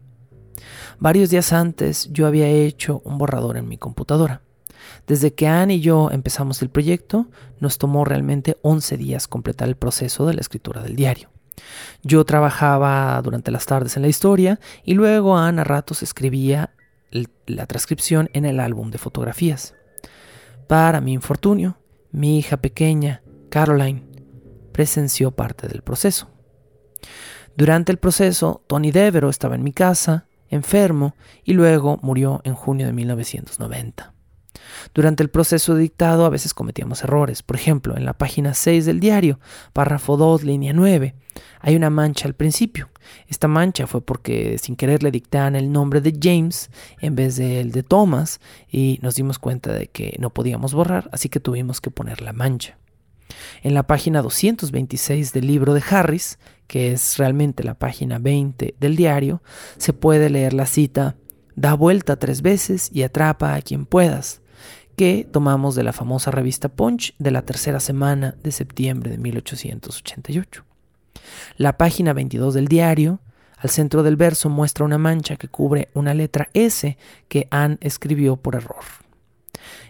Varios 0.99 1.28
días 1.28 1.53
antes 1.53 2.09
yo 2.12 2.26
había 2.26 2.49
hecho 2.49 3.03
un 3.05 3.18
borrador 3.18 3.59
en 3.59 3.68
mi 3.68 3.76
computadora. 3.76 4.41
Desde 5.07 5.34
que 5.34 5.47
Anne 5.47 5.74
y 5.74 5.80
yo 5.80 6.11
empezamos 6.11 6.62
el 6.62 6.70
proyecto, 6.70 7.26
nos 7.61 7.76
tomó 7.76 8.07
realmente 8.07 8.57
11 8.62 8.97
días 8.97 9.28
completar 9.28 9.68
el 9.68 9.76
proceso 9.76 10.26
de 10.26 10.34
la 10.34 10.41
escritura 10.41 10.82
del 10.82 10.97
diario. 10.97 11.30
Yo 12.03 12.24
trabajaba 12.24 13.20
durante 13.22 13.51
las 13.51 13.66
tardes 13.66 13.97
en 13.97 14.03
la 14.03 14.09
historia 14.09 14.61
y 14.82 14.95
luego 14.95 15.36
Anne 15.36 15.61
a 15.61 15.64
ratos 15.64 16.03
escribía 16.03 16.70
la 17.47 17.66
transcripción 17.66 18.30
en 18.32 18.47
el 18.47 18.61
álbum 18.61 18.91
de 18.91 18.99
fotografías. 18.99 19.74
Para 20.68 21.01
mi 21.01 21.12
infortunio, 21.12 21.76
mi 22.11 22.39
hija 22.39 22.57
pequeña, 22.59 23.23
Caroline, 23.51 24.07
presenció 24.73 25.31
parte 25.31 25.69
del 25.69 25.83
proceso. 25.83 26.31
Durante 27.57 27.93
el 27.93 27.99
proceso, 27.99 28.63
Tony 28.67 28.93
Devereaux 28.93 29.35
estaba 29.35 29.55
en 29.55 29.65
mi 29.65 29.73
casa 29.73 30.29
enfermo 30.51 31.15
y 31.45 31.53
luego 31.53 31.99
murió 32.03 32.41
en 32.45 32.55
junio 32.55 32.87
de 32.87 32.93
1990. 32.93 34.15
Durante 34.95 35.23
el 35.23 35.31
proceso 35.31 35.75
de 35.75 35.83
dictado 35.83 36.25
a 36.25 36.31
veces 36.31 36.55
cometíamos 36.55 37.03
errores. 37.03 37.43
Por 37.43 37.57
ejemplo, 37.57 37.97
en 37.97 38.05
la 38.05 38.15
página 38.15 38.55
6 38.55 38.87
del 38.87 39.01
diario, 39.01 39.39
párrafo 39.73 40.17
2, 40.17 40.45
línea 40.45 40.73
9, 40.73 41.15
hay 41.61 41.77
una 41.77 41.91
mancha 41.91 42.27
al 42.27 42.35
principio. 42.35 42.89
Esta 43.29 43.49
mancha 43.49 43.87
fue 43.87 44.01
porque 44.01 44.59
sin 44.59 44.77
querer 44.77 45.03
le 45.03 45.11
dictaban 45.11 45.57
el 45.57 45.73
nombre 45.73 46.01
de 46.01 46.17
James 46.21 46.71
en 47.01 47.15
vez 47.15 47.37
del 47.37 47.73
de 47.73 47.83
Thomas 47.83 48.41
y 48.71 48.99
nos 49.03 49.15
dimos 49.15 49.39
cuenta 49.39 49.73
de 49.73 49.87
que 49.89 50.17
no 50.19 50.31
podíamos 50.31 50.75
borrar, 50.75 51.09
así 51.13 51.29
que 51.29 51.41
tuvimos 51.41 51.81
que 51.81 51.91
poner 51.91 52.21
la 52.21 52.33
mancha. 52.33 52.77
En 53.63 53.75
la 53.75 53.83
página 53.83 54.23
226 54.23 55.33
del 55.33 55.47
libro 55.47 55.75
de 55.75 55.83
Harris, 55.89 56.39
que 56.67 56.93
es 56.93 57.19
realmente 57.19 57.63
la 57.63 57.75
página 57.75 58.19
20 58.19 58.75
del 58.79 58.97
diario, 58.97 59.43
se 59.77 59.93
puede 59.93 60.31
leer 60.31 60.55
la 60.55 60.67
cita 60.67 61.17
Da 61.59 61.75
vuelta 61.75 62.15
tres 62.15 62.41
veces 62.41 62.89
y 62.93 63.03
atrapa 63.03 63.57
a 63.57 63.63
quien 63.63 63.85
puedas, 63.85 64.43
que 64.95 65.27
tomamos 65.29 65.75
de 65.75 65.83
la 65.83 65.93
famosa 65.93 66.31
revista 66.31 66.69
Punch 66.69 67.17
de 67.19 67.33
la 67.33 67.43
tercera 67.43 67.81
semana 67.81 68.37
de 68.45 68.53
septiembre 68.53 69.11
de 69.11 69.19
1888. 69.19 70.65
La 71.57 71.77
página 71.77 72.13
22 72.13 72.55
del 72.55 72.69
diario, 72.69 73.19
al 73.57 73.71
centro 73.71 74.05
del 74.05 74.15
verso, 74.15 74.49
muestra 74.49 74.85
una 74.85 74.99
mancha 74.99 75.35
que 75.35 75.49
cubre 75.49 75.89
una 75.95 76.15
letra 76.15 76.49
S 76.55 76.97
que 77.27 77.49
Anne 77.51 77.79
escribió 77.81 78.37
por 78.37 78.55
error. 78.55 78.85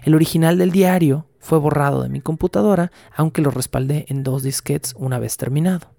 El 0.05 0.15
original 0.15 0.57
del 0.57 0.71
diario 0.71 1.27
fue 1.39 1.59
borrado 1.59 2.03
de 2.03 2.09
mi 2.09 2.23
computadora, 2.23 2.93
aunque 3.15 3.43
lo 3.43 3.51
respaldé 3.51 4.07
en 4.09 4.23
dos 4.23 4.43
disquetes 4.43 4.95
una 4.97 5.19
vez 5.19 5.37
terminado. 5.37 5.98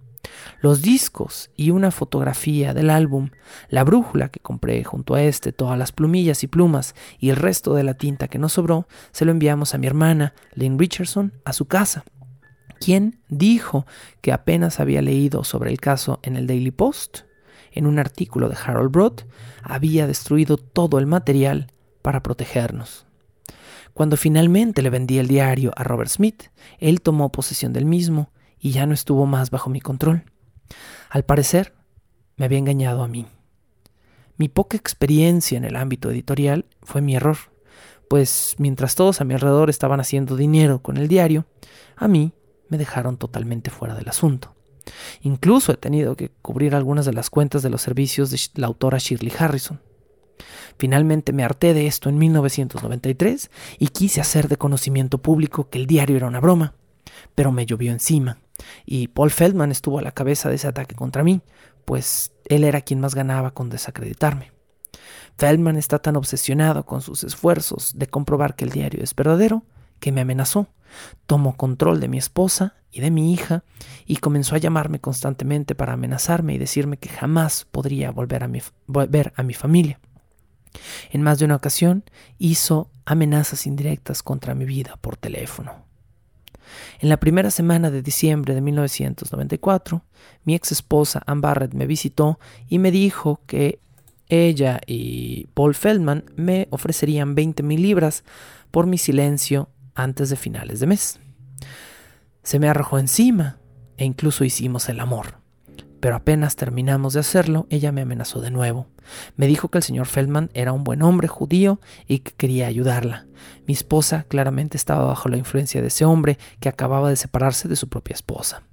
Los 0.61 0.81
discos 0.81 1.51
y 1.55 1.71
una 1.71 1.91
fotografía 1.91 2.73
del 2.73 2.89
álbum, 2.89 3.29
la 3.69 3.83
brújula 3.83 4.29
que 4.29 4.39
compré 4.39 4.83
junto 4.83 5.15
a 5.15 5.21
este, 5.21 5.51
todas 5.51 5.77
las 5.77 5.91
plumillas 5.91 6.43
y 6.43 6.47
plumas 6.47 6.95
y 7.19 7.29
el 7.29 7.37
resto 7.37 7.73
de 7.73 7.83
la 7.83 7.93
tinta 7.93 8.27
que 8.27 8.39
nos 8.39 8.53
sobró, 8.53 8.87
se 9.11 9.25
lo 9.25 9.31
enviamos 9.31 9.73
a 9.73 9.77
mi 9.77 9.87
hermana, 9.87 10.33
Lynn 10.53 10.77
Richardson, 10.77 11.33
a 11.45 11.53
su 11.53 11.65
casa, 11.65 12.03
quien 12.79 13.21
dijo 13.29 13.85
que 14.21 14.31
apenas 14.31 14.79
había 14.79 15.01
leído 15.01 15.43
sobre 15.43 15.71
el 15.71 15.79
caso 15.79 16.19
en 16.23 16.35
el 16.35 16.47
Daily 16.47 16.71
Post, 16.71 17.21
en 17.71 17.85
un 17.85 17.99
artículo 17.99 18.49
de 18.49 18.57
Harold 18.63 18.91
Broad, 18.91 19.13
había 19.63 20.07
destruido 20.07 20.57
todo 20.57 20.99
el 20.99 21.05
material 21.05 21.71
para 22.01 22.23
protegernos. 22.23 23.05
Cuando 23.93 24.17
finalmente 24.17 24.81
le 24.81 24.89
vendí 24.89 25.19
el 25.19 25.27
diario 25.27 25.71
a 25.75 25.83
Robert 25.83 26.09
Smith, 26.09 26.43
él 26.79 27.01
tomó 27.01 27.31
posesión 27.31 27.73
del 27.73 27.85
mismo 27.85 28.31
y 28.59 28.71
ya 28.71 28.85
no 28.85 28.93
estuvo 28.93 29.25
más 29.25 29.51
bajo 29.51 29.69
mi 29.69 29.81
control. 29.81 30.23
Al 31.09 31.23
parecer, 31.23 31.73
me 32.35 32.45
había 32.45 32.59
engañado 32.59 33.03
a 33.03 33.07
mí. 33.07 33.25
Mi 34.37 34.47
poca 34.47 34.77
experiencia 34.77 35.57
en 35.57 35.65
el 35.65 35.75
ámbito 35.75 36.09
editorial 36.11 36.65
fue 36.81 37.01
mi 37.01 37.15
error, 37.15 37.37
pues 38.09 38.55
mientras 38.57 38.95
todos 38.95 39.21
a 39.21 39.25
mi 39.25 39.33
alrededor 39.33 39.69
estaban 39.69 39.99
haciendo 39.99 40.35
dinero 40.35 40.81
con 40.81 40.97
el 40.97 41.07
diario, 41.07 41.45
a 41.95 42.07
mí 42.07 42.31
me 42.69 42.77
dejaron 42.77 43.17
totalmente 43.17 43.69
fuera 43.69 43.95
del 43.95 44.07
asunto. 44.07 44.55
Incluso 45.21 45.71
he 45.71 45.77
tenido 45.77 46.15
que 46.15 46.29
cubrir 46.41 46.73
algunas 46.73 47.05
de 47.05 47.13
las 47.13 47.29
cuentas 47.29 47.61
de 47.61 47.69
los 47.69 47.81
servicios 47.81 48.31
de 48.31 48.39
la 48.55 48.67
autora 48.67 48.97
Shirley 48.97 49.33
Harrison. 49.37 49.81
Finalmente 50.77 51.33
me 51.33 51.43
harté 51.43 51.73
de 51.73 51.87
esto 51.87 52.07
en 52.09 52.17
1993 52.17 53.51
y 53.77 53.87
quise 53.89 54.21
hacer 54.21 54.47
de 54.47 54.57
conocimiento 54.57 55.17
público 55.17 55.69
que 55.69 55.77
el 55.77 55.85
diario 55.85 56.15
era 56.15 56.27
una 56.27 56.39
broma, 56.39 56.75
pero 57.35 57.51
me 57.51 57.65
llovió 57.65 57.91
encima 57.91 58.37
y 58.85 59.07
Paul 59.09 59.31
Feldman 59.31 59.71
estuvo 59.71 59.99
a 59.99 60.01
la 60.01 60.11
cabeza 60.11 60.49
de 60.49 60.55
ese 60.55 60.67
ataque 60.67 60.95
contra 60.95 61.23
mí, 61.23 61.41
pues 61.85 62.31
él 62.45 62.63
era 62.63 62.81
quien 62.81 62.99
más 62.99 63.15
ganaba 63.15 63.51
con 63.51 63.69
desacreditarme. 63.69 64.51
Feldman 65.37 65.77
está 65.77 65.99
tan 65.99 66.15
obsesionado 66.17 66.85
con 66.85 67.01
sus 67.01 67.23
esfuerzos 67.23 67.93
de 67.95 68.07
comprobar 68.07 68.55
que 68.55 68.65
el 68.65 68.71
diario 68.71 69.01
es 69.03 69.15
verdadero 69.15 69.63
que 69.99 70.11
me 70.11 70.21
amenazó. 70.21 70.67
Tomó 71.27 71.55
control 71.55 71.99
de 71.99 72.07
mi 72.07 72.17
esposa 72.17 72.75
y 72.91 73.01
de 73.01 73.11
mi 73.11 73.33
hija 73.33 73.63
y 74.05 74.17
comenzó 74.17 74.55
a 74.55 74.59
llamarme 74.59 74.99
constantemente 74.99 75.75
para 75.75 75.93
amenazarme 75.93 76.55
y 76.55 76.57
decirme 76.57 76.97
que 76.97 77.09
jamás 77.09 77.65
podría 77.71 78.11
volver 78.11 78.43
a 78.43 78.47
mi, 78.47 78.61
ver 78.87 79.33
a 79.35 79.43
mi 79.43 79.53
familia. 79.53 79.99
En 81.11 81.21
más 81.21 81.39
de 81.39 81.45
una 81.45 81.55
ocasión 81.55 82.03
hizo 82.37 82.91
amenazas 83.05 83.65
indirectas 83.65 84.23
contra 84.23 84.55
mi 84.55 84.65
vida 84.65 84.97
por 85.01 85.17
teléfono. 85.17 85.88
En 86.99 87.09
la 87.09 87.17
primera 87.17 87.51
semana 87.51 87.91
de 87.91 88.01
diciembre 88.01 88.53
de 88.53 88.61
1994, 88.61 90.03
mi 90.43 90.55
ex 90.55 90.71
esposa 90.71 91.21
Ann 91.25 91.41
Barrett 91.41 91.73
me 91.73 91.87
visitó 91.87 92.39
y 92.67 92.79
me 92.79 92.91
dijo 92.91 93.41
que 93.45 93.79
ella 94.27 94.79
y 94.85 95.47
Paul 95.53 95.73
Feldman 95.75 96.25
me 96.35 96.67
ofrecerían 96.69 97.35
20 97.35 97.63
mil 97.63 97.81
libras 97.81 98.23
por 98.71 98.85
mi 98.85 98.97
silencio 98.97 99.69
antes 99.95 100.29
de 100.29 100.35
finales 100.35 100.79
de 100.79 100.87
mes. 100.87 101.19
Se 102.43 102.59
me 102.59 102.69
arrojó 102.69 102.99
encima 102.99 103.59
e 103.97 104.05
incluso 104.05 104.43
hicimos 104.43 104.87
el 104.89 104.99
amor. 104.99 105.38
Pero 105.99 106.15
apenas 106.15 106.55
terminamos 106.55 107.13
de 107.13 107.19
hacerlo, 107.19 107.67
ella 107.69 107.91
me 107.91 108.01
amenazó 108.01 108.39
de 108.39 108.51
nuevo. 108.51 108.87
Me 109.35 109.47
dijo 109.47 109.69
que 109.69 109.79
el 109.79 109.83
señor 109.83 110.05
Feldman 110.05 110.49
era 110.53 110.71
un 110.71 110.83
buen 110.83 111.01
hombre 111.01 111.27
judío 111.27 111.81
y 112.07 112.19
que 112.19 112.31
quería 112.31 112.67
ayudarla. 112.67 113.25
Mi 113.67 113.73
esposa 113.73 114.25
claramente 114.27 114.77
estaba 114.77 115.05
bajo 115.05 115.29
la 115.29 115.37
influencia 115.37 115.81
de 115.81 115.87
ese 115.87 116.05
hombre 116.05 116.37
que 116.59 116.69
acababa 116.69 117.09
de 117.09 117.15
separarse 117.15 117.67
de 117.67 117.75
su 117.75 117.89
propia 117.89 118.13
esposa. 118.13 118.63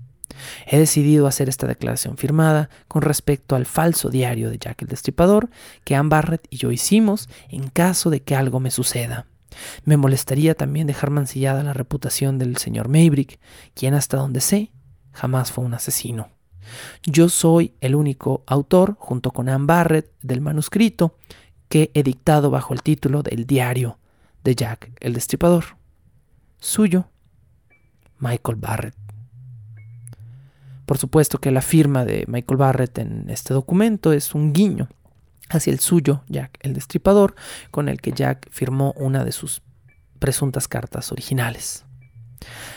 He 0.66 0.78
decidido 0.78 1.26
hacer 1.26 1.48
esta 1.48 1.66
declaración 1.66 2.16
firmada 2.16 2.68
con 2.88 3.02
respecto 3.02 3.56
al 3.56 3.66
falso 3.66 4.10
diario 4.10 4.50
de 4.50 4.58
Jack 4.58 4.82
el 4.82 4.88
Destripador 4.88 5.48
que 5.84 5.96
Ann 5.96 6.08
Barrett 6.08 6.46
y 6.50 6.58
yo 6.58 6.72
hicimos 6.72 7.28
en 7.48 7.68
caso 7.68 8.10
de 8.10 8.22
que 8.22 8.36
algo 8.36 8.60
me 8.60 8.70
suceda. 8.70 9.26
Me 9.84 9.96
molestaría 9.96 10.54
también 10.54 10.86
dejar 10.86 11.10
mancillada 11.10 11.62
la 11.62 11.72
reputación 11.72 12.38
del 12.38 12.58
señor 12.58 12.88
Maybrick, 12.88 13.40
quien 13.74 13.94
hasta 13.94 14.18
donde 14.18 14.40
sé 14.40 14.70
jamás 15.12 15.50
fue 15.50 15.64
un 15.64 15.72
asesino. 15.72 16.35
Yo 17.02 17.28
soy 17.28 17.74
el 17.80 17.94
único 17.94 18.42
autor, 18.46 18.96
junto 18.98 19.30
con 19.30 19.48
Anne 19.48 19.66
Barrett, 19.66 20.12
del 20.22 20.40
manuscrito 20.40 21.16
que 21.68 21.90
he 21.94 22.02
dictado 22.02 22.50
bajo 22.50 22.74
el 22.74 22.82
título 22.82 23.22
del 23.22 23.46
diario 23.46 23.98
de 24.44 24.54
Jack 24.54 24.92
el 25.00 25.14
Destripador. 25.14 25.64
Suyo, 26.58 27.06
Michael 28.18 28.56
Barrett. 28.56 28.94
Por 30.86 30.98
supuesto 30.98 31.38
que 31.38 31.50
la 31.50 31.62
firma 31.62 32.04
de 32.04 32.24
Michael 32.28 32.58
Barrett 32.58 32.98
en 32.98 33.28
este 33.28 33.52
documento 33.52 34.12
es 34.12 34.34
un 34.34 34.52
guiño 34.52 34.88
hacia 35.48 35.72
el 35.72 35.80
suyo, 35.80 36.22
Jack 36.28 36.58
el 36.62 36.74
Destripador, 36.74 37.34
con 37.70 37.88
el 37.88 38.00
que 38.00 38.12
Jack 38.12 38.48
firmó 38.50 38.92
una 38.96 39.24
de 39.24 39.32
sus 39.32 39.62
presuntas 40.18 40.68
cartas 40.68 41.12
originales. 41.12 41.85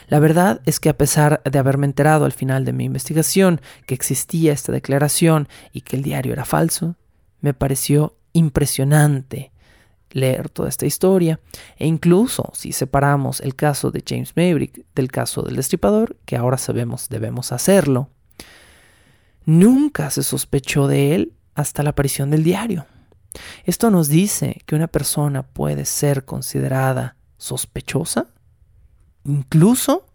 La 0.07 0.20
verdad 0.20 0.61
es 0.65 0.80
que 0.80 0.89
a 0.89 0.97
pesar 0.97 1.41
de 1.43 1.59
haberme 1.59 1.86
enterado 1.86 2.26
al 2.26 2.32
final 2.32 2.65
de 2.65 2.74
mi 2.74 2.86
investigación 2.86 3.61
que 3.86 3.93
existía 3.93 4.53
esta 4.53 4.72
declaración 4.72 5.47
y 5.72 5.82
que 5.82 5.95
el 5.95 6.03
diario 6.03 6.34
era 6.34 6.45
falso, 6.45 6.95
me 7.41 7.53
pareció 7.53 8.15
impresionante 8.34 9.51
leer 10.11 10.49
toda 10.49 10.70
esta 10.70 10.86
historia 10.86 11.39
e 11.78 11.86
incluso 11.86 12.51
si 12.53 12.72
separamos 12.72 13.41
el 13.41 13.55
caso 13.55 13.91
de 13.91 14.03
James 14.05 14.34
Maverick 14.36 14.86
del 14.95 15.11
caso 15.11 15.43
del 15.43 15.55
destripador, 15.55 16.17
que 16.26 16.36
ahora 16.36 16.57
sabemos 16.57 17.09
debemos 17.09 17.51
hacerlo, 17.51 18.09
nunca 19.45 20.09
se 20.09 20.24
sospechó 20.24 20.88
de 20.88 21.15
él 21.15 21.34
hasta 21.55 21.84
la 21.84 21.91
aparición 21.91 22.32
del 22.32 22.43
diario. 22.43 22.86
Esto 23.65 23.91
nos 23.91 24.07
dice 24.07 24.61
que 24.65 24.76
una 24.76 24.88
persona 24.88 25.43
puede 25.43 25.86
ser 25.86 26.26
considerada 26.26 27.15
sospechosa 27.38 28.28
incluso 29.30 30.05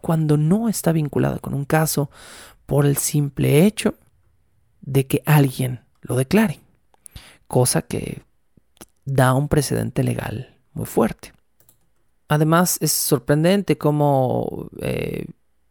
cuando 0.00 0.36
no 0.36 0.68
está 0.68 0.92
vinculada 0.92 1.38
con 1.38 1.54
un 1.54 1.64
caso 1.64 2.10
por 2.66 2.86
el 2.86 2.96
simple 2.96 3.66
hecho 3.66 3.94
de 4.80 5.06
que 5.06 5.22
alguien 5.26 5.80
lo 6.02 6.16
declare, 6.16 6.60
cosa 7.46 7.82
que 7.82 8.22
da 9.04 9.34
un 9.34 9.48
precedente 9.48 10.02
legal 10.02 10.56
muy 10.72 10.86
fuerte. 10.86 11.32
Además, 12.28 12.78
es 12.80 12.92
sorprendente 12.92 13.76
cómo 13.78 14.68
eh, 14.80 15.26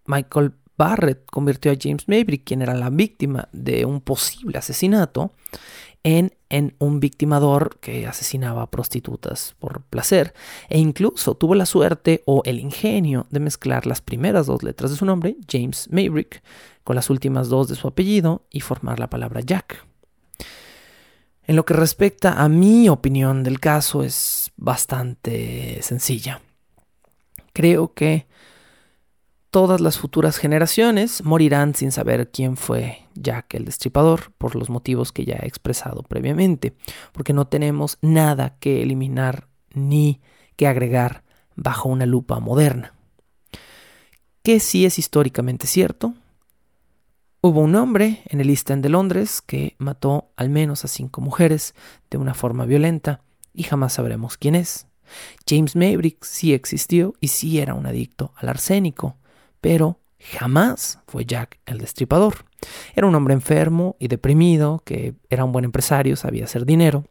Michael 0.06 0.54
Barrett 0.78 1.26
convirtió 1.26 1.72
a 1.72 1.78
James 1.80 2.08
Maverick, 2.08 2.44
quien 2.44 2.62
era 2.62 2.74
la 2.74 2.90
víctima 2.90 3.50
de 3.52 3.86
un 3.86 4.02
posible 4.02 4.58
asesinato, 4.58 5.34
en, 6.04 6.34
un 6.80 7.00
victimador 7.00 7.80
que 7.80 8.06
asesinaba 8.06 8.70
prostitutas 8.70 9.56
por 9.58 9.82
placer 9.84 10.34
e 10.70 10.78
incluso 10.78 11.36
tuvo 11.36 11.56
la 11.56 11.66
suerte 11.66 12.22
o 12.26 12.44
el 12.46 12.60
ingenio 12.60 13.26
de 13.32 13.40
mezclar 13.40 13.88
las 13.88 14.02
primeras 14.02 14.46
dos 14.46 14.62
letras 14.62 14.92
de 14.92 14.98
su 14.98 15.06
nombre, 15.06 15.38
James 15.50 15.88
Maverick, 15.90 16.44
con 16.84 16.96
las 16.96 17.10
últimas 17.10 17.50
dos 17.50 17.70
de 17.70 17.76
su 17.76 17.88
apellido 17.88 18.44
y 18.52 18.60
formar 18.60 19.00
la 19.00 19.10
palabra 19.10 19.42
Jack. 19.42 19.86
En 21.46 21.56
lo 21.56 21.66
que 21.66 21.74
respecta 21.74 22.42
a 22.42 22.48
mi 22.50 22.88
opinión 22.88 23.44
del 23.44 23.60
caso 23.60 24.04
es 24.04 24.52
bastante 24.56 25.82
sencilla. 25.82 26.42
Creo 27.54 27.94
que 27.94 28.28
todas 29.54 29.82
las 29.82 30.00
futuras 30.00 30.38
generaciones 30.38 31.24
morirán 31.24 31.76
sin 31.76 31.92
saber 31.92 32.32
quién 32.32 32.58
fue 32.58 33.04
Jack 33.14 33.54
el 33.54 33.66
Destripador, 33.66 34.32
por 34.40 34.56
los 34.56 34.72
motivos 34.72 35.12
que 35.12 35.26
ya 35.26 35.36
he 35.36 35.48
expresado 35.48 36.02
previamente, 36.02 36.74
porque 37.12 37.34
no 37.34 37.46
tenemos 37.46 38.00
nada 38.02 38.58
que 38.60 38.82
eliminar 38.82 39.48
ni 39.76 40.22
que 40.56 40.66
agregar 40.66 41.24
bajo 41.56 41.88
una 41.88 42.08
lupa 42.08 42.40
moderna. 42.40 42.96
Que 44.42 44.60
sí 44.60 44.88
es 44.88 44.98
históricamente 44.98 45.68
cierto, 45.68 46.16
hubo 47.40 47.60
un 47.60 47.76
hombre 47.76 48.24
en 48.26 48.42
el 48.42 48.50
East 48.50 48.72
End 48.72 48.82
de 48.82 48.90
Londres 48.90 49.44
que 49.44 49.76
mató 49.78 50.32
al 50.36 50.50
menos 50.50 50.84
a 50.84 50.88
cinco 50.88 51.22
mujeres 51.22 51.76
de 52.10 52.18
una 52.18 52.34
forma 52.34 52.66
violenta 52.66 53.22
y 53.54 53.62
jamás 53.62 53.94
sabremos 53.94 54.36
quién 54.36 54.56
es. 54.56 54.88
James 55.48 55.76
Maverick 55.76 56.24
sí 56.24 56.56
existió 56.56 57.14
y 57.20 57.28
sí 57.28 57.60
era 57.60 57.76
un 57.76 57.86
adicto 57.86 58.34
al 58.38 58.50
arsénico, 58.50 59.18
pero 59.64 60.02
jamás 60.20 61.00
fue 61.08 61.26
Jack 61.26 61.58
el 61.66 61.78
destripador. 61.78 62.44
Era 62.96 63.08
un 63.08 63.16
hombre 63.16 63.34
enfermo 63.34 63.96
y 63.98 64.10
deprimido, 64.10 64.82
que 64.84 65.16
era 65.30 65.46
un 65.46 65.54
buen 65.54 65.64
empresario, 65.64 66.18
sabía 66.18 66.44
hacer 66.44 66.66
dinero, 66.66 67.06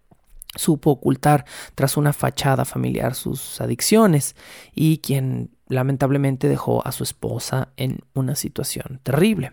supo 0.55 0.91
ocultar 0.91 1.47
tras 1.75 1.97
una 1.97 2.13
fachada 2.13 2.67
familiar 2.67 3.15
sus 3.15 3.59
adicciones 3.63 4.37
y 4.75 4.99
quien 4.99 5.57
lamentablemente 5.67 6.47
dejó 6.47 6.87
a 6.87 6.93
su 6.93 7.05
esposa 7.05 7.73
en 7.79 8.01
una 8.13 8.35
situación 8.35 9.01
terrible. 9.03 9.53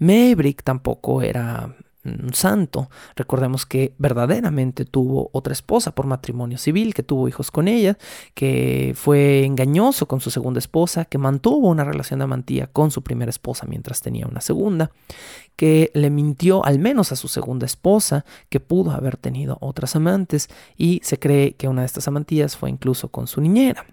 Maybrick 0.00 0.64
tampoco 0.64 1.22
era 1.22 1.76
un 2.22 2.34
santo. 2.34 2.90
Recordemos 3.16 3.66
que 3.66 3.94
verdaderamente 3.98 4.84
tuvo 4.84 5.30
otra 5.32 5.52
esposa 5.52 5.94
por 5.94 6.06
matrimonio 6.06 6.58
civil, 6.58 6.94
que 6.94 7.02
tuvo 7.02 7.28
hijos 7.28 7.50
con 7.50 7.68
ella, 7.68 7.98
que 8.34 8.94
fue 8.96 9.44
engañoso 9.44 10.06
con 10.06 10.20
su 10.20 10.30
segunda 10.30 10.58
esposa, 10.58 11.04
que 11.04 11.18
mantuvo 11.18 11.68
una 11.68 11.84
relación 11.84 12.20
de 12.20 12.24
amantía 12.24 12.66
con 12.66 12.90
su 12.90 13.02
primera 13.02 13.30
esposa 13.30 13.66
mientras 13.66 14.00
tenía 14.00 14.26
una 14.26 14.40
segunda, 14.40 14.90
que 15.56 15.90
le 15.94 16.10
mintió 16.10 16.64
al 16.64 16.78
menos 16.78 17.12
a 17.12 17.16
su 17.16 17.28
segunda 17.28 17.66
esposa, 17.66 18.24
que 18.48 18.60
pudo 18.60 18.92
haber 18.92 19.16
tenido 19.16 19.58
otras 19.60 19.96
amantes 19.96 20.48
y 20.76 21.00
se 21.02 21.18
cree 21.18 21.54
que 21.54 21.68
una 21.68 21.82
de 21.82 21.86
estas 21.86 22.08
amantías 22.08 22.56
fue 22.56 22.70
incluso 22.70 23.08
con 23.08 23.26
su 23.26 23.40
niñera. 23.40 23.84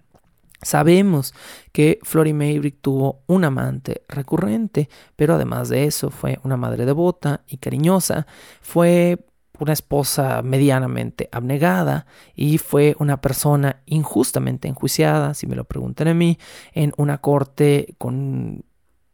Sabemos 0.66 1.36
que 1.72 2.00
Flory 2.02 2.34
Maybrick 2.34 2.82
tuvo 2.82 3.22
un 3.28 3.46
amante 3.46 4.02
recurrente, 4.08 4.90
pero 5.16 5.36
además 5.36 5.70
de 5.70 5.84
eso 5.84 6.10
fue 6.10 6.40
una 6.44 6.58
madre 6.58 6.88
devota 6.88 7.44
y 7.48 7.58
cariñosa, 7.58 8.26
fue 8.62 9.20
una 9.60 9.74
esposa 9.74 10.42
medianamente 10.42 11.30
abnegada 11.32 12.08
y 12.34 12.58
fue 12.58 12.96
una 12.98 13.22
persona 13.22 13.84
injustamente 13.86 14.68
enjuiciada, 14.68 15.36
si 15.36 15.46
me 15.46 15.56
lo 15.56 15.66
preguntan 15.66 16.08
a 16.08 16.16
mí, 16.16 16.40
en 16.74 16.94
una 16.98 17.20
corte 17.20 17.94
con 18.00 18.66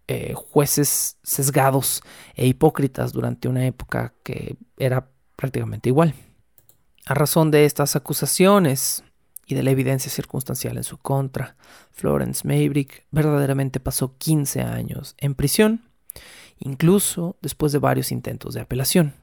eh, 0.07 0.33
jueces 0.33 1.17
sesgados 1.21 2.01
e 2.33 2.47
hipócritas 2.47 3.11
durante 3.11 3.49
una 3.49 3.65
época 3.65 4.13
que 4.23 4.55
era 4.77 5.09
prácticamente 5.35 5.89
igual. 5.89 6.13
A 7.07 7.13
razón 7.13 7.51
de 7.51 7.65
estas 7.65 7.97
acusaciones, 7.97 9.03
y 9.51 9.55
de 9.55 9.63
la 9.63 9.71
evidencia 9.71 10.11
circunstancial 10.11 10.77
en 10.77 10.83
su 10.83 10.97
contra. 10.97 11.55
Florence 11.91 12.47
Maybrick 12.47 13.05
verdaderamente 13.11 13.79
pasó 13.79 14.17
15 14.17 14.61
años 14.61 15.15
en 15.17 15.35
prisión, 15.35 15.83
incluso 16.59 17.37
después 17.41 17.71
de 17.71 17.79
varios 17.79 18.11
intentos 18.11 18.53
de 18.53 18.61
apelación. 18.61 19.13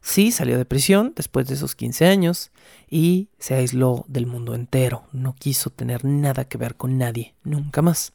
Sí 0.00 0.30
salió 0.30 0.56
de 0.56 0.64
prisión 0.64 1.12
después 1.16 1.48
de 1.48 1.54
esos 1.54 1.74
15 1.74 2.06
años 2.06 2.50
y 2.88 3.30
se 3.38 3.54
aisló 3.54 4.04
del 4.08 4.26
mundo 4.26 4.54
entero. 4.54 5.04
No 5.12 5.34
quiso 5.34 5.70
tener 5.70 6.04
nada 6.04 6.44
que 6.44 6.58
ver 6.58 6.76
con 6.76 6.98
nadie, 6.98 7.34
nunca 7.42 7.82
más. 7.82 8.12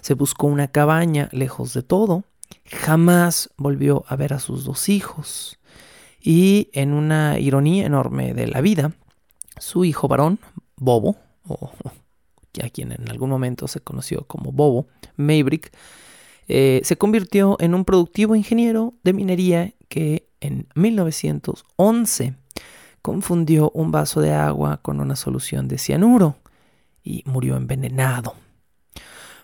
Se 0.00 0.14
buscó 0.14 0.46
una 0.46 0.68
cabaña 0.68 1.28
lejos 1.32 1.72
de 1.72 1.82
todo. 1.82 2.24
Jamás 2.66 3.50
volvió 3.56 4.04
a 4.08 4.16
ver 4.16 4.34
a 4.34 4.40
sus 4.40 4.64
dos 4.64 4.88
hijos. 4.88 5.58
Y 6.20 6.68
en 6.72 6.92
una 6.92 7.38
ironía 7.38 7.86
enorme 7.86 8.34
de 8.34 8.46
la 8.46 8.60
vida, 8.60 8.92
su 9.58 9.84
hijo 9.84 10.06
varón, 10.08 10.38
Bobo, 10.82 11.16
o 11.46 11.70
a 12.62 12.68
quien 12.68 12.92
en 12.92 13.08
algún 13.08 13.30
momento 13.30 13.68
se 13.68 13.80
conoció 13.80 14.26
como 14.26 14.52
Bobo, 14.52 14.86
Maybrick, 15.16 15.72
eh, 16.48 16.80
se 16.84 16.96
convirtió 16.96 17.56
en 17.60 17.74
un 17.74 17.84
productivo 17.84 18.34
ingeniero 18.34 18.94
de 19.04 19.12
minería 19.12 19.72
que 19.88 20.28
en 20.40 20.66
1911 20.74 22.34
confundió 23.00 23.70
un 23.70 23.90
vaso 23.90 24.20
de 24.20 24.32
agua 24.32 24.80
con 24.82 25.00
una 25.00 25.16
solución 25.16 25.68
de 25.68 25.78
cianuro 25.78 26.36
y 27.02 27.22
murió 27.26 27.56
envenenado. 27.56 28.34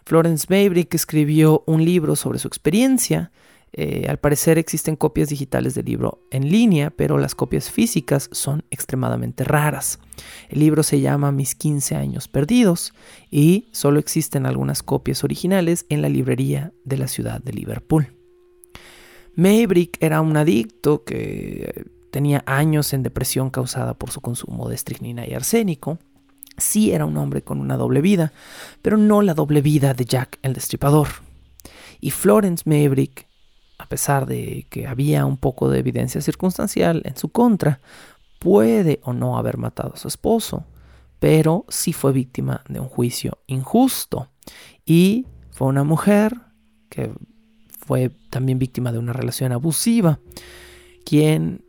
Florence 0.04 0.46
Maybrick 0.48 0.94
escribió 0.94 1.62
un 1.66 1.84
libro 1.84 2.16
sobre 2.16 2.38
su 2.38 2.48
experiencia 2.48 3.30
eh, 3.72 4.06
al 4.08 4.18
parecer 4.18 4.58
existen 4.58 4.96
copias 4.96 5.28
digitales 5.28 5.74
del 5.74 5.86
libro 5.86 6.26
en 6.30 6.50
línea, 6.50 6.90
pero 6.90 7.18
las 7.18 7.34
copias 7.34 7.70
físicas 7.70 8.28
son 8.32 8.64
extremadamente 8.70 9.44
raras. 9.44 9.98
El 10.48 10.60
libro 10.60 10.82
se 10.82 11.00
llama 11.00 11.32
Mis 11.32 11.54
15 11.54 11.94
años 11.94 12.28
perdidos 12.28 12.94
y 13.30 13.68
solo 13.72 13.98
existen 13.98 14.46
algunas 14.46 14.82
copias 14.82 15.22
originales 15.22 15.86
en 15.88 16.02
la 16.02 16.08
librería 16.08 16.72
de 16.84 16.98
la 16.98 17.08
ciudad 17.08 17.42
de 17.42 17.52
Liverpool. 17.52 18.14
Maybrick 19.36 19.98
era 20.00 20.20
un 20.20 20.36
adicto 20.36 21.04
que 21.04 21.86
tenía 22.10 22.42
años 22.46 22.92
en 22.92 23.04
depresión 23.04 23.50
causada 23.50 23.94
por 23.94 24.10
su 24.10 24.20
consumo 24.20 24.68
de 24.68 24.74
estricnina 24.74 25.28
y 25.28 25.34
arsénico. 25.34 25.98
Sí 26.56 26.90
era 26.90 27.04
un 27.04 27.16
hombre 27.16 27.42
con 27.42 27.60
una 27.60 27.76
doble 27.76 28.00
vida, 28.00 28.32
pero 28.82 28.96
no 28.96 29.22
la 29.22 29.34
doble 29.34 29.62
vida 29.62 29.94
de 29.94 30.04
Jack 30.04 30.40
el 30.42 30.54
Destripador. 30.54 31.06
Y 32.00 32.10
Florence 32.10 32.64
Maybrick 32.66 33.27
pesar 33.88 34.26
de 34.26 34.66
que 34.70 34.86
había 34.86 35.26
un 35.26 35.36
poco 35.36 35.68
de 35.68 35.78
evidencia 35.78 36.20
circunstancial 36.20 37.02
en 37.04 37.16
su 37.16 37.30
contra, 37.30 37.80
puede 38.38 39.00
o 39.02 39.12
no 39.12 39.38
haber 39.38 39.58
matado 39.58 39.94
a 39.94 39.98
su 39.98 40.08
esposo, 40.08 40.64
pero 41.18 41.64
sí 41.68 41.92
fue 41.92 42.12
víctima 42.12 42.62
de 42.68 42.80
un 42.80 42.88
juicio 42.88 43.38
injusto. 43.46 44.28
Y 44.86 45.26
fue 45.50 45.66
una 45.66 45.84
mujer 45.84 46.34
que 46.88 47.12
fue 47.78 48.10
también 48.30 48.58
víctima 48.58 48.92
de 48.92 48.98
una 48.98 49.12
relación 49.12 49.52
abusiva, 49.52 50.20
quien, 51.04 51.64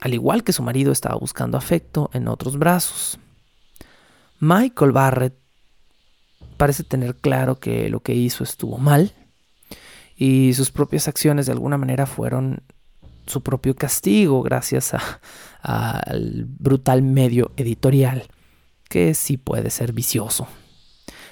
al 0.00 0.14
igual 0.14 0.44
que 0.44 0.52
su 0.52 0.62
marido, 0.62 0.92
estaba 0.92 1.16
buscando 1.16 1.56
afecto 1.56 2.10
en 2.12 2.28
otros 2.28 2.58
brazos. 2.58 3.18
Michael 4.40 4.92
Barrett 4.92 5.38
parece 6.56 6.82
tener 6.82 7.16
claro 7.16 7.58
que 7.58 7.88
lo 7.88 8.00
que 8.00 8.14
hizo 8.14 8.44
estuvo 8.44 8.78
mal 8.78 9.14
y 10.20 10.52
sus 10.52 10.70
propias 10.70 11.08
acciones 11.08 11.46
de 11.46 11.52
alguna 11.52 11.78
manera 11.78 12.04
fueron 12.04 12.62
su 13.26 13.42
propio 13.42 13.74
castigo 13.74 14.42
gracias 14.42 14.92
al 15.62 16.44
brutal 16.46 17.00
medio 17.00 17.52
editorial, 17.56 18.28
que 18.90 19.14
sí 19.14 19.38
puede 19.38 19.70
ser 19.70 19.94
vicioso. 19.94 20.46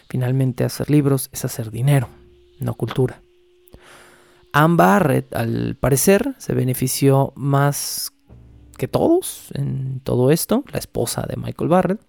Finalmente 0.08 0.64
hacer 0.64 0.88
libros 0.88 1.28
es 1.32 1.44
hacer 1.44 1.70
dinero, 1.70 2.08
no 2.60 2.72
cultura. 2.72 3.20
Anne 4.54 4.76
Barrett, 4.76 5.36
al 5.36 5.76
parecer, 5.76 6.34
se 6.38 6.54
benefició 6.54 7.34
más 7.36 8.10
que 8.78 8.88
todos 8.88 9.50
en 9.52 10.00
todo 10.00 10.30
esto, 10.30 10.64
la 10.72 10.78
esposa 10.78 11.26
de 11.28 11.36
Michael 11.36 11.68
Barrett. 11.68 12.00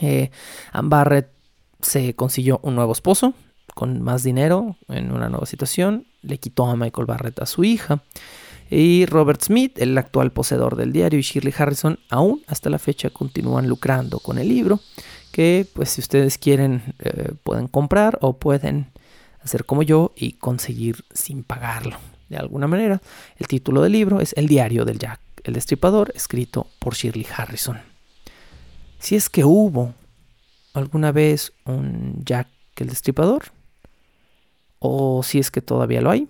Eh, 0.00 0.32
Anne 0.72 0.88
Barrett 0.88 1.30
se 1.80 2.16
consiguió 2.16 2.58
un 2.64 2.74
nuevo 2.74 2.90
esposo, 2.90 3.34
con 3.78 4.02
más 4.02 4.24
dinero 4.24 4.76
en 4.88 5.12
una 5.12 5.28
nueva 5.28 5.46
situación, 5.46 6.04
le 6.22 6.38
quitó 6.38 6.66
a 6.66 6.74
Michael 6.74 7.06
Barrett 7.06 7.38
a 7.38 7.46
su 7.46 7.62
hija. 7.62 8.02
Y 8.68 9.06
Robert 9.06 9.40
Smith, 9.40 9.78
el 9.78 9.96
actual 9.96 10.32
poseedor 10.32 10.74
del 10.74 10.90
diario, 10.90 11.16
y 11.16 11.22
Shirley 11.22 11.54
Harrison 11.56 11.96
aún 12.10 12.42
hasta 12.48 12.70
la 12.70 12.80
fecha 12.80 13.08
continúan 13.10 13.68
lucrando 13.68 14.18
con 14.18 14.38
el 14.38 14.48
libro, 14.48 14.80
que 15.30 15.64
pues 15.74 15.90
si 15.90 16.00
ustedes 16.00 16.38
quieren 16.38 16.92
eh, 16.98 17.34
pueden 17.44 17.68
comprar 17.68 18.18
o 18.20 18.32
pueden 18.32 18.90
hacer 19.44 19.64
como 19.64 19.84
yo 19.84 20.12
y 20.16 20.32
conseguir 20.32 21.04
sin 21.14 21.44
pagarlo. 21.44 21.98
De 22.28 22.36
alguna 22.36 22.66
manera, 22.66 23.00
el 23.36 23.46
título 23.46 23.80
del 23.82 23.92
libro 23.92 24.20
es 24.20 24.32
El 24.36 24.48
diario 24.48 24.84
del 24.86 24.98
Jack, 24.98 25.20
el 25.44 25.54
destripador, 25.54 26.10
escrito 26.16 26.66
por 26.80 26.96
Shirley 26.96 27.28
Harrison. 27.32 27.78
Si 28.98 29.14
es 29.14 29.30
que 29.30 29.44
hubo 29.44 29.94
alguna 30.74 31.12
vez 31.12 31.52
un 31.64 32.24
Jack 32.24 32.48
el 32.82 32.88
destripador, 32.88 33.52
o 34.78 35.22
si 35.22 35.38
es 35.38 35.50
que 35.50 35.62
todavía 35.62 36.00
lo 36.00 36.10
hay. 36.10 36.28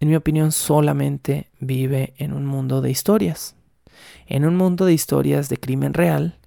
En 0.00 0.08
mi 0.08 0.16
opinión, 0.16 0.52
solamente 0.52 1.50
vive 1.60 2.14
en 2.16 2.32
un 2.32 2.46
mundo 2.46 2.80
de 2.80 2.90
historias, 2.90 3.54
en 4.26 4.44
un 4.44 4.56
mundo 4.56 4.86
de 4.86 4.94
historias 4.94 5.48
de 5.48 5.58
crimen 5.58 5.94
real 5.94 6.38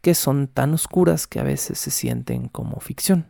que 0.00 0.14
son 0.14 0.46
tan 0.46 0.74
oscuras 0.74 1.26
que 1.26 1.40
a 1.40 1.42
veces 1.44 1.78
se 1.78 1.90
sienten 1.90 2.48
como 2.48 2.80
ficción. 2.80 3.26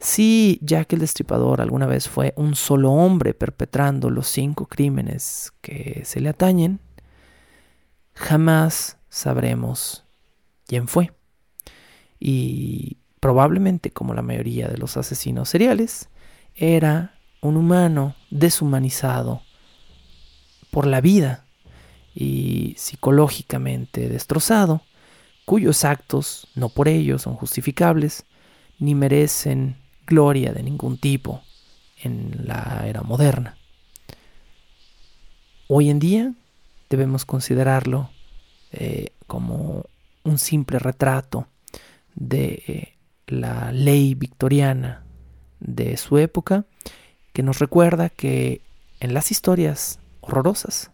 Si 0.00 0.58
Jack 0.62 0.92
el 0.92 1.00
Destripador 1.00 1.60
alguna 1.60 1.86
vez 1.86 2.08
fue 2.08 2.34
un 2.36 2.54
solo 2.54 2.92
hombre 2.92 3.34
perpetrando 3.34 4.10
los 4.10 4.28
cinco 4.28 4.66
crímenes 4.66 5.52
que 5.60 6.02
se 6.04 6.20
le 6.20 6.28
atañen, 6.28 6.80
jamás 8.14 8.98
sabremos 9.08 10.04
quién 10.66 10.88
fue. 10.88 11.12
Y 12.20 12.98
probablemente 13.24 13.90
como 13.90 14.12
la 14.12 14.20
mayoría 14.20 14.68
de 14.68 14.76
los 14.76 14.98
asesinos 14.98 15.48
seriales, 15.48 16.10
era 16.56 17.14
un 17.40 17.56
humano 17.56 18.14
deshumanizado 18.28 19.40
por 20.70 20.86
la 20.86 21.00
vida 21.00 21.46
y 22.14 22.74
psicológicamente 22.76 24.10
destrozado, 24.10 24.82
cuyos 25.46 25.86
actos 25.86 26.48
no 26.54 26.68
por 26.68 26.86
ello 26.86 27.18
son 27.18 27.34
justificables 27.36 28.26
ni 28.78 28.94
merecen 28.94 29.78
gloria 30.06 30.52
de 30.52 30.62
ningún 30.62 30.98
tipo 30.98 31.40
en 32.02 32.42
la 32.44 32.84
era 32.86 33.00
moderna. 33.00 33.56
Hoy 35.68 35.88
en 35.88 35.98
día 35.98 36.34
debemos 36.90 37.24
considerarlo 37.24 38.10
eh, 38.70 39.14
como 39.26 39.86
un 40.24 40.36
simple 40.36 40.78
retrato 40.78 41.46
de 42.14 42.62
eh, 42.68 42.93
la 43.26 43.72
ley 43.72 44.14
victoriana 44.14 45.04
de 45.60 45.96
su 45.96 46.18
época, 46.18 46.66
que 47.32 47.42
nos 47.42 47.58
recuerda 47.58 48.10
que 48.10 48.60
en 49.00 49.14
las 49.14 49.30
historias 49.30 49.98
horrorosas 50.20 50.90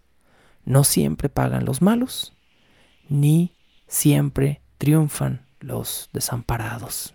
no 0.65 0.85
siempre 0.85 1.29
pagan 1.29 1.65
los 1.65 1.83
malos, 1.83 2.33
ni 3.09 3.55
siempre 3.87 4.63
triunfan 4.79 5.47
los 5.61 6.09
desamparados. 6.13 7.15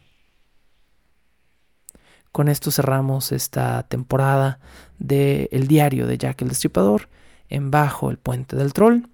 Con 2.32 2.50
esto 2.50 2.70
cerramos 2.70 3.32
esta 3.32 3.84
temporada 3.84 4.60
de 5.00 5.48
El 5.52 5.68
diario 5.68 6.06
de 6.06 6.18
Jack 6.18 6.42
el 6.42 6.50
Destripador 6.50 7.10
en 7.50 7.72
Bajo 7.72 8.12
el 8.12 8.18
Puente 8.18 8.56
del 8.58 8.74
Troll. 8.74 9.08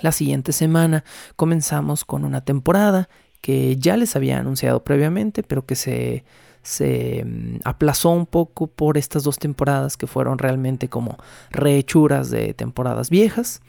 La 0.00 0.10
siguiente 0.10 0.52
semana 0.52 1.04
comenzamos 1.36 2.04
con 2.04 2.24
una 2.24 2.40
temporada 2.40 3.08
que 3.40 3.76
ya 3.76 3.96
les 3.96 4.16
había 4.16 4.38
anunciado 4.38 4.82
previamente, 4.82 5.42
pero 5.42 5.64
que 5.66 5.76
se, 5.76 6.24
se 6.62 7.24
mm, 7.24 7.60
aplazó 7.64 8.10
un 8.10 8.26
poco 8.26 8.66
por 8.66 8.98
estas 8.98 9.24
dos 9.24 9.38
temporadas 9.38 9.96
que 9.96 10.06
fueron 10.06 10.38
realmente 10.38 10.88
como 10.88 11.16
rehechuras 11.50 12.30
de 12.30 12.54
temporadas 12.54 13.10
viejas. 13.10 13.60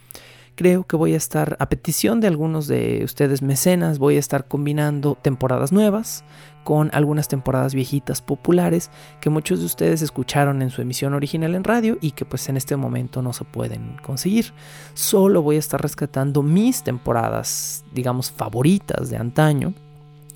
Creo 0.55 0.85
que 0.85 0.95
voy 0.95 1.13
a 1.13 1.17
estar, 1.17 1.55
a 1.59 1.69
petición 1.69 2.19
de 2.19 2.27
algunos 2.27 2.67
de 2.67 3.01
ustedes 3.03 3.43
mecenas, 3.43 3.99
voy 3.99 4.15
a 4.15 4.19
estar 4.19 4.47
combinando 4.47 5.15
temporadas 5.21 5.71
nuevas 5.71 6.23
con 6.67 6.89
algunas 6.91 7.29
temporadas 7.29 7.73
viejitas 7.73 8.21
populares 8.21 8.91
que 9.21 9.29
muchos 9.29 9.59
de 9.59 9.65
ustedes 9.65 10.01
escucharon 10.01 10.61
en 10.61 10.69
su 10.69 10.81
emisión 10.81 11.13
original 11.13 11.55
en 11.55 11.63
radio 11.63 11.97
y 12.01 12.11
que 12.11 12.25
pues 12.25 12.49
en 12.49 12.57
este 12.57 12.75
momento 12.75 13.21
no 13.21 13.31
se 13.31 13.45
pueden 13.45 13.95
conseguir. 14.03 14.51
Solo 14.93 15.41
voy 15.41 15.55
a 15.55 15.59
estar 15.59 15.81
rescatando 15.81 16.43
mis 16.43 16.83
temporadas, 16.83 17.85
digamos, 17.93 18.31
favoritas 18.31 19.09
de 19.09 19.15
antaño. 19.15 19.75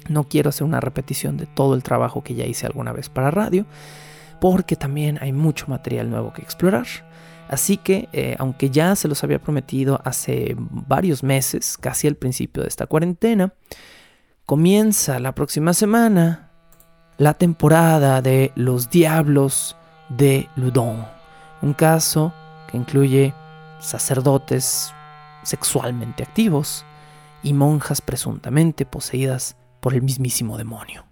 No 0.08 0.24
quiero 0.30 0.48
hacer 0.48 0.64
una 0.64 0.80
repetición 0.80 1.36
de 1.36 1.48
todo 1.48 1.76
el 1.76 1.84
trabajo 1.84 2.24
que 2.24 2.34
ya 2.34 2.46
hice 2.46 2.66
alguna 2.66 2.94
vez 2.94 3.10
para 3.10 3.30
radio, 3.30 3.66
porque 4.40 4.78
también 4.78 5.18
hay 5.20 5.34
mucho 5.34 5.66
material 5.68 6.10
nuevo 6.10 6.32
que 6.32 6.44
explorar. 6.44 6.88
Así 7.50 7.76
que, 7.76 8.08
eh, 8.14 8.38
aunque 8.40 8.70
ya 8.70 8.96
se 8.96 9.10
los 9.10 9.22
había 9.26 9.40
prometido 9.40 10.00
hace 10.06 10.56
varios 10.58 11.24
meses, 11.24 11.78
casi 11.78 12.08
al 12.08 12.16
principio 12.16 12.64
de 12.64 12.70
esta 12.70 12.86
cuarentena, 12.88 13.54
comienza 14.52 15.18
la 15.22 15.32
próxima 15.32 15.74
semana 15.74 16.50
la 17.18 17.36
temporada 17.36 18.22
de 18.22 18.52
Los 18.56 18.90
Diablos 18.90 19.78
de 20.10 20.50
Ludon. 20.58 21.06
Un 21.62 21.72
caso 21.74 22.34
que 22.68 22.76
incluye 22.76 23.34
sacerdotes 23.80 24.94
sexualmente 25.44 26.24
activos 26.24 26.86
y 27.42 27.54
monjas 27.54 28.02
presuntamente 28.02 28.86
poseídas 28.86 29.56
por 29.80 29.94
el 29.94 30.02
mismísimo 30.02 30.58
demonio. 30.58 31.06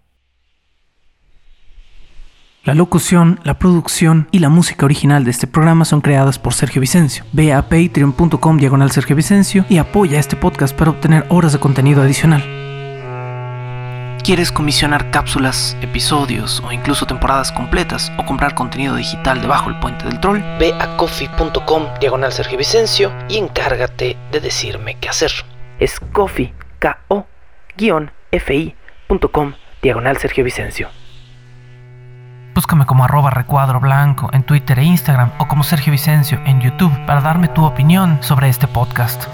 La 2.66 2.74
locución, 2.74 3.40
la 3.46 3.58
producción 3.58 4.28
y 4.32 4.40
la 4.40 4.50
música 4.50 4.84
original 4.84 5.24
de 5.24 5.32
este 5.32 5.48
programa 5.48 5.86
son 5.86 6.02
creadas 6.02 6.38
por 6.38 6.54
Sergio 6.54 6.82
Vicencio. 6.82 7.24
Ve 7.32 7.54
a 7.54 7.70
patreon.com 7.70 8.58
diagonal 8.58 8.92
Sergio 8.92 9.16
Vicencio 9.16 9.64
y 9.70 9.78
apoya 9.78 10.20
este 10.20 10.36
podcast 10.36 10.76
para 10.76 10.92
obtener 10.92 11.26
horas 11.30 11.54
de 11.54 11.60
contenido 11.60 12.02
adicional. 12.02 12.69
¿Quieres 14.24 14.52
comisionar 14.52 15.12
cápsulas, 15.12 15.78
episodios 15.82 16.62
o 16.62 16.72
incluso 16.72 17.06
temporadas 17.08 17.52
completas 17.52 18.12
o 18.18 18.26
comprar 18.26 18.54
contenido 18.54 18.96
digital 18.96 19.42
debajo 19.42 19.70
del 19.70 19.80
puente 19.80 20.06
del 20.06 20.20
troll? 20.20 20.42
Ve 20.60 20.74
a 20.80 20.98
coffee.com 20.98 21.88
diagonal 22.00 22.32
Sergio 22.32 22.58
Vicencio 22.58 23.12
y 23.28 23.38
encárgate 23.38 24.18
de 24.32 24.40
decirme 24.40 24.96
qué 25.00 25.10
hacer. 25.10 25.32
Es 25.80 26.00
coffee, 26.00 26.54
K-O-F-I.com 26.80 27.24
diagonal 29.82 30.18
Sergio 30.18 30.44
Vicencio. 30.44 30.90
Búscame 32.54 32.86
como 32.86 33.06
arroba 33.06 33.30
recuadro 33.30 33.80
blanco 33.80 34.30
en 34.34 34.44
Twitter 34.44 34.80
e 34.80 34.84
Instagram 34.84 35.32
o 35.40 35.48
como 35.48 35.64
Sergio 35.64 35.92
Vicencio 35.92 36.40
en 36.46 36.60
YouTube 36.60 36.94
para 37.06 37.22
darme 37.22 37.48
tu 37.48 37.64
opinión 37.64 38.20
sobre 38.22 38.50
este 38.50 38.68
podcast. 38.68 39.28